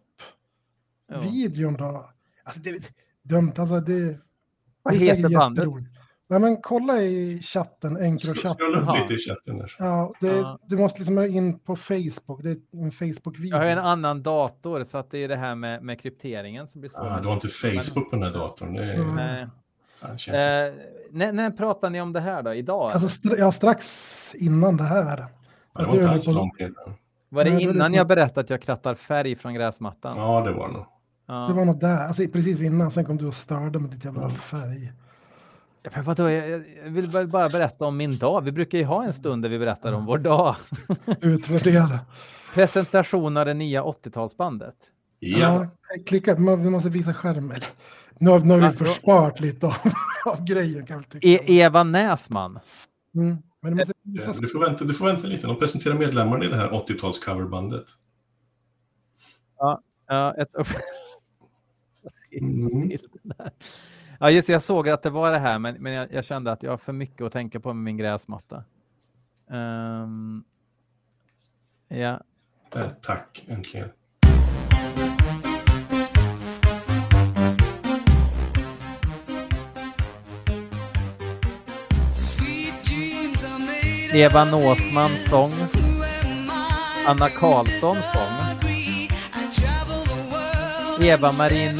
jo. 1.12 1.20
videon 1.20 1.76
då? 1.76 2.10
Alltså 2.44 2.60
det 2.60 2.70
är 2.70 2.82
dumt, 3.22 3.52
alltså 3.56 3.80
det... 3.80 4.18
Vad 4.82 4.94
det 4.94 4.98
heter 4.98 5.38
bandet? 5.38 5.68
Nej 6.30 6.40
men 6.40 6.62
kolla 6.62 7.02
i 7.02 7.40
chatten, 7.42 7.96
Encro-chatten. 7.96 8.54
Scrolla 8.54 8.78
upp 8.80 9.00
lite 9.00 9.14
i 9.14 9.18
chatten 9.18 9.58
där. 9.58 9.74
Ja, 9.78 10.12
det, 10.20 10.26
ja, 10.26 10.58
du 10.66 10.76
måste 10.76 10.98
liksom 10.98 11.18
in 11.18 11.58
på 11.58 11.76
Facebook, 11.76 12.42
det 12.42 12.50
är 12.50 12.56
en 12.72 12.92
Facebook-video. 12.92 13.50
Jag 13.50 13.58
har 13.58 13.64
en 13.64 13.78
annan 13.78 14.22
dator 14.22 14.84
så 14.84 14.98
att 14.98 15.10
det 15.10 15.18
är 15.18 15.28
det 15.28 15.36
här 15.36 15.54
med, 15.54 15.82
med 15.82 16.00
krypteringen 16.00 16.66
som 16.66 16.80
blir 16.80 16.90
svårt. 16.90 17.04
Ah, 17.04 17.20
du 17.20 17.26
har 17.26 17.34
inte 17.34 17.48
Facebook 17.48 18.10
på 18.10 18.16
den 18.16 18.22
här 18.22 18.30
datorn? 18.30 18.74
Det 18.74 18.84
är... 18.84 18.94
mm. 18.94 19.14
Nej. 19.14 19.46
Eh, 20.28 20.74
när, 21.10 21.32
när 21.32 21.50
pratar 21.50 21.90
ni 21.90 22.00
om 22.00 22.12
det 22.12 22.20
här 22.20 22.42
då? 22.42 22.54
Idag? 22.54 22.92
Alltså, 22.92 23.06
st 23.06 23.28
ja, 23.38 23.52
strax 23.52 24.34
innan 24.34 24.76
det 24.76 24.84
här. 24.84 25.26
Ja, 25.74 25.80
det 25.80 25.86
var 25.86 25.94
inte 25.94 26.10
alls 26.10 26.26
långt 26.26 26.54
Var 27.28 27.44
det 27.44 27.60
innan 27.60 27.94
jag 27.94 28.06
berättade 28.06 28.40
att 28.40 28.50
jag 28.50 28.62
krattar 28.62 28.94
färg 28.94 29.36
från 29.36 29.54
gräsmattan? 29.54 30.12
Ja, 30.16 30.40
det 30.40 30.52
var 30.52 30.68
det 30.68 30.74
nog. 30.74 30.86
Ja. 31.26 31.46
Det 31.48 31.54
var 31.54 31.64
nog 31.64 31.80
där, 31.80 32.06
alltså, 32.06 32.22
precis 32.32 32.60
innan. 32.60 32.90
Sen 32.90 33.04
kom 33.04 33.16
du 33.16 33.26
och 33.26 33.34
störde 33.34 33.78
med 33.78 33.90
ditt 33.90 34.04
jävla 34.04 34.30
färg. 34.30 34.92
Ja, 35.82 35.90
vadå? 36.04 36.30
Jag, 36.30 36.58
vill 36.84 37.08
bara 37.08 37.48
berätta 37.48 37.84
om 37.84 37.96
min 37.96 38.18
dag. 38.18 38.40
Vi 38.40 38.52
brukar 38.52 38.78
ju 38.78 38.84
ha 38.84 39.04
en 39.04 39.12
stund 39.12 39.42
där 39.42 39.48
vi 39.48 39.58
berättar 39.58 39.92
om 39.92 40.06
vår 40.06 40.18
dag. 40.18 40.56
Utvärdera. 41.20 41.98
Presentation 42.54 43.36
av 43.36 43.46
det 43.46 43.54
nya 43.54 43.82
80-talsbandet. 43.82 44.74
Ja. 45.18 45.38
ja 45.38 45.68
klicka, 46.06 46.34
vi 46.34 46.70
måste 46.70 46.88
visa 46.88 47.14
skärmen. 47.14 47.60
Nu, 48.18 48.30
har, 48.30 48.40
nu 48.40 48.60
har 48.60 48.70
vi 48.70 48.76
förspart 48.76 49.40
lite 49.40 49.66
av, 49.66 49.74
av 50.24 50.44
grejen. 50.44 50.86
Kan 50.86 51.04
tycka. 51.04 51.28
E 51.28 51.40
Eva 51.46 51.84
Näsman. 51.84 52.58
Mm. 53.14 53.36
Men 53.62 53.76
måste 53.76 53.92
visa 54.02 54.32
du, 54.32 54.48
får 54.48 54.60
vänta, 54.60 54.84
du 54.84 54.94
får 54.94 55.06
vänta 55.06 55.26
lite. 55.26 55.46
De 55.46 55.58
presenterar 55.58 55.94
medlemmarna 55.94 56.44
i 56.44 56.48
det 56.48 56.56
här 56.56 56.68
80-tals-coverbandet. 56.68 57.84
Ja, 59.58 59.82
ja 60.06 60.34
ett... 60.34 60.48
mm. 62.40 62.98
Ja, 64.22 64.30
just 64.30 64.48
jag 64.48 64.62
såg 64.62 64.88
att 64.88 65.02
det 65.02 65.10
var 65.10 65.32
det 65.32 65.38
här, 65.38 65.58
men, 65.58 65.74
men 65.74 65.92
jag, 65.92 66.12
jag, 66.12 66.24
kände 66.24 66.52
att 66.52 66.62
jag 66.62 66.70
har 66.70 66.78
för 66.78 66.92
mycket 66.92 67.26
att 67.26 67.32
tänka 67.32 67.60
på 67.60 67.72
med 67.72 67.84
min 67.84 67.96
gräsmatta. 67.96 68.64
Um, 69.46 70.44
ja. 71.88 72.20
Äh, 72.76 72.88
tack, 73.02 73.44
äntligen. 73.48 73.88
Eva 84.12 84.44
Nåsmans 84.44 85.30
sång. 85.30 85.52
Anna 87.06 87.28
Karlssons 87.28 88.12
sång. 88.12 88.50
Eva-Marie 91.06 91.72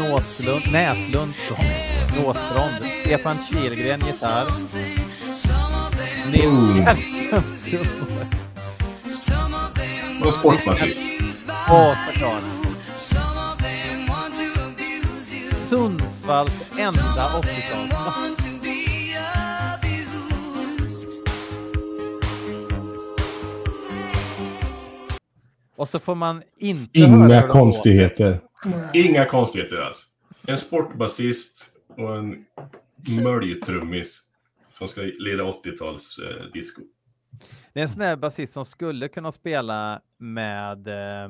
Näslund, 0.72 1.34
sång. 1.34 1.79
Råstrand, 2.16 2.84
Stefan 3.04 3.36
Kihlgren 3.50 4.00
gitarr. 4.00 4.46
Nils 6.32 6.86
Hellström 7.30 7.86
Och 10.24 10.34
sportbasist. 10.34 11.02
Och 11.68 11.94
såklart. 12.06 12.42
Sundsvalls 15.54 16.52
enda 16.78 17.28
80-talsband. 17.42 18.36
Och 25.76 25.88
så 25.88 25.98
får 25.98 26.14
man 26.14 26.42
inte 26.58 27.00
Inga 27.00 27.42
konstigheter. 27.42 28.40
Inga 28.94 29.24
konstigheter 29.24 29.76
alls. 29.76 30.04
En 30.46 30.58
sportbasist 30.58 31.69
och 32.00 32.16
en 32.16 32.44
möljtrummis 33.22 34.22
som 34.72 34.88
ska 34.88 35.00
leda 35.00 35.44
80-tals 35.44 36.18
eh, 36.18 36.44
disco. 36.52 36.82
Det 37.72 37.80
är 37.80 37.82
en 37.82 37.88
sån 37.88 38.02
här 38.02 38.16
basist 38.16 38.52
som 38.52 38.64
skulle 38.64 39.08
kunna 39.08 39.32
spela 39.32 40.02
med... 40.18 40.88
Eh, 40.88 41.28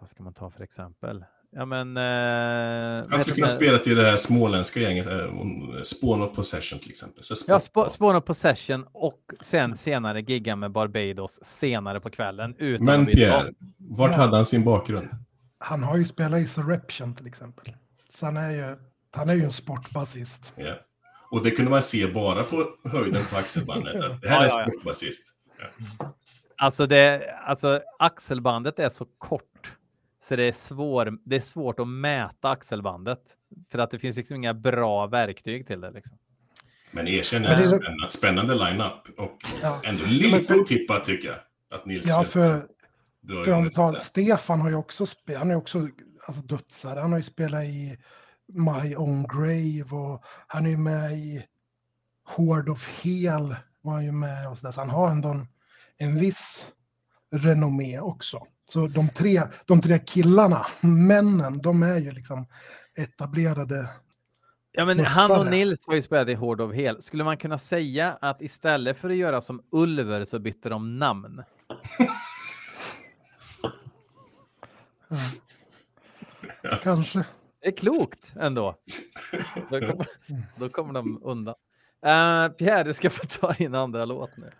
vad 0.00 0.08
ska 0.08 0.22
man 0.22 0.34
ta 0.34 0.50
för 0.50 0.62
exempel? 0.62 1.24
Ja, 1.50 1.64
men, 1.64 1.96
eh, 1.96 3.06
Han 3.10 3.20
skulle 3.20 3.34
kunna 3.34 3.48
spela 3.48 3.78
till 3.78 3.96
det 3.96 4.10
här 4.10 4.16
småländska 4.16 4.80
gänget, 4.80 5.06
eh, 5.06 5.82
Spawn 5.82 6.22
of 6.22 6.34
Possession 6.34 6.78
till 6.78 6.90
exempel. 6.90 7.24
Så 7.24 7.34
ja, 7.48 7.60
Sp 7.66 7.76
Spawn 7.90 8.16
of 8.16 8.24
Possession 8.24 8.86
och 8.92 9.20
sen 9.40 9.76
senare 9.76 10.20
gigga 10.20 10.56
med 10.56 10.72
Barbados 10.72 11.38
senare 11.42 12.00
på 12.00 12.10
kvällen. 12.10 12.54
Utan 12.58 12.86
men 12.86 13.06
Pierre, 13.06 13.52
vart 13.78 14.14
hade 14.14 14.36
han 14.36 14.46
sin 14.46 14.64
bakgrund? 14.64 15.08
Han 15.66 15.82
har 15.82 15.96
ju 15.96 16.04
spelat 16.04 16.40
i 16.40 16.46
Surreption 16.46 17.14
till 17.14 17.26
exempel. 17.26 17.76
Så 18.08 18.26
han 18.26 18.36
är 18.36 18.50
ju, 18.50 18.76
han 19.10 19.28
är 19.28 19.34
ju 19.34 19.44
en 19.44 19.52
sportbasist. 19.52 20.52
Yeah. 20.58 20.76
Och 21.30 21.44
det 21.44 21.50
kunde 21.50 21.70
man 21.70 21.82
se 21.82 22.06
bara 22.06 22.42
på 22.42 22.68
höjden 22.84 23.24
på 23.30 23.36
axelbandet. 23.36 23.92
Det 24.22 24.28
här 24.28 24.36
Ja, 24.36 24.42
är 24.44 24.48
ja, 24.48 24.48
ja. 24.48 24.62
en 24.64 24.70
sportbasist. 24.70 25.32
Alltså, 26.56 26.86
det, 26.86 27.34
alltså 27.46 27.82
axelbandet 27.98 28.78
är 28.78 28.88
så 28.88 29.06
kort 29.18 29.72
så 30.28 30.36
det 30.36 30.44
är, 30.44 30.52
svår, 30.52 31.18
det 31.24 31.36
är 31.36 31.40
svårt 31.40 31.80
att 31.80 31.88
mäta 31.88 32.50
axelbandet 32.50 33.20
för 33.70 33.78
att 33.78 33.90
det 33.90 33.98
finns 33.98 34.16
liksom 34.16 34.36
inga 34.36 34.54
bra 34.54 35.06
verktyg 35.06 35.66
till 35.66 35.80
det. 35.80 35.90
Liksom. 35.90 36.18
Men 36.90 37.08
erkänn 37.08 37.44
en 37.44 37.64
spännande, 37.64 38.08
spännande 38.10 38.54
line-up. 38.54 39.18
Och 39.18 39.38
Ja. 39.62 39.80
ändå 39.84 40.04
lite 40.06 40.54
otippat 40.54 41.04
tycker 41.04 41.28
jag. 41.28 41.38
Att 41.78 41.86
Nils 41.86 42.06
Ja, 42.06 42.24
för, 42.24 42.62
för 43.26 43.52
om 43.52 43.64
vi 43.64 43.70
tar. 43.70 43.94
Stefan 43.94 44.60
har 44.60 44.68
ju 44.68 44.76
också 44.76 45.06
spelat, 45.06 45.38
han 45.38 45.50
är 45.50 45.56
också 45.56 45.88
alltså, 46.26 46.42
dödsare. 46.42 47.00
Han 47.00 47.12
har 47.12 47.18
ju 47.18 47.24
spelat 47.24 47.64
i 47.64 47.98
My 48.46 48.96
Own 48.96 49.22
Grave 49.22 49.96
och 49.96 50.24
han 50.46 50.66
är 50.66 50.70
ju 50.70 50.76
med 50.76 51.12
i 51.12 51.44
Horde 52.24 52.70
of 52.70 52.88
Hel 53.02 53.56
var 53.82 53.92
han 53.92 54.04
ju 54.04 54.12
med 54.12 54.48
och 54.48 54.58
så, 54.58 54.66
där. 54.66 54.72
så 54.72 54.80
han 54.80 54.90
har 54.90 55.10
ändå 55.10 55.28
en, 55.28 55.46
en 55.98 56.18
viss 56.18 56.66
renommé 57.32 58.00
också. 58.00 58.46
Så 58.68 58.86
de 58.86 59.08
tre, 59.08 59.42
de 59.66 59.80
tre 59.80 59.98
killarna, 59.98 60.66
männen, 60.80 61.58
de 61.58 61.82
är 61.82 61.96
ju 61.98 62.10
liksom 62.10 62.46
etablerade. 62.96 63.88
Ja, 64.72 64.84
men 64.84 65.00
han 65.00 65.30
och. 65.30 65.46
Nils 65.46 65.86
har 65.86 65.94
ju 65.94 66.02
spelat 66.02 66.28
i 66.28 66.34
Horde 66.34 66.62
of 66.62 66.74
Hel. 66.74 67.02
Skulle 67.02 67.24
man 67.24 67.36
kunna 67.36 67.58
säga 67.58 68.18
att 68.20 68.42
istället 68.42 68.98
för 68.98 69.10
att 69.10 69.16
göra 69.16 69.40
som 69.40 69.62
Ulver 69.70 70.24
så 70.24 70.38
bytte 70.38 70.68
de 70.68 70.98
namn? 70.98 71.42
Ja. 75.08 76.70
Kanske. 76.82 77.24
Det 77.60 77.66
är 77.68 77.76
klokt 77.76 78.32
ändå. 78.40 78.74
Då 79.70 79.80
kommer, 79.80 80.06
då 80.56 80.68
kommer 80.68 80.92
de 80.94 81.20
undan. 81.22 81.54
Uh, 82.06 82.52
Pierre, 82.56 82.82
du 82.82 82.94
ska 82.94 83.10
få 83.10 83.26
ta 83.26 83.52
din 83.52 83.74
andra 83.74 84.04
låt 84.04 84.36
nu. 84.36 84.50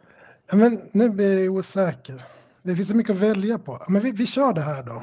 Ja, 0.50 0.56
Men 0.56 0.80
nu 0.92 1.10
blir 1.10 1.44
jag 1.44 1.54
osäker. 1.54 2.22
Det 2.62 2.76
finns 2.76 2.88
så 2.88 2.94
mycket 2.94 3.14
att 3.16 3.22
välja 3.22 3.58
på. 3.58 3.84
Men 3.88 4.02
vi, 4.02 4.10
vi 4.12 4.26
kör 4.26 4.52
det 4.52 4.60
här 4.60 4.82
då. 4.82 5.02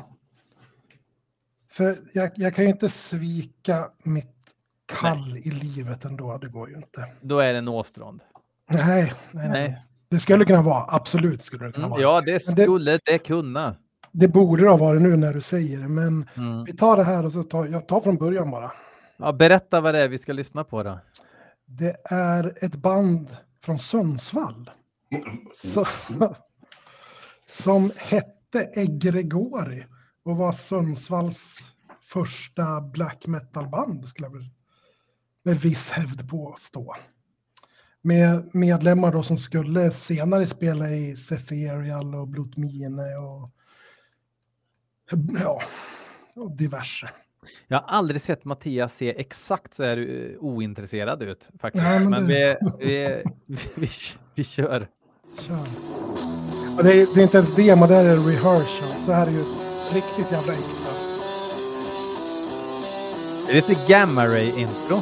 För 1.71 1.97
jag, 2.13 2.31
jag 2.35 2.55
kan 2.55 2.63
ju 2.65 2.69
inte 2.71 2.89
svika 2.89 3.89
mitt 4.03 4.35
kall 4.85 5.37
i 5.37 5.49
livet 5.51 6.05
ändå. 6.05 6.37
Det 6.37 6.47
går 6.47 6.69
ju 6.69 6.75
inte. 6.75 7.07
Då 7.21 7.39
är 7.39 7.53
det 7.53 7.61
Nåstrand. 7.61 8.21
Nej, 8.69 8.81
nej, 8.83 9.13
nej. 9.31 9.49
Nej. 9.49 9.85
Det 10.09 10.19
skulle 10.19 10.45
kunna 10.45 10.61
vara. 10.61 10.85
Absolut 10.95 11.41
skulle 11.41 11.65
det 11.65 11.71
kunna 11.71 11.85
Mm, 11.85 11.91
vara. 11.91 12.01
ja, 12.01 12.21
det 12.21 12.47
Men 12.47 12.55
det- 12.55 12.63
skulle 12.63 12.99
det 13.05 13.17
kunna. 13.19 13.75
Det 14.13 14.27
borde 14.27 14.63
det 14.63 14.69
ha 14.69 14.77
varit 14.77 15.01
nu 15.01 15.15
när 15.15 15.33
du 15.33 15.41
säger 15.41 15.77
det. 15.79 15.87
Men 15.89 16.29
Mm. 16.35 16.63
vi 16.63 16.73
tar 16.73 16.97
det 16.97 17.03
här 17.03 17.25
och 17.25 17.31
så 17.31 17.43
tar 17.43 17.65
jag 17.67 17.87
tar 17.87 18.01
från 18.01 18.15
början 18.17 18.51
bara. 18.51 18.71
Ja, 19.17 19.31
berätta 19.33 19.81
vad 19.81 19.93
det 19.95 20.01
är 20.01 20.07
vi 20.09 20.17
ska 20.17 20.33
lyssna 20.33 20.63
på 20.63 20.83
då. 20.83 20.99
Det 21.65 21.95
är 22.03 22.57
ett 22.65 22.75
band 22.75 23.37
från 23.63 23.79
Sundsvall. 23.79 24.69
Så, 25.55 25.85
som 27.45 27.91
hette 27.97 28.69
Egregori 28.75 29.85
och 30.25 30.37
var 30.37 30.51
Sundsvalls 30.51 31.57
första 32.01 32.81
black 32.81 33.27
metal-band 33.27 34.07
skulle 34.07 34.27
jag 34.27 34.43
med 35.43 35.59
viss 35.61 35.91
hävd 35.91 36.29
påstå. 36.29 36.95
Med 38.01 38.49
medlemmar 38.55 39.11
då 39.11 39.23
som 39.23 39.37
skulle 39.37 39.91
senare 39.91 40.47
spela 40.47 40.89
i 40.89 41.15
Cepherial 41.15 42.15
och 42.15 42.27
Blutmine 42.27 43.15
och 43.15 43.49
ja, 45.43 45.59
diverse. 46.57 47.09
Jag 47.67 47.77
har 47.81 47.87
aldrig 47.97 48.21
sett 48.21 48.45
Mattias 48.45 48.95
se 48.95 49.19
exakt 49.19 49.73
så 49.73 49.83
här 49.83 49.97
eh, 49.97 50.37
ointresserad 50.43 51.21
ut 51.23 51.49
faktiskt. 51.61 51.85
Nej, 51.85 51.99
men 51.99 52.09
men 52.09 52.27
vi, 52.27 52.33
det- 52.33 52.57
vi, 52.79 53.23
vi, 53.75 53.87
vi 54.35 54.43
kör. 54.43 54.87
Kör. 55.39 55.67
Och 56.77 56.83
det, 56.83 56.93
är, 56.93 57.07
det 57.13 57.19
är 57.19 57.23
inte 57.23 57.37
ens 57.37 57.55
demo, 57.55 57.87
det 57.87 57.95
här 57.95 58.05
är 58.05 58.17
rehearsal. 58.17 58.99
Så 59.05 59.11
här 59.11 59.27
är 59.27 59.31
ju 59.31 59.43
riktigt 59.93 60.31
jävla 60.31 60.53
äkta. 60.53 60.93
Det 63.45 63.51
är 63.51 63.55
lite 63.55 63.75
gamma 63.87 64.27
ray 64.27 64.47
intro. 64.59 65.01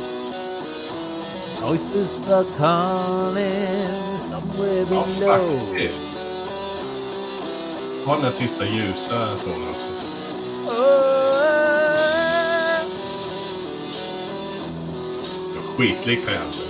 Voices 1.62 2.10
are 2.30 2.46
calling 2.58 4.20
somewhere 4.30 4.80
Ja, 4.80 4.86
below. 5.20 5.50
faktiskt. 5.70 6.04
Ta 8.06 8.14
den 8.14 8.24
där 8.24 8.30
sista 8.30 8.66
ljusa 8.66 9.38
tonen 9.44 9.70
också. 9.70 9.90
Jag 15.56 15.64
är 15.64 15.68
Skitlik 15.78 16.26
Kajanse. 16.26 16.62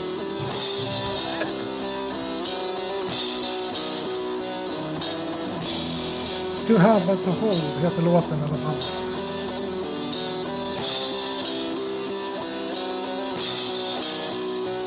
To 6.68 6.78
have 6.78 7.14
at 7.14 7.24
the 7.24 7.32
hold 7.32 7.62
heter 7.82 8.02
låten 8.02 8.40
i 8.40 8.44
alla 8.44 8.58
fall. 8.58 8.82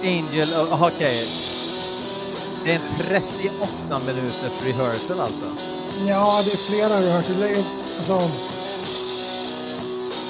Angel, 0.02 0.48
okej. 0.70 1.28
Det 2.64 2.72
är 2.72 2.74
en 2.74 2.82
38 2.98 4.00
minuters 4.06 4.62
rehearsal 4.64 5.20
alltså. 5.20 5.44
Ja, 5.98 6.42
det 6.44 6.52
är 6.52 6.56
flera 6.56 7.02
rehearsal. 7.02 7.40
Det 7.40 7.48
är, 7.48 7.64
alltså, 7.98 8.30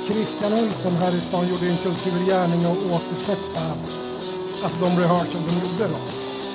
Christian 0.06 0.52
Olsson 0.52 0.92
här 0.92 1.14
i 1.14 1.20
stan 1.20 1.48
gjorde 1.48 1.66
en 1.66 1.76
kulturgärning 1.76 2.66
och 2.66 2.76
återsläppa 2.76 3.60
alltså 4.62 4.78
de 4.80 4.98
rehearsal 4.98 5.42
de 5.46 5.54
gjorde 5.54 5.88
då, 5.88 5.98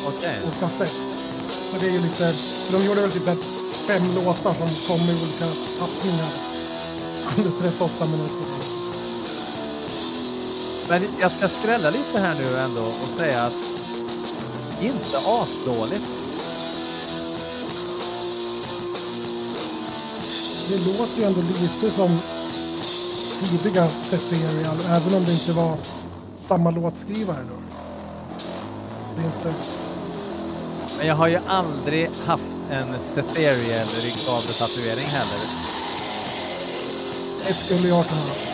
Okej. 0.07 0.37
på 0.45 0.59
kassett. 0.59 1.17
Så 1.71 1.77
det 1.79 1.85
är 1.85 1.91
ju 1.91 1.99
lite, 1.99 2.33
de 2.71 2.85
gjorde 2.85 3.01
väl 3.01 3.11
typ 3.11 3.23
så 3.23 3.35
fem 3.87 4.15
låtar 4.15 4.53
som 4.53 4.69
kom 4.87 5.09
i 5.09 5.21
olika 5.21 5.47
tappningar 5.79 6.29
under 7.37 7.51
38 7.59 8.05
minuter. 8.05 8.47
Men 10.89 11.07
jag 11.19 11.31
ska 11.31 11.47
skrälla 11.47 11.89
lite 11.89 12.19
här 12.19 12.35
nu 12.35 12.57
ändå 12.57 12.81
och 12.81 13.17
säga 13.17 13.43
att 13.43 13.53
inte 14.81 15.17
asdåligt. 15.25 16.18
Det 20.69 20.77
låter 20.77 21.17
ju 21.17 21.23
ändå 21.23 21.41
lite 21.41 21.95
som 21.95 22.19
tidiga 23.39 23.89
Cepherial, 23.89 24.77
även 24.89 25.13
om 25.13 25.25
det 25.25 25.33
inte 25.33 25.53
var 25.53 25.77
samma 26.39 26.71
låtskrivare 26.71 27.45
då. 27.49 27.55
Det 29.15 29.21
är 29.21 29.25
inte... 29.25 29.53
Men 30.97 31.07
jag 31.07 31.15
har 31.15 31.27
ju 31.27 31.39
aldrig 31.47 32.09
haft 32.25 32.57
en 32.71 32.99
Cepheriel 32.99 33.87
ryggkavletatuering 33.87 35.05
heller. 35.05 35.39
Det 37.47 37.53
skulle 37.53 37.87
jag 37.87 38.07
kunna 38.07 38.21
ha. 38.21 38.48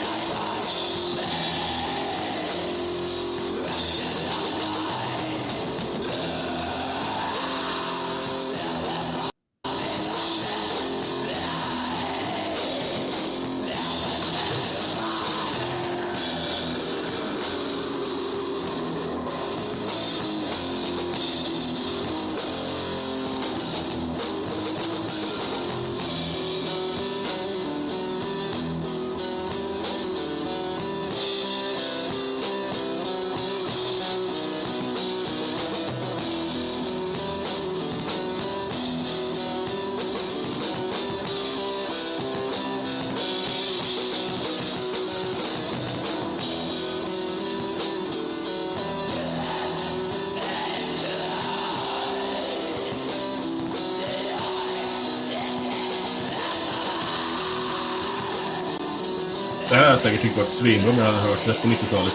Säkert 60.05 60.21
tyckt 60.21 60.37
varit 60.37 60.49
svinbra 60.49 60.89
om 60.89 60.97
jag 60.97 61.05
hade 61.05 61.17
hört 61.17 61.45
det 61.45 61.53
på 61.53 61.67
90-talet. 61.67 62.13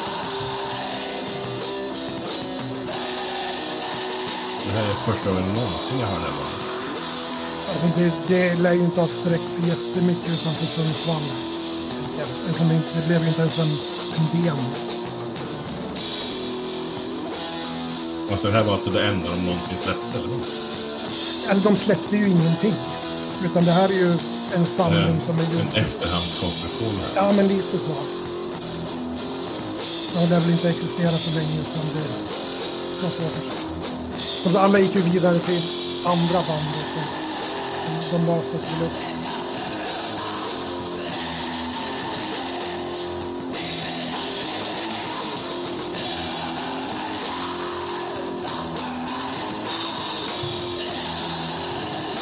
Det 4.66 4.72
här 4.72 4.90
är 4.90 4.94
första 4.94 5.30
gången 5.30 5.48
någonsin 5.48 5.98
jag 6.00 6.06
hör 6.06 6.18
det. 6.18 6.32
Bara. 6.38 6.54
Alltså 7.72 8.00
det, 8.00 8.12
det 8.28 8.54
lär 8.54 8.72
ju 8.72 8.80
inte 8.84 9.00
ha 9.00 9.08
sträckt 9.08 9.52
sig 9.52 9.68
jättemycket 9.68 10.32
utanför 10.32 10.66
Sundsvall. 10.66 11.22
Eftersom 12.48 12.68
det, 12.68 12.74
inte, 12.74 13.00
det 13.00 13.06
blev 13.06 13.28
inte 13.28 13.40
ens 13.40 13.58
en, 13.58 13.68
en 14.16 14.44
demo. 14.44 14.62
Alltså 18.30 18.48
det 18.48 18.54
här 18.54 18.64
var 18.64 18.72
alltså 18.72 18.90
det 18.90 19.06
enda 19.06 19.30
de 19.30 19.46
någonsin 19.46 19.78
släppte, 19.78 20.18
eller? 20.18 20.38
Alltså 21.48 21.68
de 21.68 21.76
släppte 21.76 22.16
ju 22.16 22.28
ingenting. 22.28 22.74
Utan 23.44 23.64
det 23.64 23.72
här 23.72 23.88
är 23.88 23.94
ju 23.94 24.18
en 24.54 24.66
samling 24.66 25.16
Eh, 25.16 25.20
som 25.26 25.38
är 25.38 25.44
En 25.44 25.50
gjord. 25.52 25.66
efterhandskonstruktion 25.76 27.00
här. 27.00 27.10
Ja, 27.14 27.32
men 27.32 27.48
lite 27.48 27.78
så. 27.78 27.94
De 30.14 30.26
lär 30.30 30.40
väl 30.40 30.50
inte 30.50 30.68
existera 30.70 31.12
så 31.12 31.30
länge 31.30 31.60
utan 31.60 31.86
det 31.94 32.08
så 33.00 33.08
får 33.08 33.24
jag 33.24 33.32
förstå. 33.32 34.50
Så 34.50 34.58
alla 34.58 34.78
gick 34.78 34.94
ju 34.94 35.00
vidare 35.02 35.38
till 35.38 35.62
andra 36.04 36.34
band 36.48 36.68
och 36.80 36.88
så. 36.94 37.02
De 38.16 38.26
löstes 38.26 38.62
väl 38.72 38.86
upp. 38.86 38.92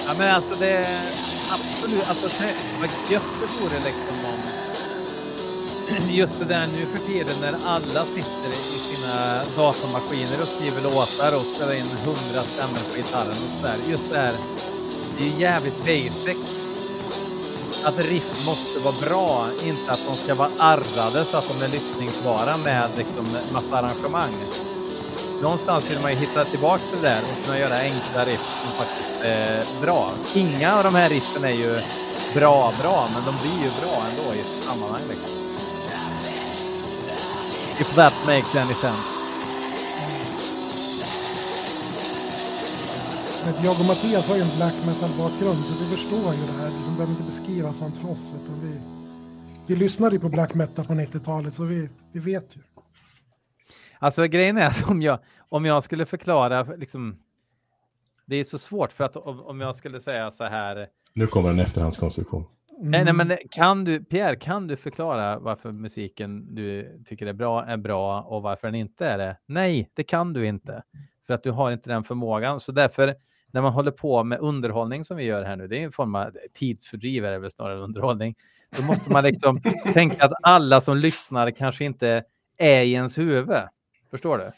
Ja, 0.06 0.14
men 0.18 0.34
alltså 0.34 0.54
det 0.54 0.68
är 0.70 1.00
absolut, 1.88 2.08
alltså 2.08 2.28
vad 2.80 2.90
gött 3.10 3.22
det 3.40 3.64
vore 3.64 3.84
liksom 3.84 4.24
om 4.24 4.40
just 6.14 6.38
det 6.38 6.44
där 6.44 6.66
nu 6.66 6.86
för 6.86 7.06
tiden 7.06 7.36
när 7.40 7.58
alla 7.64 8.04
sitter 8.04 8.50
i 8.52 8.78
sina 8.94 9.44
datamaskiner 9.56 10.42
och 10.42 10.48
skriver 10.48 10.82
låtar 10.82 11.36
och 11.36 11.46
spelar 11.46 11.72
in 11.72 11.90
hundra 12.04 12.44
stämmor 12.44 12.80
på 12.90 12.96
gitarren 12.96 13.30
och 13.30 13.60
sådär. 13.60 13.76
Just 13.88 14.10
det 14.10 14.18
här, 14.18 14.36
det 15.18 15.24
är 15.24 15.28
ju 15.28 15.40
jävligt 15.40 15.78
basic. 15.78 16.36
Att 17.84 17.98
riff 17.98 18.46
måste 18.46 18.80
vara 18.80 18.94
bra, 19.00 19.48
inte 19.64 19.92
att 19.92 20.00
de 20.06 20.16
ska 20.16 20.34
vara 20.34 20.50
arrade 20.58 21.24
så 21.24 21.36
att 21.36 21.48
de 21.48 21.62
är 21.62 21.68
lyssningsbara 21.68 22.56
med 22.56 22.90
liksom 22.96 23.26
massa 23.52 23.76
arrangemang. 23.76 24.34
Någonstans 25.42 25.90
vill 25.90 26.00
man 26.00 26.10
ju 26.10 26.16
hitta 26.18 26.44
tillbaks 26.44 26.90
till 26.90 27.00
det 27.00 27.08
där 27.08 27.22
och 27.22 27.44
kunna 27.44 27.58
göra 27.58 27.78
enkla 27.78 28.24
riff 28.24 28.40
som 28.40 28.72
faktiskt 28.72 29.14
är 29.22 29.80
bra. 29.80 30.14
Inga 30.34 30.76
av 30.76 30.84
de 30.84 30.94
här 30.94 31.08
riffen 31.08 31.44
är 31.44 31.50
ju 31.50 31.80
bra, 32.34 32.72
bra, 32.80 33.10
men 33.14 33.24
de 33.24 33.34
blir 33.42 33.64
ju 33.64 33.70
bra 33.80 34.06
ändå 34.10 34.34
i 34.34 34.44
sitt 34.44 34.64
sammanhang. 34.64 35.02
Liksom. 35.08 35.28
If 37.80 37.94
that 37.94 38.14
makes 38.26 38.54
any 38.54 38.74
sense. 38.74 39.08
Jag 43.62 43.80
och 43.80 43.86
Mattias 43.86 44.28
har 44.28 44.36
ju 44.36 44.42
en 44.42 44.56
black 44.56 44.74
metal-bakgrund 44.86 45.66
så 45.66 45.84
vi 45.84 45.96
förstår 45.96 46.34
ju 46.34 46.40
det 46.46 46.52
här. 46.52 46.70
Vi 46.70 46.96
behöver 46.96 47.12
inte 47.12 47.22
beskriva 47.22 47.72
sånt 47.72 47.96
för 47.96 48.10
oss. 48.10 48.32
Utan 48.42 48.60
vi, 48.60 48.80
vi 49.66 49.76
lyssnade 49.76 50.14
ju 50.16 50.20
på 50.20 50.28
black 50.28 50.54
metal 50.54 50.84
på 50.84 50.92
90-talet 50.92 51.54
så 51.54 51.64
vi, 51.64 51.88
vi 52.12 52.20
vet 52.20 52.56
ju. 52.56 52.60
Alltså 53.98 54.24
grejen 54.24 54.58
är 54.58 54.66
att 54.66 54.90
om 54.90 55.02
jag, 55.02 55.18
om 55.48 55.64
jag 55.64 55.84
skulle 55.84 56.06
förklara, 56.06 56.62
liksom, 56.62 57.18
det 58.26 58.36
är 58.36 58.44
så 58.44 58.58
svårt 58.58 58.92
för 58.92 59.04
att 59.04 59.16
om, 59.16 59.40
om 59.40 59.60
jag 59.60 59.76
skulle 59.76 60.00
säga 60.00 60.30
så 60.30 60.44
här, 60.44 60.88
Nu 61.14 61.26
kommer 61.26 61.50
en 61.50 61.60
efterhandskonstruktion. 61.60 62.44
Nej, 62.80 63.04
nej, 63.04 63.14
men 63.14 63.36
kan 63.50 63.84
du, 63.84 64.04
Pierre, 64.04 64.36
kan 64.36 64.66
du 64.66 64.76
förklara 64.76 65.38
varför 65.38 65.72
musiken 65.72 66.54
du 66.54 66.98
tycker 67.06 67.26
är 67.26 67.32
bra 67.32 67.64
är 67.64 67.76
bra 67.76 68.22
och 68.22 68.42
varför 68.42 68.68
den 68.68 68.74
inte 68.74 69.06
är 69.06 69.18
det? 69.18 69.36
Nej, 69.46 69.90
det 69.94 70.04
kan 70.04 70.32
du 70.32 70.46
inte. 70.46 70.82
För 71.26 71.34
att 71.34 71.42
du 71.42 71.50
har 71.50 71.72
inte 71.72 71.90
den 71.90 72.04
förmågan. 72.04 72.60
Så 72.60 72.72
därför, 72.72 73.14
när 73.50 73.62
man 73.62 73.72
håller 73.72 73.90
på 73.90 74.24
med 74.24 74.38
underhållning 74.38 75.04
som 75.04 75.16
vi 75.16 75.24
gör 75.24 75.44
här 75.44 75.56
nu, 75.56 75.68
det 75.68 75.78
är 75.78 75.84
en 75.84 75.92
form 75.92 76.14
av 76.14 76.36
tidsfördriv, 76.54 77.24
är 77.24 77.32
det 77.32 77.38
väl 77.38 77.50
snarare 77.50 77.78
underhållning. 77.78 78.34
Då 78.76 78.82
måste 78.82 79.12
man 79.12 79.24
liksom 79.24 79.60
tänka 79.92 80.24
att 80.24 80.32
alla 80.42 80.80
som 80.80 80.96
lyssnar 80.96 81.50
kanske 81.50 81.84
inte 81.84 82.24
är 82.56 82.82
i 82.82 82.92
ens 82.92 83.18
huvud. 83.18 83.62
Förstår 84.10 84.38
du? 84.38 84.50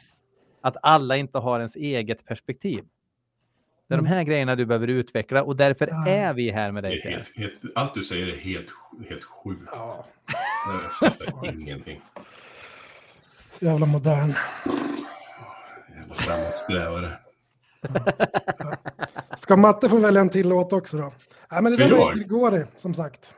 Att 0.60 0.76
alla 0.82 1.16
inte 1.16 1.38
har 1.38 1.56
ens 1.58 1.76
eget 1.76 2.24
perspektiv. 2.24 2.84
Det 3.88 3.94
är 3.94 3.98
de 3.98 4.06
här 4.06 4.22
grejerna 4.24 4.56
du 4.56 4.66
behöver 4.66 4.86
utveckla 4.88 5.42
och 5.42 5.56
därför 5.56 5.86
Ja. 5.90 6.08
är 6.08 6.32
vi 6.34 6.50
här 6.50 6.72
med 6.72 6.82
dig. 6.84 7.00
helt, 7.04 7.36
helt, 7.36 7.60
allt 7.74 7.94
du 7.94 8.02
säger 8.04 8.26
är 8.26 8.36
helt, 8.36 8.68
helt 9.08 9.24
sjukt. 9.24 9.62
Ja, 9.72 10.06
Jag 11.00 11.10
fattar 11.10 11.46
ingenting. 11.60 12.00
så 13.58 13.64
jävla 13.64 13.86
modern. 13.86 14.34
Jävla 15.96 16.14
framåtsträvare. 16.14 17.18
Ska 19.38 19.56
Matte 19.56 19.88
få 19.88 19.96
välja 19.98 20.20
en 20.20 20.28
till 20.30 20.48
låt 20.48 20.72
också 20.72 20.96
då? 20.96 21.12
Nej, 21.50 21.62
men 21.62 21.72
det 21.72 21.78
där 21.88 21.96
var? 21.96 22.14
Grigori, 22.14 22.64
som 22.76 22.94
sagt. 22.94 23.34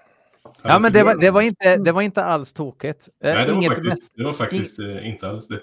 Ja, 0.63 0.79
men 0.79 0.93
det 0.93 1.03
var, 1.03 1.15
det 1.17 1.31
var, 1.31 1.43
inte, 1.43 1.77
det 1.77 1.93
var 1.93 2.03
inte 2.03 2.25
alls 2.25 2.53
tokigt. 2.53 3.09
Nej, 3.21 3.35
det 3.47 3.53
var 3.53 3.59
Inget 3.63 3.73
faktiskt, 3.75 4.13
det 4.17 4.25
var 4.25 4.33
faktiskt 4.33 4.79
eh, 4.81 5.09
inte 5.09 5.29
alls 5.29 5.49
det. 5.49 5.61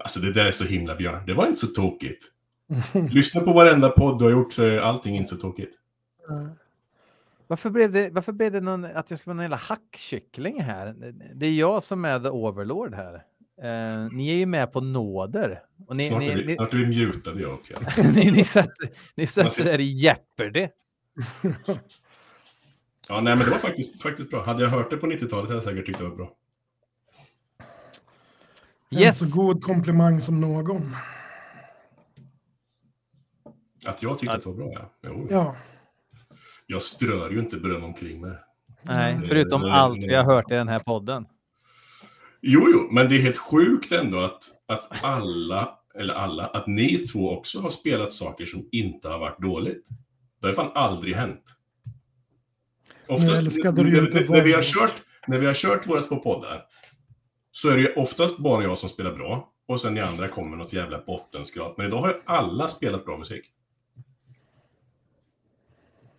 Alltså 0.00 0.20
det 0.20 0.32
där 0.32 0.46
är 0.46 0.52
så 0.52 0.64
himla 0.64 0.96
björn. 0.96 1.26
Det 1.26 1.34
var 1.34 1.46
inte 1.46 1.58
så 1.58 1.66
tokigt. 1.66 2.26
Lyssna 3.10 3.40
på 3.40 3.52
varenda 3.52 3.88
podd 3.90 4.18
du 4.18 4.24
har 4.24 4.32
gjort 4.32 4.52
så 4.52 4.62
är 4.62 4.78
allting 4.78 5.16
inte 5.16 5.30
så 5.30 5.36
tokigt. 5.36 5.74
Eh, 6.30 6.46
Varför 7.46 7.70
blev 7.70 7.92
det, 7.92 8.10
varför 8.10 8.32
blev 8.32 8.52
det 8.52 8.60
någon, 8.60 8.84
att 8.84 9.10
jag 9.10 9.18
ska 9.18 9.30
vara 9.30 9.34
någon 9.36 9.44
jävla 9.44 9.56
hackkyckling 9.56 10.62
här? 10.62 10.94
Det 11.34 11.46
är 11.46 11.52
jag 11.52 11.82
som 11.82 12.04
är 12.04 12.20
the 12.20 12.28
overlord 12.28 12.94
här. 12.94 13.14
Eh, 13.62 14.08
ni 14.12 14.30
är 14.30 14.36
ju 14.36 14.46
med 14.46 14.72
på 14.72 14.80
nåder. 14.80 15.62
Och 15.86 15.96
ni, 15.96 16.02
Snart 16.04 16.20
ni, 16.20 16.28
är 16.28 16.36
vi, 16.36 16.44
ni, 16.44 16.50
snart 16.52 16.72
är 16.72 16.76
vi 16.76 16.86
mutade 17.06 17.40
jag 17.40 17.52
och 17.52 18.04
ni, 18.14 18.30
ni 18.30 18.44
sätter, 18.44 18.90
ni 19.14 19.26
sätter 19.26 19.68
er 19.68 19.78
i 19.78 19.90
Jeopardy. 19.90 20.68
Ja, 23.08 23.20
nej 23.20 23.36
men 23.36 23.38
det 23.38 23.50
var 23.50 23.58
faktiskt, 23.58 24.02
faktiskt 24.02 24.30
bra. 24.30 24.44
Hade 24.44 24.62
jag 24.62 24.70
hört 24.70 24.90
det 24.90 24.96
på 24.96 25.06
90-talet 25.06 25.32
hade 25.32 25.54
jag 25.54 25.62
säkert 25.62 25.86
tyckt 25.86 25.98
det 25.98 26.04
var 26.04 26.16
bra. 26.16 26.32
En 28.90 28.98
Yes! 28.98 29.18
så 29.32 29.40
god 29.42 29.62
komplimang 29.62 30.20
som 30.20 30.40
någon. 30.40 30.96
Att 33.86 34.02
jag 34.02 34.18
tyckte 34.18 34.36
att 34.36 34.42
det 34.42 34.48
var 34.48 34.56
bra, 34.56 34.72
ja. 34.72 34.90
Jo, 35.02 35.26
Ja, 35.30 35.56
Jag 36.66 36.82
strör 36.82 37.30
ju 37.30 37.38
inte 37.40 37.56
beröm 37.56 37.84
omkring 37.84 38.20
mig. 38.20 38.36
Nej, 38.82 39.18
förutom 39.28 39.62
nej, 39.62 39.70
allt 39.70 39.98
vi 40.04 40.14
har 40.14 40.24
hört 40.24 40.50
i 40.50 40.54
den 40.54 40.68
här 40.68 40.78
podden. 40.78 41.26
Jo, 42.40 42.66
jo, 42.72 42.88
men 42.92 43.08
det 43.08 43.16
är 43.16 43.22
helt 43.22 43.38
sjukt 43.38 43.92
ändå 43.92 44.20
att, 44.20 44.42
att 44.66 45.04
alla, 45.04 45.78
eller 45.94 46.14
alla, 46.14 46.46
att 46.46 46.66
ni 46.66 46.96
två 46.96 47.30
också 47.30 47.60
har 47.60 47.70
spelat 47.70 48.12
saker 48.12 48.44
som 48.44 48.68
inte 48.72 49.08
har 49.08 49.18
varit 49.18 49.42
dåligt. 49.42 49.88
Det 50.40 50.46
har 50.46 50.54
fan 50.54 50.70
aldrig 50.74 51.14
hänt. 51.14 51.42
Oftast, 53.08 53.42
när, 53.42 53.72
när, 53.72 54.28
när, 54.30 54.42
vi 54.42 54.52
har 54.52 54.62
kört, 54.62 54.94
när 55.26 55.38
vi 55.38 55.46
har 55.46 55.54
kört 55.54 55.88
våra 55.88 56.00
små 56.00 56.16
poddar 56.16 56.66
så 57.62 57.68
är 57.68 57.76
det 57.76 57.82
ju 57.82 57.92
oftast 57.92 58.38
bara 58.38 58.62
jag 58.62 58.78
som 58.78 58.88
spelar 58.88 59.12
bra 59.12 59.52
och 59.66 59.80
sen 59.80 59.94
ni 59.94 60.00
andra 60.00 60.28
kommer 60.28 60.56
något 60.56 60.72
jävla 60.72 61.00
bottenskrap. 61.06 61.76
Men 61.76 61.86
idag 61.86 62.00
har 62.00 62.08
ju 62.08 62.20
alla 62.24 62.68
spelat 62.68 63.04
bra 63.04 63.18
musik. 63.18 63.44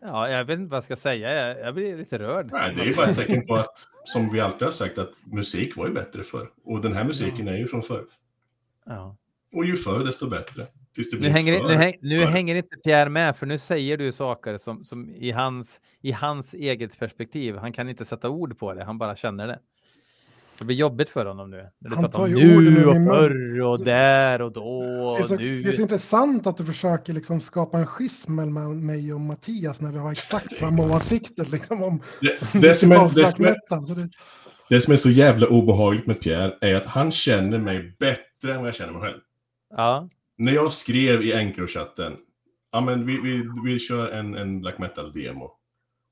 Ja, 0.02 0.30
jag 0.30 0.46
vet 0.46 0.60
inte 0.60 0.72
vad 0.72 0.78
jag 0.78 0.84
ska 0.84 0.96
säga. 0.96 1.58
Jag, 1.60 1.76
blir 1.76 1.98
lite 1.98 2.20
rörd. 2.20 2.50
Nej, 2.52 2.76
det 2.76 2.82
är 2.82 2.86
ju 2.86 2.96
bara 2.96 3.08
ett 3.08 3.18
tecken 3.18 3.48
på 3.48 3.56
att, 3.56 3.78
som 4.04 4.30
vi 4.30 4.40
alltid 4.40 4.62
har 4.62 4.72
sagt, 4.72 4.98
att 4.98 5.14
musik 5.26 5.76
var 5.76 5.88
ju 5.88 5.94
bättre 5.94 6.24
förr. 6.24 6.52
Och 6.64 6.82
den 6.82 6.94
här 6.94 7.04
musiken 7.04 7.48
är 7.48 7.58
ju 7.58 7.68
från 7.68 7.84
förr. 7.84 8.06
Ja. 8.86 9.18
Och 9.54 9.66
ju 9.66 9.78
förr 9.78 10.00
desto 10.00 10.30
bättre. 10.30 10.68
Nu, 11.20 11.30
hänger, 11.30 11.60
för, 11.60 11.68
nu, 11.68 11.74
häng, 11.74 11.94
nu 12.02 12.26
hänger 12.26 12.56
inte 12.56 12.76
Pierre 12.84 13.10
med, 13.10 13.36
för 13.36 13.46
nu 13.46 13.58
säger 13.58 13.98
du 13.98 14.12
saker 14.12 14.58
som, 14.58 14.84
som 14.84 15.10
i, 15.10 15.32
hans, 15.32 15.80
i 16.02 16.12
hans 16.12 16.54
eget 16.54 17.00
perspektiv. 17.00 17.56
Han 17.58 17.74
kan 17.74 17.90
inte 17.90 18.06
sätta 18.06 18.30
ord 18.30 18.60
på 18.60 18.74
det, 18.74 18.84
han 18.84 18.98
bara 18.98 19.16
känner 19.16 19.48
det. 19.48 19.60
Det 20.62 20.66
blir 20.66 20.76
jobbigt 20.76 21.10
för 21.10 21.26
honom 21.26 21.50
nu. 21.50 21.70
När 21.80 21.90
du 21.90 21.96
Han 21.96 22.12
tar 22.12 22.24
om 22.24 22.30
ju 22.30 22.72
nu 22.72 22.86
och 22.86 22.96
förr 22.96 23.62
och 23.62 23.84
där 23.84 24.42
och 24.42 24.52
då 24.52 24.82
det 24.82 25.18
är, 25.18 25.22
och 25.22 25.26
så, 25.26 25.36
nu. 25.36 25.62
det 25.62 25.70
är 25.70 25.72
så 25.72 25.82
intressant 25.82 26.48
att 26.48 26.58
du 26.58 26.66
försöker 26.66 27.14
liksom 27.14 27.42
skapa 27.42 27.78
en 27.78 27.86
schism 27.86 28.36
mellan 28.36 28.86
mig 28.86 29.14
och 29.14 29.20
Mattias 29.20 29.82
när 29.82 29.92
vi 29.92 29.98
har 29.98 30.12
exakt 30.12 30.52
samma 30.52 30.96
åsikter 30.96 31.46
liksom 31.46 31.84
om 31.84 32.02
Det, 32.22 32.62
det, 32.62 32.74
som 32.74 32.92
är, 32.92 33.16
det, 33.16 33.28
som 33.28 33.46
är, 33.46 33.56
det, 33.96 34.10
det 34.70 34.82
som 34.82 34.94
är 34.94 34.98
så 34.98 35.10
jävla 35.10 35.48
obehagligt 35.48 36.08
med 36.08 36.22
Pierre 36.22 36.58
är 36.62 36.76
att 36.76 36.86
han 36.86 37.12
känner 37.12 37.60
mig 37.60 37.96
bättre 38.00 38.54
än 38.54 38.58
vad 38.58 38.68
jag 38.68 38.76
känner 38.76 38.94
mig 38.94 39.02
själv. 39.02 39.20
Ja, 39.78 40.10
När 40.38 40.52
jag 40.52 40.72
skrev 40.72 41.22
i 41.22 41.34
Encrochatten, 41.34 42.14
ja 42.72 42.82
men 42.82 43.06
vi, 43.06 43.18
vi, 43.22 43.44
vi 43.66 43.80
kör 43.80 44.12
en, 44.12 44.36
en 44.36 44.62
black 44.62 44.78
metal-demo. 44.78 45.52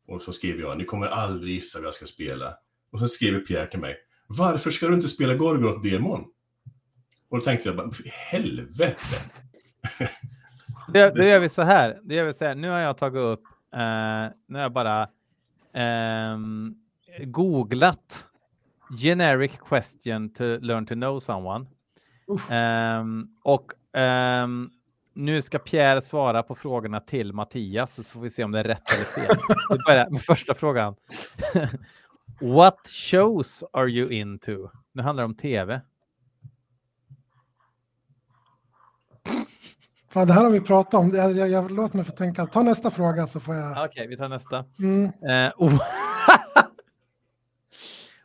Och 0.08 0.22
så 0.22 0.34
skriver 0.34 0.62
jag, 0.62 0.78
ni 0.78 0.86
kommer 0.86 1.08
aldrig 1.08 1.54
gissa 1.54 1.80
vad 1.80 1.88
jag 1.88 1.94
ska 1.94 2.06
spela. 2.06 2.54
Och 2.92 3.00
så 3.00 3.08
skriver 3.08 3.40
Pierre 3.40 3.68
till 3.68 3.80
mig, 3.80 3.98
varför 4.30 4.72
ska 4.72 4.88
du 4.88 4.96
inte 4.96 5.10
spela 5.10 5.34
Gorgoroth-demon? 5.34 6.26
Och 7.30 7.38
då 7.38 7.42
tänkte 7.42 7.70
jag 7.70 7.76
bara, 7.76 7.92
helvete! 8.32 9.16
det, 10.94 11.10
det 11.16 11.28
gör 11.28 11.40
vi 11.40 11.50
så 11.50 11.62
här. 11.62 12.00
Det 12.04 12.16
gör 12.16 12.24
vi 12.24 12.34
så 12.34 12.46
här. 12.46 12.56
Nu 12.56 12.70
har 12.70 12.80
jag 12.80 12.98
tagit 12.98 13.20
upp, 13.20 13.44
eh, 13.74 13.80
nu 14.48 14.56
har 14.56 14.62
jag 14.62 14.74
bara 14.74 15.10
ehm, 15.74 16.76
googlat 17.24 18.26
generic 18.98 19.52
question 19.70 20.34
to 20.34 20.44
learn 20.44 20.86
to 20.86 20.94
know 20.94 21.20
someone. 21.20 21.66
Ehm, 22.50 23.28
och 23.44 23.74
ehm, 23.94 24.70
nu 25.14 25.42
ska 25.42 25.60
Pierre 25.60 26.02
svara 26.02 26.44
på 26.44 26.56
frågorna 26.56 27.00
till 27.00 27.34
Mattias 27.34 27.96
så 27.96 28.04
får 28.04 28.20
vi 28.20 28.30
se 28.30 28.44
om 28.44 28.52
det 28.52 28.60
är 28.60 28.64
rätt 28.64 28.94
eller 28.94 29.04
fel. 29.04 29.36
Vi 29.70 29.78
börjar 29.88 30.10
med 30.10 30.22
första 30.22 30.54
frågan. 30.54 30.96
What 32.42 32.88
shows 32.88 33.64
are 33.74 33.90
you 33.90 34.12
into? 34.12 34.70
Nu 34.94 35.04
handlar 35.04 35.24
det 35.24 35.26
om 35.26 35.36
tv. 35.36 35.82
Fan, 40.10 40.28
det 40.28 40.34
här 40.34 40.44
har 40.44 40.52
vi 40.52 40.62
pratat 40.62 40.94
om. 40.94 41.12
Jag, 41.16 41.38
jag, 41.38 41.50
jag, 41.50 41.72
låt 41.72 41.94
mig 41.94 42.06
få 42.06 42.12
tänka. 42.12 42.46
Ta 42.46 42.64
nästa 42.64 42.92
fråga 42.92 43.28
så 43.28 43.40
får 43.40 43.56
jag. 43.56 43.72
Okej, 43.72 43.84
okay, 43.84 44.08
vi 44.08 44.18
tar 44.18 44.30
nästa. 44.30 44.66
Mm. 44.80 45.12
Oh. 45.58 45.82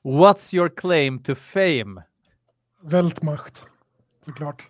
What's 0.02 0.54
your 0.54 0.68
claim 0.68 1.18
to 1.18 1.34
fame? 1.34 2.02
Vältmacht, 2.82 3.66
såklart. 4.24 4.62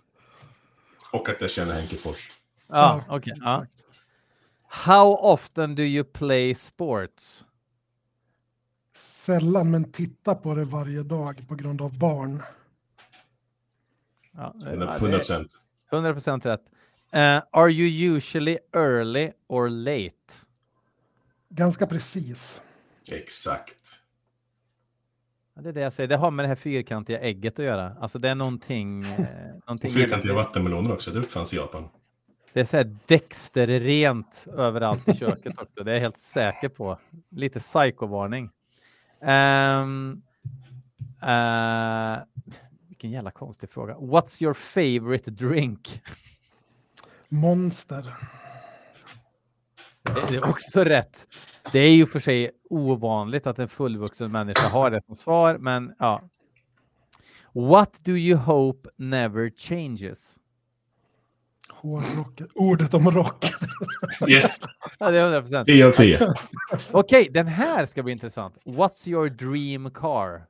Och 1.11 1.29
att 1.29 1.41
jag 1.41 1.49
känner 1.49 1.73
Henke 1.73 1.95
Fors. 1.95 2.29
Ja, 2.67 3.03
okej. 3.07 3.33
Okay, 3.33 3.33
ja. 3.45 3.65
How 4.67 5.15
often 5.15 5.75
do 5.75 5.83
you 5.83 6.03
play 6.03 6.55
sports? 6.55 7.45
Sällan, 9.25 9.71
men 9.71 9.91
titta 9.91 10.35
på 10.35 10.53
det 10.53 10.63
varje 10.63 11.03
dag 11.03 11.45
på 11.47 11.55
grund 11.55 11.81
av 11.81 11.99
barn. 11.99 12.43
Ja, 14.31 14.53
100 14.65 14.99
procent. 14.99 15.47
100 15.91 16.13
procent 16.13 16.45
rätt. 16.45 16.61
Uh, 17.15 17.41
are 17.51 17.71
you 17.71 18.15
usually 18.15 18.57
early 18.73 19.31
or 19.47 19.69
late? 19.69 20.33
Ganska 21.49 21.87
precis. 21.87 22.61
Exakt. 23.11 23.99
Ja, 25.55 25.61
det 25.61 25.69
är 25.69 25.73
det 25.73 25.81
jag 25.81 25.93
säger. 25.93 26.07
Det 26.07 26.17
har 26.17 26.31
med 26.31 26.45
det 26.45 26.49
här 26.49 26.55
fyrkantiga 26.55 27.19
ägget 27.19 27.59
att 27.59 27.65
göra. 27.65 27.95
Alltså 27.99 28.19
det 28.19 28.29
är 28.29 28.35
någonting. 28.35 29.03
Eh, 29.03 29.09
någonting 29.67 29.89
Och 29.89 29.93
fyrkantiga 29.93 30.33
vattenmeloner 30.33 30.93
också. 30.93 31.11
Det 31.11 31.19
uppfanns 31.19 31.53
i 31.53 31.55
Japan. 31.55 31.89
Det 32.53 32.59
är 32.59 32.65
så 32.65 32.77
här 32.77 32.97
Dexter 33.05 33.67
rent 33.67 34.45
överallt 34.57 35.07
i 35.07 35.17
köket 35.17 35.61
också. 35.61 35.83
Det 35.83 35.91
är 35.91 35.95
jag 35.95 36.01
helt 36.01 36.17
säker 36.17 36.69
på. 36.69 36.99
Lite 37.29 37.59
psykovarning. 37.59 38.49
Um, 39.25 40.21
uh, 41.23 42.23
vilken 42.87 43.11
jävla 43.11 43.31
konstig 43.31 43.69
fråga. 43.69 43.95
What's 43.95 44.43
your 44.43 44.53
favorite 44.53 45.31
drink? 45.31 46.01
Monster. 47.29 48.15
Det 50.03 50.35
är 50.35 50.49
också 50.49 50.83
rätt. 50.83 51.27
Det 51.71 51.79
är 51.79 51.95
ju 51.95 52.05
för 52.05 52.19
sig 52.19 52.51
ovanligt 52.69 53.47
att 53.47 53.59
en 53.59 53.69
fullvuxen 53.69 54.31
människa 54.31 54.69
har 54.69 54.91
det 54.91 55.01
som 55.05 55.15
svar, 55.15 55.57
men 55.57 55.95
ja. 55.99 56.21
What 57.53 57.99
do 58.03 58.11
you 58.11 58.37
hope 58.37 58.89
never 58.95 59.49
changes? 59.57 60.39
Hårdrock. 61.75 62.41
Ordet 62.55 62.93
om 62.93 63.11
rock. 63.11 63.45
Yes. 64.27 64.59
ja, 64.99 65.11
det 65.11 65.17
är 65.17 65.21
100 65.21 65.41
procent. 65.41 65.67
10 65.67 65.87
av 65.87 65.91
10. 65.91 66.15
Okej, 66.15 66.33
okay, 66.91 67.29
den 67.29 67.47
här 67.47 67.85
ska 67.85 68.03
bli 68.03 68.13
intressant. 68.13 68.55
What's 68.65 69.09
your 69.09 69.29
dream 69.29 69.91
car? 69.91 70.45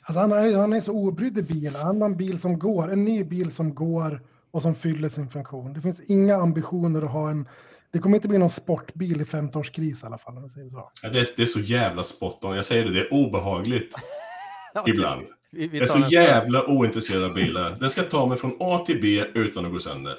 Alltså 0.00 0.20
han, 0.20 0.32
är, 0.32 0.56
han 0.56 0.72
är 0.72 0.80
så 0.80 0.92
obrydd 0.92 1.38
i 1.38 1.42
bilar. 1.42 1.80
Han 1.80 2.00
har 2.00 2.08
en 2.08 2.16
bil 2.16 2.40
som 2.40 2.58
går, 2.58 2.92
en 2.92 3.04
ny 3.04 3.24
bil 3.24 3.50
som 3.50 3.74
går 3.74 4.22
och 4.50 4.62
som 4.62 4.74
fyller 4.74 5.08
sin 5.08 5.28
funktion. 5.28 5.72
Det 5.72 5.80
finns 5.80 6.00
inga 6.00 6.36
ambitioner 6.36 7.02
att 7.02 7.10
ha 7.10 7.30
en 7.30 7.48
det 7.90 7.98
kommer 7.98 8.16
inte 8.16 8.28
bli 8.28 8.38
någon 8.38 8.50
sportbil 8.50 9.20
i 9.20 9.24
50-årskris 9.24 10.02
i 10.02 10.06
alla 10.06 10.18
fall. 10.18 10.36
Om 10.36 10.48
säger 10.48 10.68
så. 10.68 10.90
Ja, 11.02 11.08
det, 11.08 11.20
är, 11.20 11.26
det 11.36 11.42
är 11.42 11.46
så 11.46 11.60
jävla 11.60 12.02
spot 12.02 12.44
on. 12.44 12.56
Jag 12.56 12.64
säger 12.64 12.84
det, 12.84 12.92
det 12.92 13.00
är 13.00 13.12
obehagligt 13.12 13.94
ibland. 14.86 15.26
Vi- 15.50 15.68
vi 15.68 15.78
Jag 15.78 15.82
är 15.82 16.02
så 16.02 16.08
jävla 16.14 16.66
ointresserad 16.66 17.24
av 17.24 17.34
bilar. 17.34 17.70
Den 17.80 17.90
ska 17.90 18.02
ta 18.02 18.26
mig 18.26 18.38
från 18.38 18.56
A 18.60 18.82
till 18.86 19.00
B 19.02 19.24
utan 19.34 19.66
att 19.66 19.72
gå 19.72 19.80
sönder. 19.80 20.18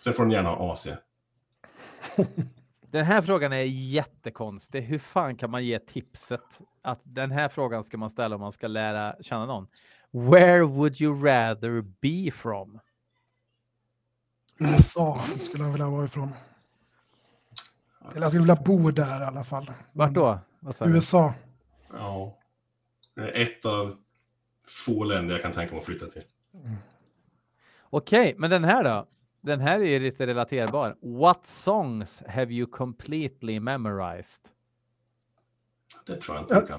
Sen 0.00 0.12
får 0.12 0.22
den 0.22 0.32
gärna 0.32 0.48
ha 0.48 0.72
AC. 0.72 0.88
Den 2.90 3.04
här 3.04 3.22
frågan 3.22 3.52
är 3.52 3.62
jättekonstig. 3.64 4.80
Hur 4.82 4.98
fan 4.98 5.36
kan 5.36 5.50
man 5.50 5.64
ge 5.64 5.78
tipset 5.78 6.40
att 6.82 7.00
den 7.04 7.30
här 7.30 7.48
frågan 7.48 7.84
ska 7.84 7.98
man 7.98 8.10
ställa 8.10 8.34
om 8.34 8.40
man 8.40 8.52
ska 8.52 8.66
lära 8.66 9.14
känna 9.20 9.46
någon? 9.46 9.66
Where 10.10 10.62
would 10.62 11.00
you 11.00 11.24
rather 11.24 11.80
be 11.80 12.30
from? 12.30 12.78
USA 14.58 15.20
skulle 15.40 15.62
han 15.64 15.72
vilja 15.72 15.88
vara 15.88 16.04
ifrån. 16.04 16.28
Eller 18.12 18.20
jag 18.22 18.30
skulle 18.30 18.42
vilja 18.42 18.62
bo 18.64 18.90
där 18.90 19.20
i 19.20 19.24
alla 19.24 19.44
fall. 19.44 19.70
Vart 19.92 20.12
då? 20.12 20.38
USA. 20.80 21.34
Ja. 21.92 22.36
Är 23.20 23.32
ett 23.42 23.64
av 23.64 23.96
få 24.68 25.04
länder 25.04 25.34
jag 25.34 25.42
kan 25.42 25.52
tänka 25.52 25.72
mig 25.74 25.78
att 25.78 25.86
flytta 25.86 26.06
till. 26.06 26.22
Okej, 27.90 28.34
men 28.38 28.50
den 28.50 28.64
här 28.64 28.84
då? 28.84 29.06
Den 29.40 29.60
här 29.60 29.80
är 29.80 29.84
ju 29.84 29.98
lite 30.00 30.26
relaterbar. 30.26 30.96
What 31.20 31.46
songs 31.46 32.22
have 32.28 32.52
you 32.54 32.66
completely 32.66 33.60
memorized? 33.60 34.44
Det 36.06 36.16
tror 36.20 36.36
jag 36.36 36.44
inte 36.44 36.54
jag 36.54 36.68
kan. 36.68 36.78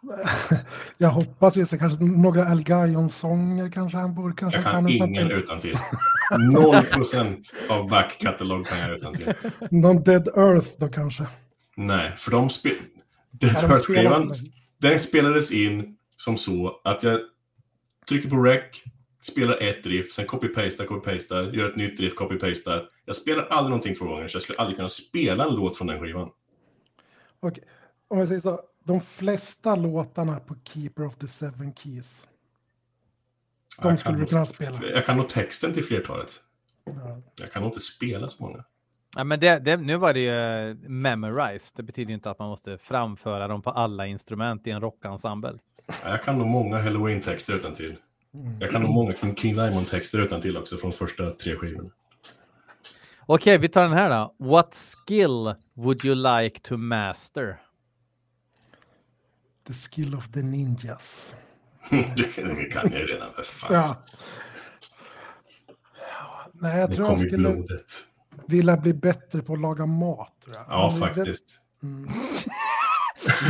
Jag 0.98 1.08
hoppas 1.08 1.56
vi 1.56 1.66
ser 1.66 1.78
kanske 1.78 2.04
några 2.04 2.48
Al 2.50 2.62
Gayon-sånger 2.62 3.70
kanske 3.70 3.98
han 3.98 4.14
borde 4.14 4.34
kanske 4.34 4.58
Jag 4.60 4.64
kan 4.72 4.88
utan 4.88 5.08
ingen 5.08 5.28
till. 5.28 5.36
utan 5.36 5.60
till. 5.60 5.76
Noll 6.52 6.82
procent 6.84 7.54
av 7.70 7.88
backkatalog 7.88 8.66
kan 8.66 8.78
jag 8.78 8.90
utan 8.98 9.14
till. 9.14 9.34
Någon 9.70 10.02
Dead 10.02 10.28
Earth 10.28 10.68
då 10.78 10.88
kanske. 10.88 11.26
Nej, 11.76 12.12
för 12.16 12.30
de 12.30 12.50
spelar 12.50 14.32
så- 14.32 14.44
den 14.78 15.00
spelades 15.00 15.52
in 15.52 15.98
som 16.16 16.36
så 16.36 16.80
att 16.84 17.02
jag 17.02 17.20
trycker 18.08 18.30
på 18.30 18.36
rec, 18.36 18.64
spelar 19.20 19.62
ett 19.62 19.86
riff, 19.86 20.12
sen 20.12 20.26
copy-pastar, 20.26 20.86
copy-pastar, 20.86 21.52
gör 21.52 21.70
ett 21.70 21.76
nytt 21.76 22.00
riff, 22.00 22.14
copy-pastar. 22.14 22.88
Jag 23.04 23.16
spelar 23.16 23.46
aldrig 23.46 23.70
någonting 23.70 23.94
två 23.94 24.04
gånger, 24.04 24.28
så 24.28 24.36
jag 24.36 24.42
skulle 24.42 24.58
aldrig 24.58 24.76
kunna 24.76 24.88
spela 24.88 25.44
en 25.44 25.54
låt 25.54 25.76
från 25.76 25.86
den 25.86 26.00
skivan. 26.00 26.30
Okej, 27.40 27.64
om 28.08 28.18
jag 28.18 28.28
säger 28.28 28.40
så. 28.40 28.60
De 28.84 29.00
flesta 29.00 29.76
låtarna 29.76 30.40
på 30.40 30.56
Keeper 30.64 31.06
of 31.06 31.16
the 31.16 31.28
Seven 31.28 31.74
Keys. 31.74 32.28
De 33.82 33.88
Jag 33.88 34.00
skulle 34.00 34.18
du 34.18 34.26
kunna 34.26 34.46
spela. 34.46 34.84
Jag 34.84 35.06
kan 35.06 35.16
nog 35.16 35.28
texten 35.28 35.72
till 35.74 35.84
flertalet. 35.84 36.42
Ja. 36.84 37.22
Jag 37.36 37.52
kan 37.52 37.62
nog 37.62 37.68
inte 37.68 37.80
spela 37.80 38.28
så 38.28 38.42
många. 38.42 38.64
Ja, 39.18 39.24
men 39.24 39.40
det, 39.40 39.58
det, 39.58 39.76
nu 39.76 39.96
var 39.96 40.14
det 40.14 40.20
ju 40.20 40.70
eh, 40.70 40.74
memorized. 40.88 41.72
Det 41.76 41.82
betyder 41.82 42.14
inte 42.14 42.30
att 42.30 42.38
man 42.38 42.48
måste 42.48 42.78
framföra 42.78 43.48
dem 43.48 43.62
på 43.62 43.70
alla 43.70 44.06
instrument 44.06 44.66
i 44.66 44.70
en 44.70 44.80
rockensemble. 44.80 45.58
Ja, 45.86 46.10
Jag 46.10 46.22
kan 46.22 46.38
nog 46.38 46.46
många 46.46 46.82
Halloween-texter 46.82 47.54
utan 47.54 47.74
till. 47.74 47.96
Mm. 48.34 48.60
Jag 48.60 48.70
kan 48.70 48.82
nog 48.82 48.90
många 48.90 49.14
King, 49.14 49.36
King 49.36 49.54
Diamond-texter 49.54 50.18
utan 50.18 50.40
till 50.40 50.56
också 50.56 50.76
från 50.76 50.92
första 50.92 51.30
tre 51.30 51.56
skivorna. 51.56 51.90
Okej, 53.26 53.58
vi 53.58 53.68
tar 53.68 53.82
den 53.82 53.92
här 53.92 54.10
då. 54.10 54.34
What 54.46 54.74
skill 54.74 55.54
would 55.74 56.04
you 56.04 56.14
like 56.14 56.60
to 56.60 56.76
master? 56.76 57.60
The 59.66 59.72
skill 59.72 60.14
of 60.14 60.28
the 60.32 60.42
ninjas. 60.42 61.34
det 62.16 62.72
kan 62.72 62.90
jag 62.90 63.00
ju 63.00 63.06
redan, 63.06 63.32
för 63.34 63.42
fan. 63.42 63.74
Ja. 63.74 64.04
Nej, 66.52 66.78
jag 66.78 66.90
det 66.90 66.96
tror 66.96 67.08
jag 67.08 67.16
kom 67.16 67.26
i 67.26 67.28
skulle 67.28 67.48
blodet. 67.48 68.07
Vilja 68.46 68.76
bli 68.76 68.94
bättre 68.94 69.42
på 69.42 69.52
att 69.52 69.60
laga 69.60 69.86
mat. 69.86 70.32
Tror 70.44 70.56
jag. 70.56 70.64
Ja, 70.68 70.90
Men 70.92 71.00
det- 71.00 71.14
faktiskt. 71.14 71.60
Mm. 71.82 72.08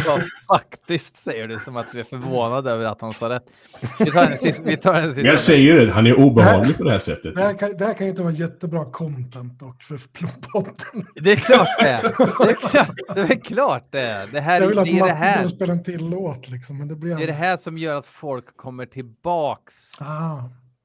Ja, 0.06 0.18
faktiskt 0.48 1.16
säger 1.16 1.48
du 1.48 1.58
som 1.58 1.76
att 1.76 1.92
du 1.92 2.00
är 2.00 2.04
förvånad 2.04 2.66
över 2.66 2.84
att 2.84 3.00
han 3.00 3.12
sa 3.12 3.28
rätt. 3.28 3.42
Vi 3.98 4.10
tar 4.10 4.24
en 4.24 4.38
sista. 4.38 4.62
Vi 4.62 4.76
tar 4.76 4.94
en 4.94 5.14
sista. 5.14 5.28
Jag 5.28 5.40
säger 5.40 5.86
det, 5.86 5.92
han 5.92 6.06
är 6.06 6.14
obehaglig 6.18 6.76
på 6.76 6.84
det 6.84 6.90
här 6.90 6.98
sättet. 6.98 7.34
Det, 7.34 7.42
här 7.42 7.58
kan, 7.58 7.76
det 7.76 7.84
här 7.86 7.94
kan 7.94 8.06
ju 8.06 8.10
inte 8.10 8.22
vara 8.22 8.32
jättebra 8.32 8.84
content 8.84 9.58
dock 9.58 9.82
för 9.82 9.98
podden. 10.52 10.74
Det 11.14 11.32
är 11.32 11.36
klart 11.36 11.68
det 11.80 11.88
är. 11.88 12.02
Det 12.44 12.50
är 12.50 12.54
klart 12.70 12.94
det 13.14 13.20
är. 13.20 13.40
Klart 13.40 13.86
det, 13.90 14.00
är. 14.00 14.26
det 14.26 14.40
här 14.40 14.60
Jag 14.60 14.64
är 14.64 14.68
vill 14.68 14.78
att 14.78 14.84
det, 14.84 14.98
är 14.98 15.06
det 15.06 15.12
här. 15.12 15.48
spela 15.48 15.72
en 15.72 15.82
till 15.82 16.08
låt 16.08 16.48
liksom, 16.48 16.78
men 16.78 16.88
det 16.88 16.96
blir... 16.96 17.16
Det 17.16 17.22
är 17.22 17.26
det 17.26 17.32
här 17.32 17.56
som 17.56 17.78
gör 17.78 17.96
att 17.96 18.06
folk 18.06 18.56
kommer 18.56 18.86
tillbaks 18.86 19.74
Ah, 19.98 20.38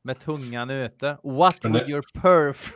med 0.03 0.19
tungan 0.19 0.69
ute. 0.69 1.17
What 1.23 1.55
would 1.63 1.89
your 1.89 2.03
perf 2.21 2.73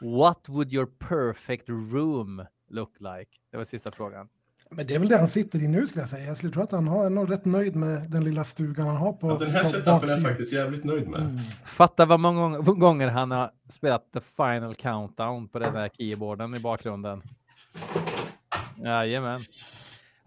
What 0.00 0.48
would 0.48 0.72
your 0.72 0.86
perfect 0.86 1.68
room 1.68 2.46
look 2.70 2.96
like? 3.00 3.30
Det 3.50 3.56
var 3.56 3.64
sista 3.64 3.90
frågan. 3.92 4.28
men 4.70 4.86
det 4.86 4.94
är 4.94 4.98
väl 4.98 5.08
det 5.08 5.18
han 5.18 5.28
sitter 5.28 5.58
i 5.58 5.68
nu 5.68 5.86
skulle 5.86 6.02
jag 6.02 6.08
säga. 6.08 6.26
Jag 6.26 6.36
skulle 6.36 6.52
tro 6.52 6.62
att 6.62 6.70
han 6.70 6.88
har, 6.88 7.06
är 7.06 7.10
nog 7.10 7.30
rätt 7.30 7.44
nöjd 7.44 7.76
med 7.76 8.10
den 8.10 8.24
lilla 8.24 8.44
stugan 8.44 8.86
han 8.86 8.96
har 8.96 9.12
på 9.12 9.28
Ja, 9.30 9.38
den 9.38 9.50
här 9.50 9.62
på 9.62 9.68
setupen 9.68 10.08
är 10.08 10.08
jag 10.08 10.22
faktiskt 10.22 10.52
jävligt 10.52 10.84
nöjd 10.84 11.08
med. 11.08 11.20
Mm. 11.20 11.36
Fatta 11.66 12.06
vad 12.06 12.20
många 12.20 12.58
gång- 12.58 12.78
gånger 12.80 13.08
han 13.08 13.30
har 13.30 13.50
spelat 13.70 14.12
the 14.12 14.20
final 14.20 14.74
countdown 14.74 15.48
på 15.48 15.58
den 15.58 15.74
där 15.74 15.88
keyboarden 15.88 16.54
i 16.54 16.60
bakgrunden. 16.60 17.22
Jajamän. 18.84 19.40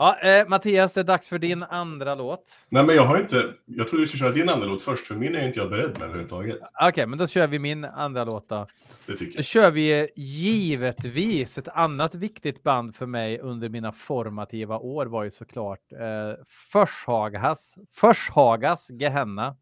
Ja, 0.01 0.19
eh, 0.19 0.47
Mattias, 0.47 0.93
det 0.93 0.99
är 0.99 1.03
dags 1.03 1.29
för 1.29 1.39
din 1.39 1.63
andra 1.63 2.15
låt. 2.15 2.55
Nej, 2.69 2.85
men 2.85 2.95
jag 2.95 3.05
har 3.05 3.19
inte... 3.19 3.53
Jag 3.65 3.87
trodde 3.87 4.03
du 4.03 4.07
skulle 4.07 4.19
köra 4.19 4.31
din 4.31 4.49
andra 4.49 4.67
låt 4.67 4.83
först, 4.83 5.07
för 5.07 5.15
min 5.15 5.35
är 5.35 5.47
inte 5.47 5.59
jag 5.59 5.69
beredd 5.69 5.89
med 5.91 6.01
överhuvudtaget. 6.01 6.59
Okej, 6.81 7.05
men 7.07 7.19
då 7.19 7.27
kör 7.27 7.47
vi 7.47 7.59
min 7.59 7.85
andra 7.85 8.23
låt 8.23 8.49
då. 8.49 8.67
Det 9.05 9.17
tycker 9.17 9.33
Då 9.33 9.37
jag. 9.37 9.45
kör 9.45 9.71
vi 9.71 10.09
givetvis 10.15 11.57
ett 11.57 11.67
annat 11.67 12.15
viktigt 12.15 12.63
band 12.63 12.95
för 12.95 13.05
mig 13.05 13.39
under 13.39 13.69
mina 13.69 13.91
formativa 13.91 14.77
år 14.77 15.05
var 15.05 15.23
ju 15.23 15.31
såklart 15.31 15.91
eh, 15.91 16.43
Forshagas, 16.47 17.75
Forshagas 17.91 18.89
Gehenna. 18.91 19.55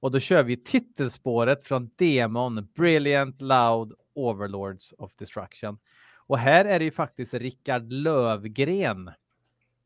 Och 0.00 0.10
då 0.10 0.20
kör 0.20 0.42
vi 0.42 0.56
titelspåret 0.56 1.66
från 1.66 1.90
demon 1.98 2.68
Brilliant 2.76 3.40
Loud 3.40 3.92
Overlords 4.14 4.94
of 4.98 5.12
Destruction. 5.18 5.78
Och 6.30 6.38
här 6.38 6.64
är 6.64 6.78
det 6.78 6.84
ju 6.84 6.90
faktiskt 6.90 7.34
Rickard 7.34 7.92
Lövgren. 7.92 9.08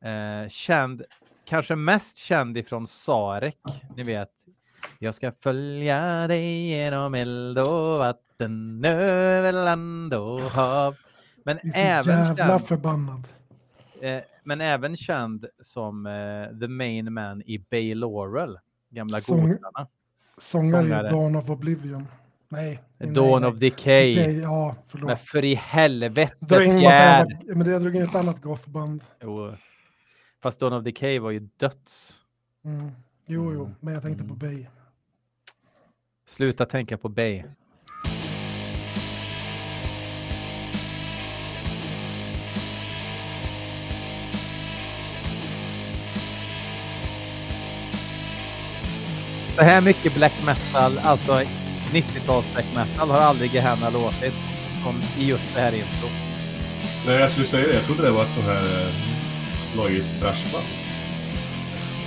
Eh, 0.05 0.49
känd, 0.49 1.03
kanske 1.45 1.77
mest 1.77 2.19
känd 2.19 2.59
ifrån 2.59 2.87
Sarek, 2.87 3.59
ni 3.97 4.03
vet. 4.03 4.31
Jag 4.99 5.15
ska 5.15 5.33
följa 5.41 6.27
dig 6.27 6.69
genom 6.69 7.15
eld 7.15 7.59
och 7.59 7.99
vatten, 7.99 8.85
över 8.85 9.53
land 9.53 10.15
och 10.15 10.41
hav. 10.41 10.97
Men 11.45 11.59
även 11.75 12.17
jävla 12.19 12.37
känd, 12.59 12.67
förbannad. 12.67 13.29
eh, 14.01 14.21
men 14.43 14.61
även 14.61 14.97
känd 14.97 15.47
som 15.61 16.07
eh, 16.07 16.59
the 16.61 16.69
main 16.69 17.13
man 17.13 17.43
i 17.43 17.59
Bay 17.71 17.95
Laurel, 17.95 18.59
gamla 18.91 19.21
Sång- 19.21 19.41
godarna. 19.41 19.87
Sångare. 20.39 21.07
i 21.07 21.11
Dawn 21.11 21.37
of 21.37 21.51
Oblivion. 21.51 22.07
Nej. 22.55 22.81
Dawn 22.99 23.41
nej. 23.43 23.51
of 23.51 23.57
Decay. 23.57 24.15
Decay, 24.15 24.41
Ja, 24.41 24.77
förlåt. 24.87 25.07
Men 25.09 25.17
för 25.17 25.45
i 25.45 25.55
helvete 25.55 26.35
Dra 26.41 26.65
in 26.65 26.79
jävla- 26.79 27.39
Men 27.55 27.67
det 27.67 27.79
drog 27.79 27.97
in 27.97 28.03
ett 28.03 28.15
annat 28.15 28.41
gothband. 28.43 29.05
Jo. 29.23 29.55
Fast 30.43 30.61
Dawn 30.61 30.73
of 30.73 30.85
Decay 30.85 31.19
var 31.19 31.31
ju 31.31 31.39
döds. 31.57 32.15
Mm. 32.65 32.91
Jo, 33.27 33.53
jo, 33.53 33.61
Mm. 33.65 33.75
men 33.81 33.95
jag 33.95 34.03
tänkte 34.03 34.25
Mm. 34.25 34.39
på 34.39 34.47
Bay. 34.47 34.67
Sluta 36.27 36.67
tänka 36.67 36.97
på 36.99 37.09
Bay. 37.09 37.43
Så 49.57 49.63
här 49.63 49.81
mycket 49.81 50.15
black 50.15 50.33
metal, 50.47 50.99
alltså 50.99 51.43
90-tals 51.95 52.53
black 52.53 52.67
metal 52.75 53.11
har 53.11 53.19
aldrig 53.19 53.55
Gehenna 53.55 53.91
låtit 53.91 54.35
som 54.83 55.23
i 55.23 55.27
just 55.27 55.55
det 55.55 55.61
här 55.61 55.73
intro. 55.75 56.09
Nej, 57.07 57.17
jag 57.17 57.31
skulle 57.31 57.47
säga 57.47 57.67
det. 57.67 57.75
Jag 57.75 57.85
trodde 57.85 58.03
det 58.03 58.11
var 58.11 58.25
ett 58.25 58.35
sånt 58.35 58.47
här 58.47 58.83
eh, 58.83 58.89
lojigt 59.77 60.21
trashband. 60.21 60.65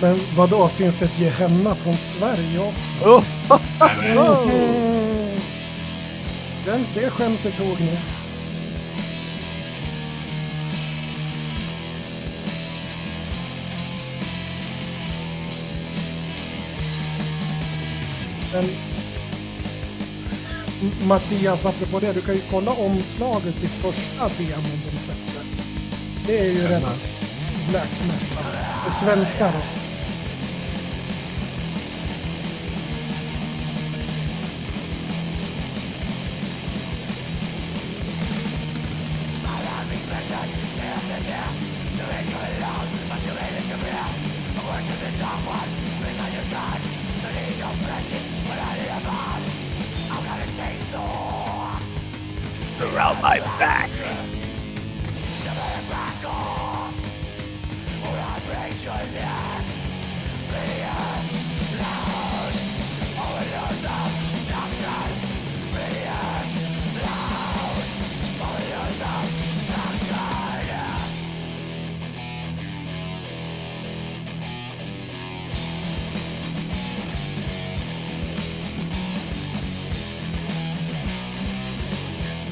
Men 0.02 0.20
vad 0.36 0.50
då 0.50 0.70
finns 0.70 0.96
det 1.00 1.06
ett 1.06 1.20
Gehenna 1.20 1.76
från 1.76 1.94
Sverige 2.18 2.60
också? 2.60 3.10
Oh! 3.10 3.24
Nej, 3.80 4.16
men, 4.16 4.50
Mm. 4.50 5.40
Den, 6.66 6.86
det 6.94 7.10
skämtet 7.10 7.58
tog 7.58 7.80
ni. 7.80 7.98
Men 18.54 18.66
Mattias, 21.08 21.66
apropå 21.66 22.00
det, 22.00 22.14
du 22.14 22.22
kan 22.22 22.36
ju 22.36 22.42
kolla 22.52 22.72
omslaget 22.72 23.60
till 23.60 23.70
första 23.70 24.30
demon 24.38 24.82
de 24.86 24.98
släppte. 24.98 25.40
Det 26.28 26.40
är 26.40 26.52
ju 26.52 26.68
rätt 26.68 26.84
black 27.70 27.90
metal. 28.08 28.44
Det 28.86 28.92
svenska 28.92 29.52
då. 29.52 29.77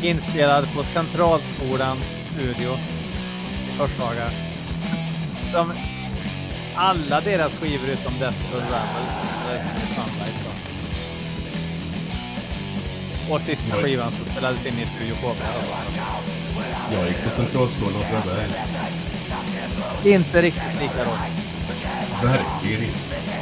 Inspelad 0.05 0.67
på 0.75 0.83
Centralskolans 0.83 2.17
studio 2.31 2.71
i 3.67 3.71
Forshaga. 3.77 4.29
Som 5.51 5.73
alla 6.75 7.21
deras 7.21 7.51
skivor 7.53 7.89
utom 7.89 8.13
Desperate 8.13 8.65
Ramble 8.73 9.05
spelades 9.35 9.61
in 9.61 9.77
i 9.83 9.95
Sunlight. 9.95 10.39
Då. 13.27 13.33
Och 13.33 13.41
sista 13.41 13.75
skivan 13.75 14.11
som 14.11 14.25
spelades 14.25 14.65
in 14.65 14.73
i 14.73 14.85
Studio 14.85 15.15
KB. 15.15 15.37
jag 16.93 17.07
gick 17.07 17.23
på 17.23 17.29
Centralskolan 17.29 17.95
och 17.95 18.07
Traberg. 18.07 18.47
Inte 20.05 20.41
riktigt 20.41 20.81
lika 20.81 21.03
roligt. 21.03 21.45
Verkligen 22.23 22.83
inte. 22.83 23.34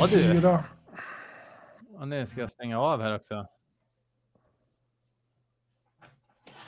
Ja 0.00 0.06
du. 0.06 0.32
Fyra. 0.32 0.64
Och 1.94 2.08
nu 2.08 2.26
ska 2.26 2.40
jag 2.40 2.50
stänga 2.50 2.80
av 2.80 3.02
här 3.02 3.14
också. 3.14 3.46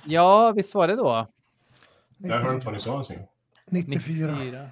Ja, 0.05 0.53
visst 0.53 0.75
var 0.75 0.89
det 0.89 0.97
då? 0.97 1.27
Jag 2.17 2.41
hörde 2.41 2.55
inte 2.55 2.67
vad 2.67 2.75
ni 2.75 2.81
sa 2.81 2.93
ens 2.93 3.11
en 3.11 3.17
gång. 3.17 3.29
94. 3.71 4.33
94. 4.33 4.71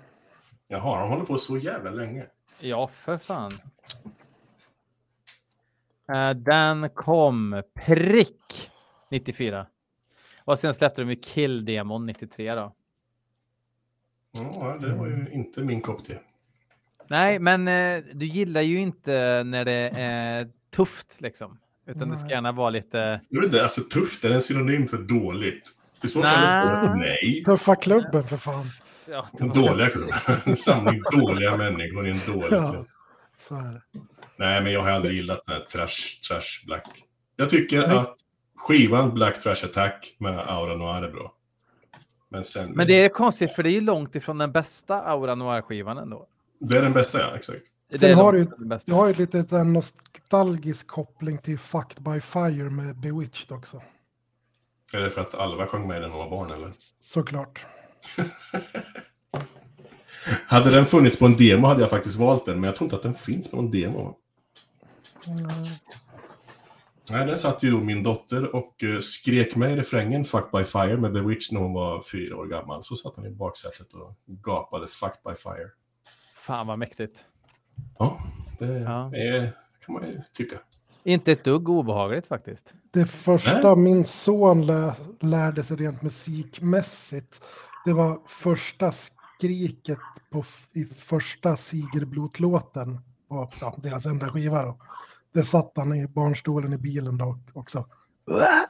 Jaha, 0.69 1.01
de 1.01 1.11
håller 1.11 1.25
på 1.25 1.39
så 1.39 1.59
jävla 1.59 1.91
länge. 1.91 2.27
Ja, 2.59 2.89
för 2.89 3.19
fan. 3.19 3.53
Eh, 6.15 6.31
den 6.31 6.91
kom 6.91 7.63
prick 7.75 8.71
94. 9.11 9.67
Och 10.45 10.59
sen 10.59 10.75
släppte 10.75 11.03
de 11.03 11.11
ju 11.11 11.17
Kill-demon 11.17 12.07
93 12.07 12.55
då. 12.55 12.75
Ja, 14.33 14.77
det 14.81 14.95
var 14.95 15.07
ju 15.07 15.29
inte 15.33 15.61
min 15.61 15.81
kopp 15.81 16.05
te. 16.05 16.19
Nej, 17.11 17.39
men 17.39 17.69
eh, 17.69 18.05
du 18.15 18.27
gillar 18.27 18.61
ju 18.61 18.81
inte 18.81 19.43
när 19.45 19.65
det 19.65 19.91
är 19.95 20.49
tufft 20.75 21.07
liksom. 21.19 21.59
Utan 21.87 22.11
det 22.11 22.17
ska 22.17 22.25
Nej. 22.27 22.35
gärna 22.35 22.53
vara 22.53 22.71
lite... 22.71 23.21
Jag 23.29 23.41
vet 23.41 23.47
inte, 23.53 23.63
alltså 23.63 23.81
tufft, 23.81 24.25
är 24.25 24.29
det 24.29 24.35
en 24.35 24.43
synonym 24.43 24.89
för 24.89 24.99
dåligt? 24.99 25.63
I 26.05 26.09
så 26.09 26.23
fall 26.23 26.97
Nej. 26.99 27.19
nej. 27.23 27.45
Tuffa 27.45 27.77
klubben 27.77 28.25
för 28.25 28.37
fan. 28.37 28.67
Ja, 29.09 29.29
En 29.41 29.49
dåliga 29.49 29.91
klubb. 29.91 30.11
En 30.47 30.57
samling 30.57 31.03
dåliga 31.13 31.57
människor 31.57 32.09
i 32.09 32.11
en 32.11 32.21
dålig 32.35 32.57
Ja. 32.57 32.71
klubb. 32.73 32.87
Så 33.39 33.55
är 33.55 33.73
det. 33.73 33.83
Nej, 34.37 34.63
men 34.63 34.73
jag 34.73 34.83
har 34.83 34.91
aldrig 34.91 35.15
gillat 35.15 35.43
den 35.47 35.57
här 35.57 35.65
trash, 35.65 36.21
trash 36.29 36.67
black. 36.67 36.87
Jag 37.37 37.51
tycker 37.51 37.87
Nej. 37.87 37.97
att 37.97 38.17
skivan 38.57 39.15
Black 39.15 39.43
Trash 39.43 39.65
Attack 39.65 40.17
med 40.19 40.39
Aura 40.39 40.77
Noir 40.77 41.03
är 41.03 41.13
bra. 41.13 41.35
Men 42.29 42.45
sen... 42.45 42.71
Men 42.71 42.87
det 42.87 43.05
är 43.05 43.09
konstigt 43.09 43.53
för 43.53 43.63
det 43.63 43.71
är 43.71 43.75
ju 43.75 43.81
långt 43.81 44.15
ifrån 44.17 44.39
den 44.39 44.53
bästa 44.53 45.03
Aura 45.03 45.35
Noir-skivan 45.35 45.99
ändå. 45.99 46.27
Det 46.61 46.79
är 46.79 46.83
den 46.83 46.93
bästa, 46.93 47.21
ja. 47.21 47.37
Exakt. 47.37 47.63
Det 47.91 47.99
Sen 47.99 48.15
har 48.15 48.33
du-. 48.33 48.79
Du 48.87 48.93
har 48.93 49.09
ju 49.09 49.15
lite 49.15 49.45
så 49.45 49.57
här 49.57 49.65
nostalgisk 49.65 50.87
koppling 50.87 51.39
till 51.39 51.59
Fucked 51.59 52.03
by 52.03 52.21
Fire 52.21 52.71
med 52.71 52.97
Bewitched 53.01 53.53
också. 53.53 53.83
Är 54.93 55.01
det 55.01 55.11
för 55.11 55.21
att 55.21 55.35
Alva 55.35 55.67
sjöng 55.67 55.89
med 55.89 56.03
den 56.03 56.11
när 56.11 56.19
hon 56.19 56.31
var 56.31 56.31
barn, 56.31 56.51
eller? 56.53 56.73
Såklart. 57.01 57.67
Hade 60.47 60.71
den 60.71 60.87
funnits 60.87 61.19
på 61.19 61.27
en 61.27 61.37
demo 61.37 61.67
hade 61.67 61.81
jag 61.81 61.91
faktiskt 61.91 62.17
valt 62.17 62.47
den, 62.47 62.55
men 62.55 62.65
jag 62.65 62.77
tror 62.77 62.87
inte 62.87 62.97
att 62.97 63.03
den 63.03 63.15
finns 63.15 63.51
på 63.51 63.57
någon 63.57 63.71
demo. 63.71 64.17
Mm. 65.27 65.51
Nej, 67.11 67.27
där 67.27 67.35
satt 67.35 67.63
ju 67.63 67.81
min 67.81 68.03
dotter 68.03 68.55
och 68.57 68.85
eh, 68.85 68.99
skrek 68.99 69.57
med 69.57 69.73
i 69.73 69.77
refrängen 69.77 70.25
Fuck 70.25 70.51
by 70.53 70.65
Fire 70.65 70.97
med 70.97 71.13
Bewitched 71.13 71.53
när 71.53 71.61
hon 71.61 71.73
var 71.73 72.03
fyra 72.03 72.37
år 72.37 72.47
gammal. 72.47 72.85
Så 72.85 72.97
satt 72.97 73.17
han 73.17 73.27
i 73.27 73.31
baksätet 73.31 73.93
och 73.93 74.17
gapade 74.27 74.87
Fuck 74.87 75.23
by 75.25 75.35
Fire. 75.35 75.71
Fan 76.51 76.67
vad 76.67 76.79
mäktigt. 76.79 77.25
Ja, 77.99 78.21
det 78.59 78.79
Ja. 78.79 79.17
är, 79.17 79.57
kan 79.85 79.93
man 79.95 80.07
ju 80.07 80.21
tycka. 80.33 80.59
Inte 81.05 81.33
ett 81.33 81.45
dugg 81.45 81.69
obehagligt 81.69 82.27
faktiskt. 82.27 82.75
Det 82.91 83.07
första 83.07 83.77
min 83.77 84.05
son 84.05 84.67
lä 84.67 84.95
lärde 85.21 85.65
sig 85.65 85.77
rent 85.77 86.03
musikmässigt, 86.03 87.43
det 87.85 87.93
var 87.93 88.19
första 88.27 88.93
skriket 88.93 89.99
på, 90.31 90.45
i 90.73 90.85
första 90.85 91.57
Sigerblot-låten 91.57 93.01
på 93.29 93.51
ja, 93.61 93.75
deras 93.83 94.07
enda 94.07 94.29
skiva. 94.29 94.63
Då. 94.63 94.77
Det 95.33 95.45
satt 95.45 95.73
han 95.77 95.95
i 95.95 96.07
barnstolen 96.07 96.73
i 96.73 96.79
bilen 96.79 97.19
då 97.19 97.39
också. 97.53 97.87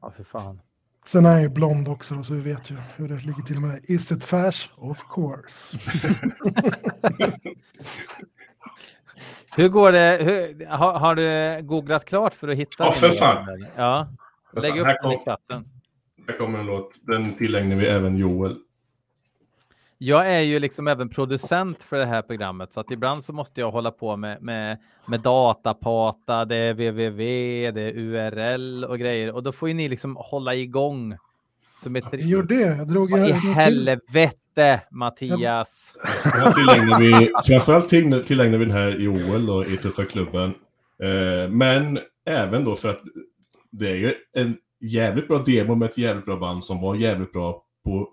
Ja, 0.00 0.10
för 0.10 0.24
fan. 0.24 0.60
Sen 1.08 1.26
är 1.26 1.30
han 1.30 1.42
ju 1.42 1.48
blond 1.48 1.88
också, 1.88 2.22
så 2.22 2.34
vi 2.34 2.40
vet 2.40 2.70
ju 2.70 2.76
hur 2.96 3.08
det 3.08 3.14
ligger 3.14 3.42
till 3.42 3.60
med 3.60 3.70
det. 3.70 3.92
Is 3.92 4.12
it 4.12 4.24
fash? 4.24 4.68
Of 4.76 5.02
course. 5.14 5.78
Hur 9.56 9.68
går 9.68 9.92
det? 9.92 10.18
Hur, 10.20 10.66
har, 10.66 10.98
har 10.98 11.14
du 11.14 11.58
googlat 11.62 12.04
klart 12.04 12.34
för 12.34 12.48
att 12.48 12.56
hitta? 12.56 12.84
Ja, 12.84 12.92
för 12.92 13.10
fan. 13.10 13.66
Ja, 13.76 14.08
lägg 14.52 14.78
upp 14.78 14.86
den 15.02 15.12
i 15.12 15.18
chatten. 15.24 15.62
här 16.28 16.38
kommer 16.38 16.58
en 16.58 16.66
låt. 16.66 16.94
Den 17.02 17.32
tillägnar 17.34 17.76
vi 17.76 17.86
även 17.86 18.16
Joel. 18.16 18.56
Jag 20.00 20.30
är 20.30 20.40
ju 20.40 20.58
liksom 20.58 20.88
även 20.88 21.08
producent 21.08 21.82
för 21.82 21.96
det 21.96 22.06
här 22.06 22.22
programmet 22.22 22.72
så 22.72 22.80
att 22.80 22.90
ibland 22.90 23.24
så 23.24 23.32
måste 23.32 23.60
jag 23.60 23.70
hålla 23.70 23.90
på 23.90 24.16
med, 24.16 24.42
med, 24.42 24.78
med 25.06 25.20
datapata, 25.20 26.44
det 26.44 26.56
är 26.56 26.72
www, 26.72 27.70
det 27.70 27.80
är 27.82 27.92
URL 27.98 28.84
och 28.84 28.98
grejer 28.98 29.32
och 29.32 29.42
då 29.42 29.52
får 29.52 29.68
ju 29.68 29.74
ni 29.74 29.88
liksom 29.88 30.16
hålla 30.20 30.54
igång. 30.54 31.16
Som 31.82 31.96
ett 31.96 32.04
Jag 32.12 32.20
gjorde 32.20 32.54
det. 32.54 32.76
Jag 32.76 32.88
drog 32.88 33.12
en 33.12 33.24
i 33.26 33.32
helvete 33.32 34.80
Mattias. 34.90 35.94
Tillägnar 36.54 37.00
vi, 37.00 37.30
framförallt 37.46 37.88
till- 37.88 38.24
tillägnar 38.24 38.58
vi 38.58 38.64
den 38.64 38.74
här 38.74 38.88
Joel 38.90 39.46
då, 39.46 39.64
i 39.64 39.76
Tuffa 39.76 40.04
klubben. 40.04 40.54
Eh, 41.02 41.50
men 41.50 41.98
även 42.26 42.64
då 42.64 42.76
för 42.76 42.88
att 42.88 43.00
det 43.70 43.90
är 43.90 43.94
ju 43.94 44.14
en 44.32 44.56
jävligt 44.80 45.28
bra 45.28 45.38
demo 45.38 45.74
med 45.74 45.88
ett 45.88 45.98
jävligt 45.98 46.24
bra 46.24 46.36
band 46.36 46.64
som 46.64 46.80
var 46.80 46.94
jävligt 46.94 47.32
bra 47.32 47.62
på 47.84 48.08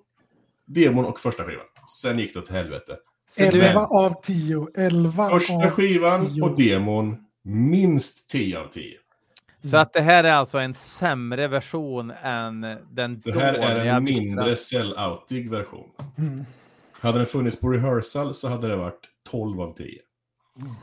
demon 0.65 1.05
och 1.05 1.19
första 1.19 1.43
skivan. 1.43 1.65
Sen 2.01 2.19
gick 2.19 2.33
det 2.33 2.39
åt 2.39 2.49
helvete. 2.49 2.97
Så 3.29 3.41
du, 3.41 3.61
11 3.61 3.86
av 3.86 4.21
10. 4.21 4.67
11 4.75 5.29
Första 5.29 5.53
av... 5.53 5.69
skivan 5.69 6.27
tio. 6.27 6.43
och 6.43 6.57
demon 6.57 7.17
minst 7.43 8.29
10 8.29 8.59
av 8.59 8.67
10. 8.67 8.97
så 9.71 9.77
att 9.77 9.93
det 9.93 10.01
här 10.01 10.23
är 10.23 10.33
alltså 10.33 10.57
en 10.57 10.73
sämre 10.73 11.47
version 11.47 12.11
än 12.23 12.61
den 12.91 13.21
Det 13.25 13.39
här 13.39 13.53
är 13.53 13.86
en 13.86 14.03
mindre 14.03 14.55
sell-outig 14.55 15.49
version. 15.49 15.89
Mm. 16.17 16.45
Hade 16.91 17.17
den 17.17 17.27
funnits 17.27 17.59
på 17.59 17.69
rehearsal 17.69 18.33
så 18.33 18.49
hade 18.49 18.67
det 18.67 18.75
varit 18.75 19.01
12 19.29 19.61
av 19.61 19.73
10. 19.73 20.01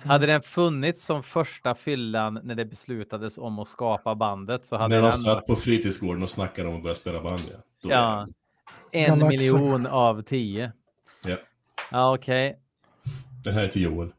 Hade 0.05 0.26
den 0.26 0.42
funnits 0.42 1.05
som 1.05 1.22
första 1.22 1.74
fyllan 1.74 2.40
när 2.42 2.55
det 2.55 2.64
beslutades 2.64 3.38
om 3.38 3.59
att 3.59 3.68
skapa 3.68 4.14
bandet 4.14 4.66
så 4.66 4.76
hade 4.76 4.94
När 4.94 5.03
de 5.03 5.09
den 5.09 5.18
satt 5.18 5.46
på 5.46 5.57
fritidsgården 5.57 6.22
och 6.22 6.30
snackade 6.30 6.68
om 6.68 6.76
att 6.76 6.82
börja 6.82 6.94
spela 6.94 7.22
band. 7.22 7.42
Ja. 7.50 7.57
Då 7.82 7.90
Ja. 7.90 8.26
en 8.92 9.05
Galaxen. 9.05 9.28
miljon 9.28 9.86
av 9.86 10.22
tio. 10.22 10.72
Ja. 11.27 11.37
Ja, 11.91 12.14
okej. 12.14 12.59
Den 13.45 13.55
här 13.55 13.64
är 13.64 13.68
till 13.68 13.83
Joel. 13.83 14.12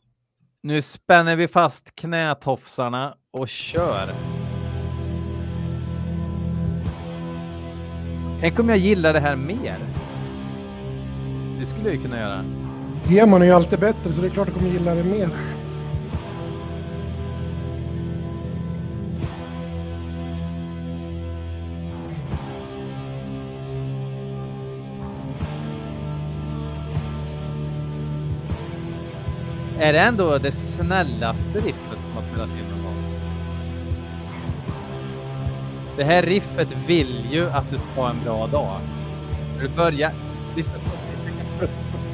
Nu 0.61 0.81
spänner 0.81 1.35
vi 1.35 1.47
fast 1.47 1.95
knätofsarna 1.95 3.15
och 3.31 3.49
kör. 3.49 4.13
Tänk 8.41 8.59
om 8.59 8.69
jag 8.69 8.77
gillar 8.77 9.13
det 9.13 9.19
här 9.19 9.35
mer. 9.35 9.77
Det 11.59 11.65
skulle 11.65 11.85
jag 11.85 11.95
ju 11.95 12.01
kunna 12.01 12.19
göra. 12.19 12.45
Demon 13.07 13.41
är 13.41 13.45
ju 13.45 13.51
alltid 13.51 13.79
bättre, 13.79 14.13
så 14.13 14.21
det 14.21 14.27
är 14.27 14.31
klart 14.31 14.47
att 14.47 14.53
jag 14.53 14.61
kommer 14.61 14.73
gilla 14.73 14.95
det 14.95 15.03
mer. 15.03 15.29
Är 29.83 29.93
det 29.93 29.99
ändå 29.99 30.37
det 30.37 30.51
snällaste 30.51 31.59
riffet 31.59 31.99
som 32.03 32.13
har 32.15 32.21
spelats 32.21 32.51
in 32.51 32.69
någon 32.69 32.83
gång? 32.83 33.03
Det 35.97 36.03
här 36.03 36.21
riffet 36.21 36.67
vill 36.87 37.25
ju 37.31 37.49
att 37.49 37.69
du 37.69 37.79
tar 37.95 38.09
en 38.09 38.23
bra 38.23 38.47
dag. 38.47 38.79
När 39.55 39.63
du 39.63 39.69
börjar 39.69 40.11
lyssna 40.55 40.73
på 41.59 41.65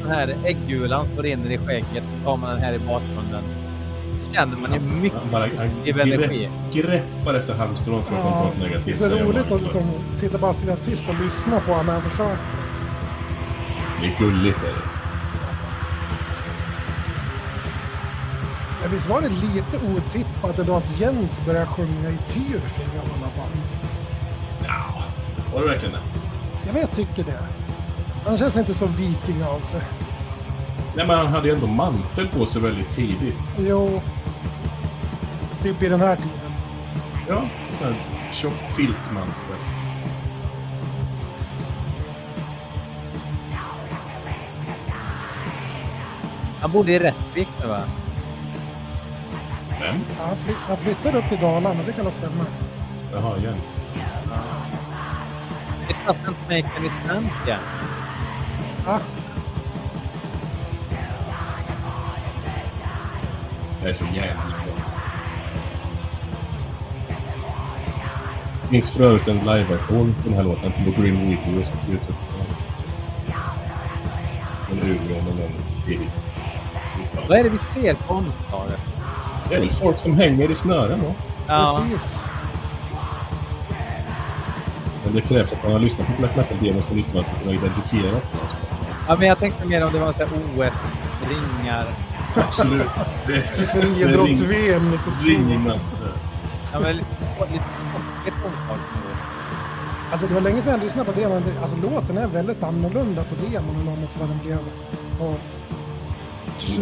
den 0.03 0.11
här 0.11 0.35
äggulan 0.43 1.05
som 1.05 1.23
rinner 1.23 1.51
i 1.51 1.57
skägget, 1.57 2.03
så 2.19 2.25
tar 2.25 2.37
man 2.37 2.49
den 2.49 2.59
här 2.59 2.73
i 2.73 2.79
bakgrunden. 2.79 3.43
Då 4.25 4.33
känner 4.33 4.57
man 4.57 4.73
ju 4.73 4.79
mycket 4.79 5.31
bara- 5.31 5.49
positiv 5.49 5.99
energi. 5.99 6.49
Greppar 6.73 7.33
efter 7.33 7.53
halmstrån 7.53 8.03
för 8.03 8.15
att 8.15 8.21
komma 8.23 8.41
på 8.41 8.45
något 8.45 8.55
det 8.59 8.65
är 8.65 8.69
negativt. 8.69 9.01
så 9.01 9.15
roligt 9.15 9.51
att 9.51 9.61
liksom, 9.61 9.83
sitta 10.15 10.37
bara 10.37 10.53
sitta 10.53 10.75
tyst 10.75 11.03
och 11.09 11.23
lyssna 11.23 11.59
på 11.59 11.71
honom 11.71 11.85
när 11.85 11.93
han 11.93 12.09
försöker. 12.11 12.37
Det 14.01 14.07
är 14.07 14.19
gulligt. 14.19 14.63
Är 14.63 14.67
det. 14.67 14.98
Men 18.89 18.97
visst 18.97 19.09
var 19.09 19.21
det 19.21 19.29
lite 19.29 19.77
otippat 19.77 20.59
ändå 20.59 20.75
att 20.75 20.99
Jens 20.99 21.41
började 21.45 21.65
sjunga 21.65 22.09
i 22.09 22.17
Tyrfing 22.27 22.99
av 22.99 23.05
alla 23.05 23.27
band? 23.37 23.63
Ja, 24.67 25.03
var 25.53 25.61
det 25.61 25.67
verkligen 25.67 25.93
det? 25.93 26.01
Ja, 26.65 26.73
men 26.73 26.81
jag 26.81 26.91
tycker 26.91 27.23
det. 27.23 27.39
Han 28.25 28.37
känns 28.37 28.57
inte 28.57 28.73
så 28.73 28.85
viking 28.85 29.43
av 29.43 29.59
sig. 29.59 29.81
Nej, 30.95 31.07
men 31.07 31.17
han 31.17 31.27
hade 31.27 31.47
ju 31.47 31.53
ändå 31.53 31.67
mantel 31.67 32.27
på 32.27 32.45
sig 32.45 32.61
väldigt 32.61 32.91
tidigt. 32.91 33.51
Jo. 33.59 34.01
Typ 35.63 35.83
i 35.83 35.89
den 35.89 35.99
här 36.01 36.15
tiden. 36.15 36.51
Ja, 37.27 37.43
så 37.77 37.83
här 37.83 37.95
tjock 38.31 38.71
filtmantel. 38.75 39.55
Han 46.61 46.71
bodde 46.71 46.91
i 46.91 46.99
Rättvik 46.99 47.47
nu 47.61 47.67
va? 47.67 47.81
Vem? 49.79 49.95
Ja, 50.17 50.25
Han, 50.25 50.35
fly- 50.37 50.55
han 50.67 50.77
flyttade 50.77 51.17
upp 51.17 51.29
till 51.29 51.39
Dalarna, 51.39 51.83
det 51.85 51.91
kan 51.93 52.03
nog 52.03 52.13
stämma. 52.13 52.45
Jaha, 53.13 53.37
Jens. 53.37 53.81
It 55.89 55.95
doesn't 56.07 56.35
make 56.49 56.67
any 56.77 56.89
sense 56.89 57.33
Jens. 57.47 57.61
Ja, 58.85 58.99
Det 63.81 63.89
är 63.89 63.93
så 63.93 64.05
jävla 64.13 64.33
bra. 64.43 64.75
Det 68.61 68.67
finns 68.73 68.91
för 68.91 69.03
övrigt 69.03 69.27
en 69.27 69.37
liveversion 69.37 70.15
på 70.23 70.29
den 70.29 70.37
här 70.37 70.43
låten 70.43 70.71
på 70.71 71.01
Green 71.01 71.29
Videos 71.29 71.71
på 71.71 71.77
Youtube. 71.91 72.17
En 74.71 74.79
Umeå 74.79 75.15
någon 75.23 75.37
gång 75.37 75.53
tidigt. 75.85 76.09
Vad 77.27 77.37
är 77.39 77.43
det 77.43 77.49
vi 77.49 77.57
ser 77.57 77.93
på 77.93 78.13
omslaget? 78.13 78.58
Det 79.49 79.55
är 79.55 79.59
väl 79.59 79.69
folk 79.69 79.99
som 79.99 80.13
hänger 80.13 80.51
i 80.51 80.55
snören 80.55 80.99
då. 81.03 81.15
Ja, 81.47 81.85
precis. 81.91 82.23
Men 85.03 85.15
det 85.15 85.21
krävs 85.21 85.53
att 85.53 85.63
man 85.63 85.71
har 85.71 85.79
lyssnat 85.79 86.07
på 86.07 86.13
Black 86.17 86.35
Metal-demos 86.35 86.85
på 86.85 86.93
90-talet 86.93 87.27
för 87.27 87.35
att 87.35 87.39
kunna 87.41 87.51
identifiera 87.51 88.21
sig. 88.21 88.33
ja, 89.07 89.15
men 89.19 89.27
jag 89.27 89.37
tänkte 89.37 89.65
mer 89.65 89.85
om 89.85 89.93
det 89.93 89.99
var 89.99 90.13
så 90.13 90.23
OS-ringar. 90.23 91.85
Absolut. 92.35 92.87
Det 93.27 93.41
Friidrotts-VM 93.41 94.91
92. 94.91 95.11
Ringmaster. 95.25 96.11
Ja, 96.73 96.79
men 96.79 96.97
lite, 96.97 97.15
sport, 97.15 97.47
lite 97.51 97.71
sportigt 97.71 98.37
omslag. 98.45 98.77
Alltså 100.11 100.27
det 100.27 100.33
var 100.33 100.41
länge 100.41 100.61
sedan 100.61 100.71
jag 100.71 100.83
lyssnade 100.83 101.13
på 101.13 101.19
demon. 101.19 101.43
Alltså 101.61 101.77
låten 101.77 102.17
är 102.17 102.27
väldigt 102.27 102.63
annorlunda 102.63 103.23
på 103.23 103.35
demon 103.35 103.75
än 103.87 104.01
mot 104.01 104.17
vad 104.19 104.29
den 104.29 104.39
blev 104.45 104.57
på 105.19 105.35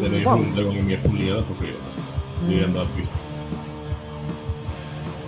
Den 0.02 0.14
är 0.14 0.18
ju 0.18 0.26
hundra 0.26 0.64
gånger 0.64 0.84
mer 0.84 0.98
polerad 1.04 1.48
på 1.48 1.54
skivan. 1.54 1.97
Det 2.42 2.54
är 2.54 2.58
ju 2.58 2.64
ändå 2.64 2.88
bytt. 2.98 3.10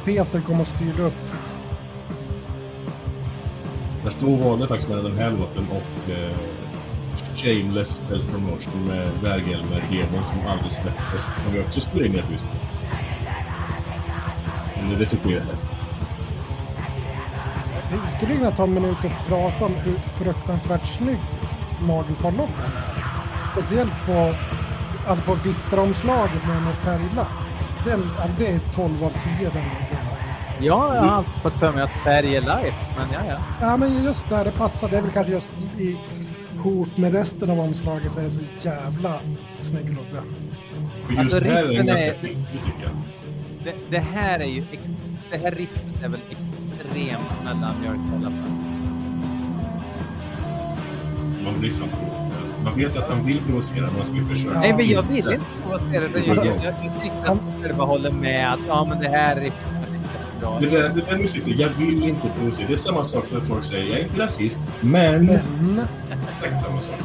Peter 0.06 0.42
kom 0.42 0.62
och 0.62 0.68
styrde 0.68 1.04
upp. 1.04 1.14
Jag 4.04 4.12
stod 4.12 4.34
och 4.34 4.40
valde 4.40 4.68
faktiskt 4.68 4.90
mellan 4.90 5.06
den 5.06 5.18
här 5.18 5.32
låten 5.32 5.68
och 5.72 6.12
eh, 6.12 6.36
Shameless 7.36 8.02
Self-Promotion 8.02 8.88
med 8.88 9.12
Bergelmer, 9.24 9.84
demon 9.92 10.24
som 10.24 10.40
aldrig 10.48 10.72
släpptes. 10.72 11.24
Som 11.24 11.54
vi 11.54 11.60
också 11.60 11.80
spelade 11.80 12.08
in 12.08 12.16
i 12.16 12.32
lyssna. 12.32 12.50
Men 14.76 15.00
det 15.00 15.06
tycker 15.06 15.30
jag 15.30 15.42
är 15.42 15.46
häst. 15.46 15.66
Vi 17.92 18.18
skulle 18.18 18.36
kunna 18.36 18.52
ta 18.52 18.64
en 18.64 18.74
minut 18.74 18.98
och 19.04 19.28
prata 19.28 19.66
om 19.66 19.74
hur 19.74 19.98
fruktansvärt 19.98 20.88
snygg 20.98 21.20
nagelfarlocken 21.88 22.72
är. 22.76 23.52
Speciellt 23.52 23.94
på, 24.06 24.36
alltså 25.10 25.26
på 25.26 25.34
vittraomslaget 25.36 26.48
med 26.48 26.62
med 26.62 26.76
färglack. 26.76 27.28
Den, 27.86 28.04
alltså 28.22 28.36
det 28.40 28.48
är 28.48 28.60
12 28.76 29.04
av 29.04 29.10
10 29.10 29.50
den. 29.50 29.64
Alltså. 30.02 30.26
Ja, 30.62 30.96
jag 30.96 31.02
har 31.02 31.24
fått 31.44 31.54
för 31.54 31.72
mig 31.72 31.84
att 31.84 31.92
färg 31.92 32.36
är 32.36 32.42
life, 32.42 32.78
men 32.98 33.08
ja, 33.14 33.20
ja. 33.30 33.38
Ja 33.62 33.78
men 33.78 34.04
just 34.04 34.30
där 34.30 34.46
det 34.46 34.52
passar. 34.52 34.90
Det 34.90 34.98
är 34.98 35.02
väl 35.02 35.12
kanske 35.12 35.32
just 35.34 35.50
i 35.78 35.98
ihop 36.56 36.98
med 36.98 37.12
resten 37.14 37.50
av 37.50 37.60
omslaget 37.60 38.14
så 38.14 38.20
är 38.20 38.24
det 38.24 38.32
så 38.32 38.40
jävla 38.62 39.20
snygg 39.60 39.86
logga. 39.90 40.24
För 41.08 41.14
just 41.14 41.20
Alltså, 41.20 41.40
det 41.40 41.50
här 41.54 41.64
är 41.64 41.78
den 41.78 41.86
ganska 41.86 42.08
är- 42.08 42.14
skicklig 42.14 42.62
tycker 42.66 42.84
jag. 42.84 42.92
Det, 43.64 43.74
det 43.90 44.00
här 44.00 44.40
är 44.40 44.46
ju... 44.46 44.64
Ex, 44.72 44.82
det 45.32 45.38
här 45.38 45.52
riffet 45.52 46.04
är 46.04 46.08
väl 46.10 46.20
extremt 46.30 47.44
mellanmjölk 47.44 48.00
i 48.12 48.16
alla 48.16 48.30
fall. 48.30 48.56
Man 51.44 51.60
blir 51.60 51.72
fan 51.72 51.90
Man 52.70 52.78
vet 52.80 52.98
att 52.98 53.10
han 53.10 53.26
vill 53.26 53.42
provocera, 53.42 53.90
man 53.98 54.06
ska 54.06 54.16
försöka. 54.16 54.54
Ja. 54.54 54.60
Nej, 54.60 54.74
men 54.74 54.88
jag 54.88 55.04
vill 55.04 55.18
inte 55.18 55.40
provocera. 55.64 56.04
det. 56.14 56.20
Jag, 56.28 56.46
jag, 56.46 56.74
jag, 57.26 57.38
själva 57.62 57.84
håller 57.86 58.12
med 58.12 58.54
att 58.54 58.60
ja, 58.68 58.86
men 58.90 59.00
det 59.00 59.10
här 59.10 59.36
är. 59.36 59.52
Det 60.62 60.70
där, 60.70 60.90
det 60.90 61.02
där 61.10 61.18
musiken, 61.18 61.54
jag 61.58 61.70
vill 61.70 62.04
inte 62.04 62.28
provocera. 62.40 62.68
Det 62.68 62.74
är 62.74 62.78
samma 62.78 63.04
sak 63.04 63.26
när 63.32 63.40
folk 63.40 63.64
säger 63.64 63.90
jag 63.90 64.00
är 64.00 64.04
inte 64.04 64.22
rasist, 64.22 64.62
men... 64.82 65.26
Men 65.26 65.82
Exakt 66.24 66.60
samma 66.60 66.80
sak. 66.80 66.96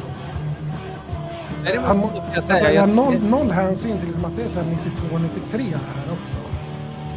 Däremot 1.63 1.85
han, 1.87 1.97
måste 1.97 2.15
jag 2.17 2.35
jag 2.35 2.43
säga... 2.43 2.73
jag- 2.73 2.89
noll, 2.89 3.17
noll 3.29 3.51
hänsyn 3.51 3.97
till 3.97 4.07
liksom 4.07 4.25
att 4.25 4.35
det 4.35 4.43
är 4.43 4.49
så 4.49 4.59
här 4.59 4.77
92-93 5.11 5.57
här 5.61 6.13
också. 6.21 6.37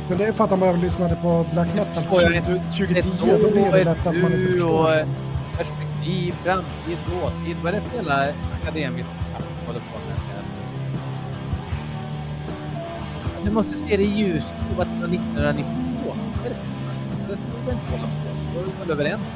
Men 0.08 0.18
det 0.18 0.24
är 0.26 0.32
för 0.32 0.44
att 0.44 0.50
han 0.50 0.60
bara 0.60 0.72
lyssnade 0.72 1.16
på 1.22 1.46
black 1.52 1.68
metal 1.74 1.94
förstår 1.94 2.22
jag 2.22 2.34
inte. 2.36 2.62
2010. 2.78 2.98
Ett 2.98 3.22
år, 3.22 3.42
Då 3.42 3.50
blir 3.50 3.72
det 3.72 3.84
lätt 3.84 4.06
att 4.06 4.16
man 4.16 4.16
inte 4.16 4.36
du 4.36 4.52
förstår. 4.52 5.06
Perspektiv, 6.08 6.34
framtid, 6.44 6.98
dåtid. 7.10 7.56
Vad 7.62 7.74
är 7.74 7.80
det 7.80 7.88
för 7.88 7.96
jävla 7.96 8.32
akademiskt 8.62 9.10
som 9.36 9.66
håller 9.66 9.80
på 9.80 9.98
med? 9.98 10.16
det? 13.36 13.44
Du 13.44 13.50
måste 13.50 13.78
se 13.78 13.96
det 13.96 14.02
i 14.02 14.18
ljuset 14.18 14.54
av 14.74 14.80
att 14.80 14.88
det 14.88 15.00
var 15.00 15.14
1992. 15.14 16.14
Vad 16.36 16.46
är 16.46 16.50
det 16.50 16.56
Det 17.28 17.36
tror 17.36 17.74
inte 17.74 17.90
hålla 17.90 18.02
på. 18.02 18.08
Då 18.54 18.60
är 18.60 18.64
väl 18.80 18.90
överens. 18.90 19.30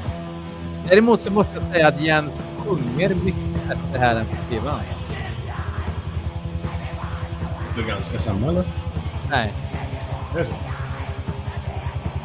Däremot 0.89 1.21
så 1.21 1.33
måste 1.33 1.53
jag 1.55 1.63
säga 1.63 1.89
att 1.89 2.01
Jens 2.01 2.33
sjunger 2.59 3.15
mycket 3.15 3.69
bättre 3.69 3.99
här 3.99 4.17
än 4.17 4.27
på 4.27 4.37
skivan. 4.37 4.81
Det 7.77 7.83
ganska 7.83 8.19
samma, 8.19 8.47
eller? 8.47 8.65
Nej. 9.31 9.53
Det? 10.35 10.47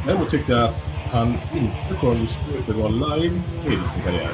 Däremot 0.06 0.30
tyckte 0.30 0.52
jag 0.52 0.74
att 1.08 1.14
han 1.14 1.38
inte 1.54 1.96
sjöng 1.98 2.28
superbra 2.28 2.88
live 2.88 3.36
i 3.66 3.70
sin 3.70 4.02
karriär. 4.04 4.32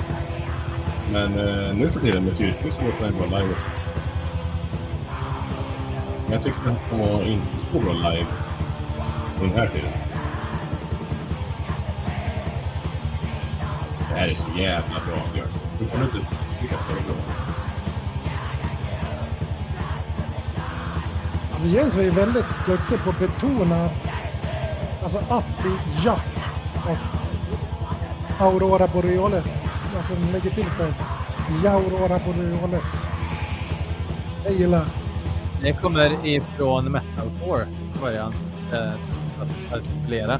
Men 1.11 1.39
eh, 1.39 1.75
nu 1.75 1.89
för 1.89 1.99
tiden 1.99 2.23
med 2.23 2.37
Tyresö 2.37 2.71
så 2.71 2.81
låter 2.81 3.03
han 3.03 3.13
bra 3.13 3.25
live. 3.39 3.55
Men 6.23 6.33
jag 6.33 6.43
tyckte 6.43 6.69
att 6.69 6.77
han 6.89 6.99
var 6.99 7.23
inte 7.23 7.59
så 7.59 7.79
bra 7.79 7.93
live 7.93 8.27
på 9.37 9.43
den 9.43 9.53
här 9.53 9.67
tiden. 9.67 9.91
Det 14.09 14.19
här 14.19 14.27
är 14.27 14.35
så 14.35 14.49
jävla 14.57 14.95
bra, 15.07 15.23
Björn. 15.33 15.47
Du 15.79 15.85
kan 15.85 16.03
inte 16.03 16.17
tycka 16.61 16.75
att 16.75 16.87
det 16.87 16.93
är 16.93 17.05
bra. 17.05 17.15
Alltså 21.51 21.67
Jens 21.67 21.95
var 21.95 22.03
ju 22.03 22.11
väldigt 22.11 22.45
duktig 22.67 22.99
på 23.03 23.09
att 23.09 23.19
betona 23.19 23.89
alltså 25.03 25.17
att 25.29 25.65
i 25.65 26.05
japp 26.05 26.52
och 26.89 26.97
Aurora 28.45 28.87
Borealis. 28.87 29.45
Alltså 29.97 30.13
han 30.13 30.31
lägger 30.31 30.49
till 30.49 30.63
lite 30.65 30.93
Jaurora 31.63 32.19
Borealis. 32.25 33.05
Jag 34.45 34.53
gillar. 34.53 34.85
Det 35.61 35.73
kommer 35.73 36.25
ifrån 36.27 36.91
metalcore 36.91 37.65
i 37.95 37.99
början. 38.01 38.33
Eh, 38.73 38.93
att 39.41 39.77
artikulera. 39.79 40.39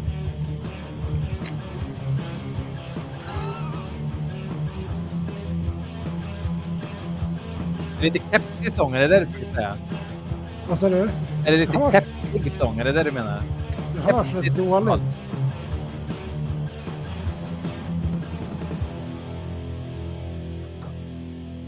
Det 8.00 8.08
är 8.08 8.12
lite 8.12 8.26
kepsig 8.32 8.72
sång, 8.72 8.96
är 8.96 9.00
det 9.00 9.08
det 9.08 9.28
du 9.40 9.46
säga? 9.46 9.78
Vad 10.70 10.80
sa 10.80 10.90
du? 10.90 11.10
Är 11.46 11.52
det 11.52 11.58
lite 11.58 11.74
Ja. 11.74 11.92
kepsig 11.92 12.52
sång, 12.52 12.80
är 12.80 12.84
det 12.84 12.92
det 12.92 13.04
du 13.04 13.12
menar? 13.12 13.42
Det 13.96 14.14
hörs 14.14 14.34
rätt 14.34 14.58
dåligt. 14.58 15.22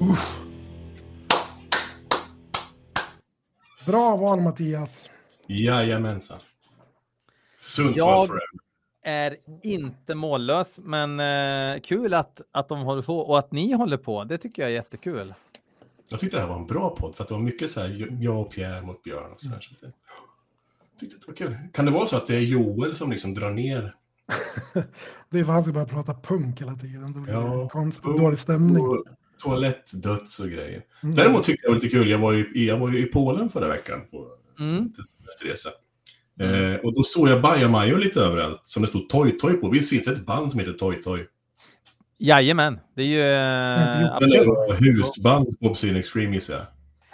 Uff. 0.09 0.39
Bra 3.85 4.15
val 4.15 4.41
Mattias. 4.41 5.09
Jajamensan. 5.47 6.39
Sundsvall 7.59 7.97
Jag- 7.97 8.27
forever. 8.27 8.41
Är 9.07 9.37
inte 9.63 10.15
mållös, 10.15 10.79
men 10.83 11.19
eh, 11.19 11.81
kul 11.81 12.13
att, 12.13 12.41
att 12.51 12.69
de 12.69 12.79
håller 12.81 13.01
på 13.01 13.19
och 13.19 13.39
att 13.39 13.51
ni 13.51 13.73
håller 13.73 13.97
på. 13.97 14.23
Det 14.23 14.37
tycker 14.37 14.61
jag 14.61 14.71
är 14.71 14.75
jättekul. 14.75 15.33
Jag 16.11 16.19
tyckte 16.19 16.37
det 16.37 16.41
här 16.41 16.49
var 16.49 16.55
en 16.59 16.65
bra 16.67 16.95
podd 16.95 17.15
för 17.15 17.23
att 17.23 17.27
det 17.27 17.33
var 17.33 17.41
mycket 17.41 17.71
så 17.71 17.81
här 17.81 18.07
jag 18.23 18.41
och 18.41 18.51
Pierre 18.51 18.81
mot 18.81 19.03
Björn 19.03 19.31
och 19.31 19.41
så 19.41 19.49
här. 19.49 19.59
Så 19.59 19.73
att 19.73 19.81
jag 19.81 20.99
tyckte 20.99 21.17
det 21.17 21.27
var 21.27 21.35
kul. 21.35 21.57
Kan 21.73 21.85
det 21.85 21.91
vara 21.91 22.07
så 22.07 22.17
att 22.17 22.25
det 22.25 22.35
är 22.35 22.39
Joel 22.41 22.95
som 22.95 23.11
liksom 23.11 23.33
drar 23.33 23.51
ner 23.51 23.95
Det 25.29 25.39
är 25.39 25.43
för 25.43 25.51
att 25.51 25.55
han 25.55 25.63
ska 25.63 25.73
börja 25.73 25.87
prata 25.87 26.13
punk 26.13 26.61
hela 26.61 26.73
tiden. 26.75 27.13
Då 27.13 27.19
blir 27.19 27.33
det 27.33 27.39
Ja, 27.39 27.69
konstigt, 27.69 28.03
punk 28.03 28.19
dålig 28.19 28.39
stämning. 28.39 28.75
på 28.85 29.03
toalettdöds 29.37 30.39
och 30.39 30.49
grejer. 30.49 30.81
Mm. 31.03 31.15
Däremot 31.15 31.43
tyckte 31.43 31.65
jag 31.65 31.71
det 31.71 31.77
var 31.77 31.83
lite 31.83 31.97
kul, 31.97 32.09
jag 32.09 32.19
var 32.19 32.31
ju, 32.31 32.51
jag 32.53 32.77
var 32.77 32.89
ju 32.91 32.99
i 32.99 33.05
Polen 33.05 33.49
förra 33.49 33.67
veckan 33.67 34.01
på 34.11 34.27
Mm. 34.59 34.91
semesterresa. 34.93 35.69
Eh, 36.39 36.75
och 36.79 36.93
då 36.95 37.03
såg 37.03 37.27
jag 37.29 37.41
Bajamajo 37.41 37.97
lite 37.97 38.21
överallt 38.21 38.59
som 38.63 38.81
det 38.81 38.87
stod 38.87 39.09
Toy 39.09 39.31
Toy 39.37 39.53
på. 39.53 39.69
Visst 39.69 39.89
finns 39.89 40.03
det 40.03 40.11
ett 40.11 40.25
band 40.25 40.51
som 40.51 40.59
heter 40.59 40.73
Toy 40.73 41.01
Toy? 41.01 41.25
Jajamän, 42.17 42.79
det 42.95 43.01
är 43.01 43.05
ju... 43.05 43.21
eh, 43.21 44.19
Men 44.21 44.29
det 44.29 44.45
var 44.45 44.73
husband 44.73 45.59
på 45.59 45.65
Obscene 45.67 45.99
Extreme 45.99 46.33
gissar 46.35 46.53
jag. 46.53 46.65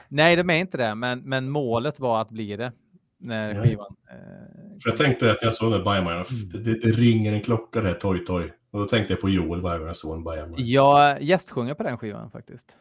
Nej, 0.09 0.35
de 0.35 0.49
är 0.49 0.55
inte 0.57 0.77
det, 0.77 0.95
men, 0.95 1.19
men 1.19 1.49
målet 1.49 1.99
var 1.99 2.21
att 2.21 2.29
bli 2.29 2.55
det. 2.55 2.71
När 3.19 3.55
Ja. 3.55 3.63
skivan... 3.63 3.95
Eh, 4.11 4.79
För 4.83 4.89
jag 4.89 4.97
tänkte 4.97 5.31
att 5.31 5.37
jag 5.41 5.53
såg 5.53 5.71
den 5.71 5.79
där 5.79 5.85
Bajamajo, 5.85 6.23
det, 6.53 6.57
det, 6.57 6.79
det 6.79 6.91
ringer 6.91 7.33
en 7.33 7.41
klocka 7.41 7.81
det 7.81 7.87
här 7.87 7.93
Toy 7.95 8.19
Toy. 8.25 8.51
Och 8.71 8.79
då 8.79 8.85
tänkte 8.87 9.13
jag 9.13 9.21
på 9.21 9.29
Joel 9.29 9.61
varje 9.61 9.77
gång 9.79 9.87
jag 9.87 9.95
såg 9.95 10.15
en 10.17 10.23
Bajamajo. 10.23 10.55
Jag 10.63 11.21
gästsjunger 11.21 11.73
på 11.73 11.83
den 11.83 11.97
skivan 11.97 12.31
faktiskt. 12.31 12.77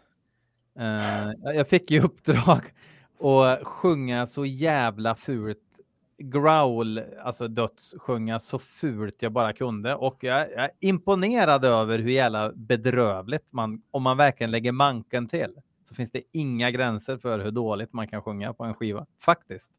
Uh, 0.78 0.84
jag- 1.44 1.56
jag 1.56 1.68
fick 1.68 1.90
ju 1.90 2.00
uppdrag 2.02 2.60
att 3.20 3.66
sjunga 3.66 4.26
så 4.26 4.44
jävla 4.46 5.14
fult. 5.14 5.58
Growl, 6.22 7.00
alltså 7.24 7.48
dödssjunga 7.48 8.40
så 8.40 8.58
fult 8.58 9.22
jag 9.22 9.32
bara 9.32 9.52
kunde. 9.52 9.94
Och 9.94 10.16
jag, 10.24 10.40
jag 10.50 10.64
är 10.64 10.70
imponerad 10.80 11.64
över 11.64 11.98
hur 11.98 12.10
jävla 12.10 12.52
bedrövligt 12.52 13.46
man, 13.50 13.82
om 13.90 14.02
man 14.02 14.16
verkligen 14.16 14.50
lägger 14.50 14.72
manken 14.72 15.28
till, 15.28 15.54
så 15.88 15.94
finns 15.94 16.10
det 16.12 16.22
inga 16.32 16.70
gränser 16.70 17.16
för 17.18 17.38
hur 17.38 17.50
dåligt 17.50 17.92
man 17.92 18.08
kan 18.08 18.22
sjunga 18.22 18.52
på 18.52 18.64
en 18.64 18.74
skiva. 18.74 19.06
Faktiskt. 19.22 19.72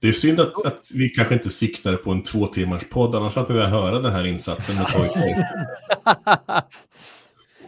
Det 0.00 0.08
är 0.08 0.12
synd 0.12 0.40
att, 0.40 0.66
att 0.66 0.90
vi 0.94 1.08
kanske 1.08 1.34
inte 1.34 1.50
siktade 1.50 1.96
på 1.96 2.10
en 2.10 2.22
två 2.22 2.46
timmars 2.46 2.88
podd, 2.88 3.14
annars 3.14 3.34
hade 3.36 3.52
vi 3.52 3.54
velat 3.54 3.70
höra 3.70 3.98
den 3.98 4.12
här 4.12 4.26
insatsen 4.26 4.76
med 4.76 4.86
Toy 4.86 5.08
Toy. 5.08 5.34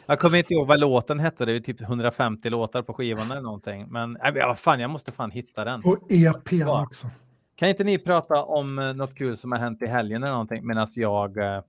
jag 0.06 0.18
kommer 0.18 0.38
inte 0.38 0.54
ihåg 0.54 0.66
vad 0.66 0.80
låten 0.80 1.20
hette. 1.20 1.44
Det 1.44 1.52
är 1.52 1.60
typ 1.60 1.80
150 1.80 2.50
låtar 2.50 2.82
på 2.82 2.94
skivan 2.94 3.30
eller 3.30 3.40
någonting. 3.40 3.86
Men 3.90 4.16
äh, 4.16 4.32
vad 4.34 4.58
fan, 4.58 4.80
jag 4.80 4.90
måste 4.90 5.12
fan 5.12 5.30
hitta 5.30 5.64
den. 5.64 5.80
Och 5.84 6.12
EPn 6.12 6.56
Ja. 6.56 6.82
också. 6.82 7.10
Kan 7.56 7.68
inte 7.68 7.84
ni 7.84 7.98
prata 7.98 8.42
om 8.42 8.78
eh, 8.78 8.94
något 8.94 9.14
kul 9.14 9.36
som 9.36 9.52
har 9.52 9.58
hänt 9.58 9.82
i 9.82 9.86
helgen 9.86 10.22
eller 10.22 10.32
någonting 10.32 10.66
medan 10.66 10.88
jag 10.96 11.38
eh, 11.38 11.62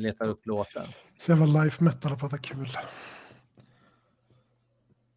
letar 0.00 0.28
upp 0.28 0.46
låten? 0.46 0.82
Så 1.20 1.32
jävla 1.32 1.62
life 1.64 1.84
metal 1.84 2.12
och 2.12 2.20
prata 2.20 2.38
kul. 2.38 2.68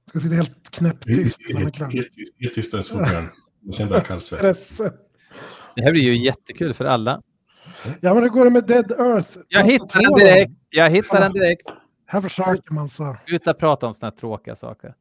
Ska 0.09 0.19
sitta 0.19 0.35
helt 0.35 0.71
knäpptyst. 0.71 1.37
helt, 1.57 1.75
klar. 1.75 1.91
helt, 1.91 2.07
helt 2.39 2.53
tysta 2.53 2.77
en. 2.77 3.29
Och 3.67 3.75
sen 3.75 3.87
börjar 3.87 4.03
kallsvettas. 4.03 4.81
Det 5.75 5.83
här 5.83 5.91
blir 5.91 6.03
ju 6.03 6.25
jättekul 6.25 6.73
för 6.73 6.85
alla. 6.85 7.21
Ja, 8.01 8.13
men 8.13 8.23
hur 8.23 8.29
går 8.29 8.45
det 8.45 8.51
med 8.51 8.65
Dead 8.67 8.91
Earth? 8.91 9.37
Jag 9.47 9.63
hittar 9.63 10.01
den 10.01 10.13
direkt. 10.13 10.51
Jag 10.69 10.89
hittar 10.89 11.21
den 11.21 11.33
direkt. 11.33 11.67
Här 12.05 12.21
försöker 12.21 12.73
man 12.73 12.89
så. 12.89 13.17
Sluta 13.27 13.53
prata 13.53 13.87
om 13.87 13.93
såna 13.93 14.09
här 14.09 14.17
tråkiga 14.17 14.55
saker. 14.55 14.95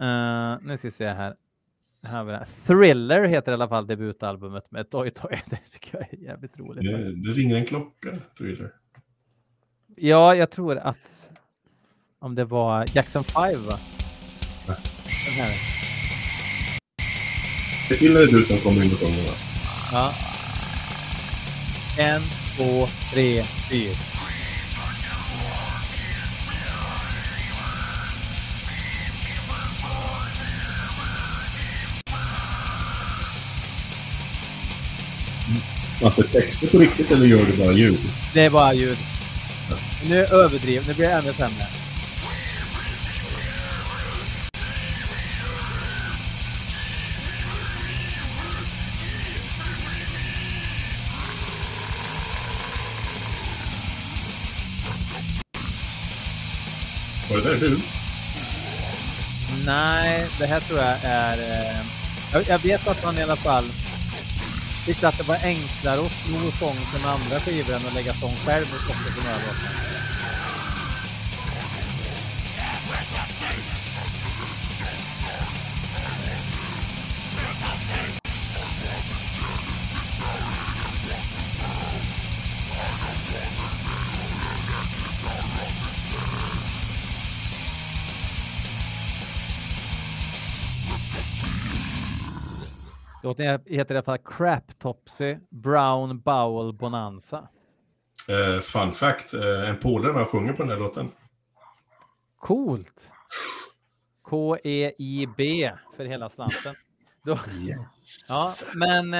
Eh, 0.00 0.56
nu 0.62 0.76
ska 0.76 0.88
vi 0.88 0.92
se 0.92 1.08
här. 1.08 1.34
Här 2.02 2.18
har 2.18 2.24
vi 2.24 2.32
det. 2.32 2.46
Thriller 2.66 3.24
heter 3.24 3.52
i 3.52 3.54
alla 3.54 3.68
fall 3.68 3.86
debutalbumet 3.86 4.70
med 4.70 4.90
Toy 4.90 5.10
Toy. 5.10 5.40
Det 5.50 5.58
tycker 5.72 5.98
jag 5.98 6.12
är 6.12 6.24
jävligt 6.24 6.58
roligt. 6.58 6.84
Det, 6.84 7.14
det 7.14 7.30
ringer 7.30 7.56
en 7.56 7.66
klocka, 7.66 8.18
thriller. 8.38 8.72
Ja, 9.96 10.34
jag 10.34 10.50
tror 10.50 10.78
att 10.78 11.30
om 12.18 12.34
det 12.34 12.44
var 12.44 12.84
Jackson 12.94 13.24
5 13.24 13.42
va? 13.42 13.78
Den 14.66 15.34
här. 15.34 15.77
Det 17.88 18.02
är 18.02 18.16
är 18.16 18.26
du 18.26 18.46
som 18.46 18.58
kommer 18.58 18.84
in 18.84 18.90
på 18.90 18.96
sjungerna. 18.96 19.32
Ja. 19.92 20.14
En, 21.98 22.22
två, 22.56 22.88
tre, 23.12 23.44
fyra. 23.70 23.94
Alltså 36.02 36.22
texter 36.22 36.66
på 36.66 36.78
riktigt 36.78 37.12
eller 37.12 37.26
gör 37.26 37.44
du 37.44 37.56
bara 37.56 37.72
ljud? 37.72 37.98
Det 38.34 38.40
är 38.40 38.50
bara 38.50 38.74
ljud. 38.74 38.98
Nu 40.08 40.24
överdriv, 40.24 40.84
nu 40.88 40.94
blir 40.94 41.08
det 41.08 41.12
ännu 41.12 41.32
sämre. 41.32 41.77
Var 57.30 57.36
det 57.36 57.42
där 57.42 57.60
du? 57.60 57.78
Nej, 59.66 60.26
det 60.38 60.46
här 60.46 60.60
tror 60.60 60.78
jag 60.78 60.96
är... 61.02 61.38
Eh, 61.38 61.80
jag, 62.32 62.48
jag 62.48 62.58
vet 62.58 62.88
att 62.88 63.04
man 63.04 63.18
i 63.18 63.22
alla 63.22 63.36
fall 63.36 63.64
tyckte 64.86 65.08
att 65.08 65.18
det 65.18 65.24
var 65.24 65.38
enklare 65.42 66.00
att 66.00 66.12
sno 66.12 66.50
sång 66.50 66.76
från 66.76 67.10
andra 67.10 67.40
skivor 67.40 67.74
än 67.74 67.86
att 67.86 67.94
lägga 67.94 68.14
sång 68.14 68.36
själv 68.46 68.66
och 68.70 68.90
också 68.90 69.12
på 69.16 69.22
några 69.24 69.36
låtar. 69.36 69.97
Låten 93.38 93.60
heter 93.66 93.94
i 93.94 93.98
alla 93.98 94.04
fall 94.04 94.18
Crap 94.18 94.78
Topsy 94.78 95.36
Brown 95.50 96.20
Bowel 96.20 96.72
Bonanza. 96.72 97.48
Uh, 98.30 98.60
fun 98.60 98.92
fact, 98.92 99.34
uh, 99.34 99.68
en 99.68 99.76
polare 99.76 100.12
med 100.12 100.26
sjunger 100.26 100.52
på 100.52 100.62
den 100.62 100.70
här 100.70 100.78
låten. 100.78 101.10
Coolt. 102.38 103.10
K-E-I-B 104.22 105.72
för 105.96 106.04
hela 106.04 106.30
slanten. 106.30 106.74
Då... 107.24 107.38
Yes. 107.60 108.16
Ja, 108.28 108.52
men 108.74 109.14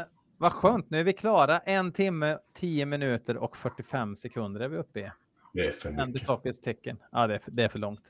eh, 0.00 0.06
vad 0.38 0.52
skönt, 0.52 0.90
nu 0.90 1.00
är 1.00 1.04
vi 1.04 1.12
klara. 1.12 1.58
En 1.58 1.92
timme, 1.92 2.38
10 2.54 2.86
minuter 2.86 3.36
och 3.36 3.56
45 3.56 4.16
sekunder 4.16 4.60
är 4.60 4.68
vi 4.68 4.76
uppe 4.76 5.00
i. 5.00 5.10
Det 5.52 5.66
är 5.66 5.72
för 5.72 5.90
mycket. 5.90 6.62
tecken. 6.62 6.98
Ja, 7.12 7.26
det 7.26 7.34
är, 7.34 7.38
för, 7.38 7.50
det 7.50 7.64
är 7.64 7.68
för 7.68 7.78
långt. 7.78 8.02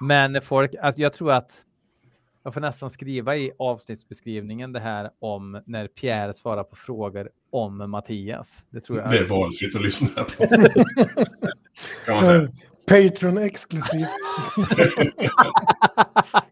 Men 0.00 0.42
folk, 0.42 0.74
alltså, 0.74 1.02
jag 1.02 1.12
tror 1.12 1.32
att 1.32 1.64
jag 2.42 2.54
får 2.54 2.60
nästan 2.60 2.90
skriva 2.90 3.36
i 3.36 3.52
avsnittsbeskrivningen 3.58 4.72
det 4.72 4.80
här 4.80 5.10
om 5.18 5.62
när 5.66 5.86
Pierre 5.86 6.34
svarar 6.34 6.64
på 6.64 6.76
frågor 6.76 7.30
om 7.50 7.90
Mattias. 7.90 8.64
Det 8.70 8.80
tror 8.80 8.98
jag. 8.98 9.10
Det 9.10 9.18
är 9.18 9.24
valfritt 9.24 9.76
att 9.76 9.82
lyssna 9.82 10.24
på. 10.24 10.46
Patreon 12.88 13.38
exklusivt. 13.38 14.08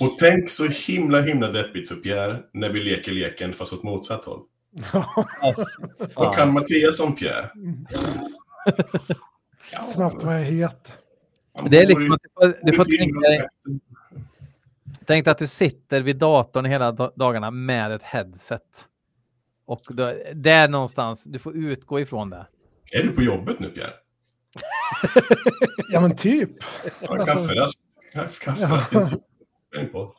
Och 0.00 0.18
tänk 0.18 0.50
så 0.50 0.66
himla 0.66 1.20
himla 1.20 1.52
deppigt 1.52 1.88
för 1.88 1.96
Pierre 1.96 2.42
när 2.52 2.68
vi 2.68 2.80
leker 2.80 3.12
leken 3.12 3.52
fast 3.52 3.72
åt 3.72 3.82
motsatt 3.82 4.24
håll. 4.24 4.40
Vad 6.14 6.34
kan 6.34 6.52
Mattias 6.52 7.00
om 7.00 7.16
Pierre? 7.16 7.50
Knappt 9.94 10.22
vad 10.22 10.34
jag 10.34 10.44
heter. 10.44 10.94
Det 11.70 11.78
är 11.78 11.86
liksom 11.86 12.12
att 12.12 12.20
du 12.22 12.28
får, 12.34 12.66
du 12.66 12.72
får 12.72 12.84
tänka 12.84 13.20
dig 13.20 13.48
Tänk 15.10 15.26
att 15.26 15.38
du 15.38 15.46
sitter 15.46 16.02
vid 16.02 16.16
datorn 16.16 16.64
hela 16.64 16.92
dagarna 16.92 17.50
med 17.50 17.92
ett 17.92 18.02
headset. 18.02 18.88
Och 19.64 19.80
då, 19.88 20.14
där 20.34 20.68
någonstans, 20.68 21.24
du 21.24 21.38
får 21.38 21.56
utgå 21.56 22.00
ifrån 22.00 22.30
det. 22.30 22.46
Är 22.92 23.02
du 23.02 23.12
på 23.12 23.22
jobbet 23.22 23.60
nu 23.60 23.68
Pierre? 23.68 23.92
ja 25.92 26.00
men 26.00 26.16
typ. 26.16 26.50
Ja, 27.00 27.08
alltså... 27.08 27.26
Kafferast. 27.26 27.80
Kafferast 28.12 28.92
ja. 28.92 29.10
inte 29.76 29.92
på. 29.92 30.14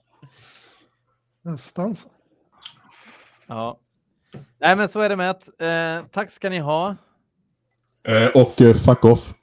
Nästan 1.42 1.96
så. 1.96 2.10
Ja. 3.48 3.80
Nej 4.60 4.76
men 4.76 4.90
så 4.90 5.00
är 5.00 5.10
det 5.10 5.16
med 5.16 5.30
att, 5.30 5.50
eh, 5.62 6.06
tack 6.12 6.32
ska 6.32 6.50
ni 6.50 6.60
ha. 6.60 6.96
Eh, 8.08 8.28
och 8.28 8.62
eh, 8.62 8.74
fuck 8.74 9.06
off. 9.06 9.34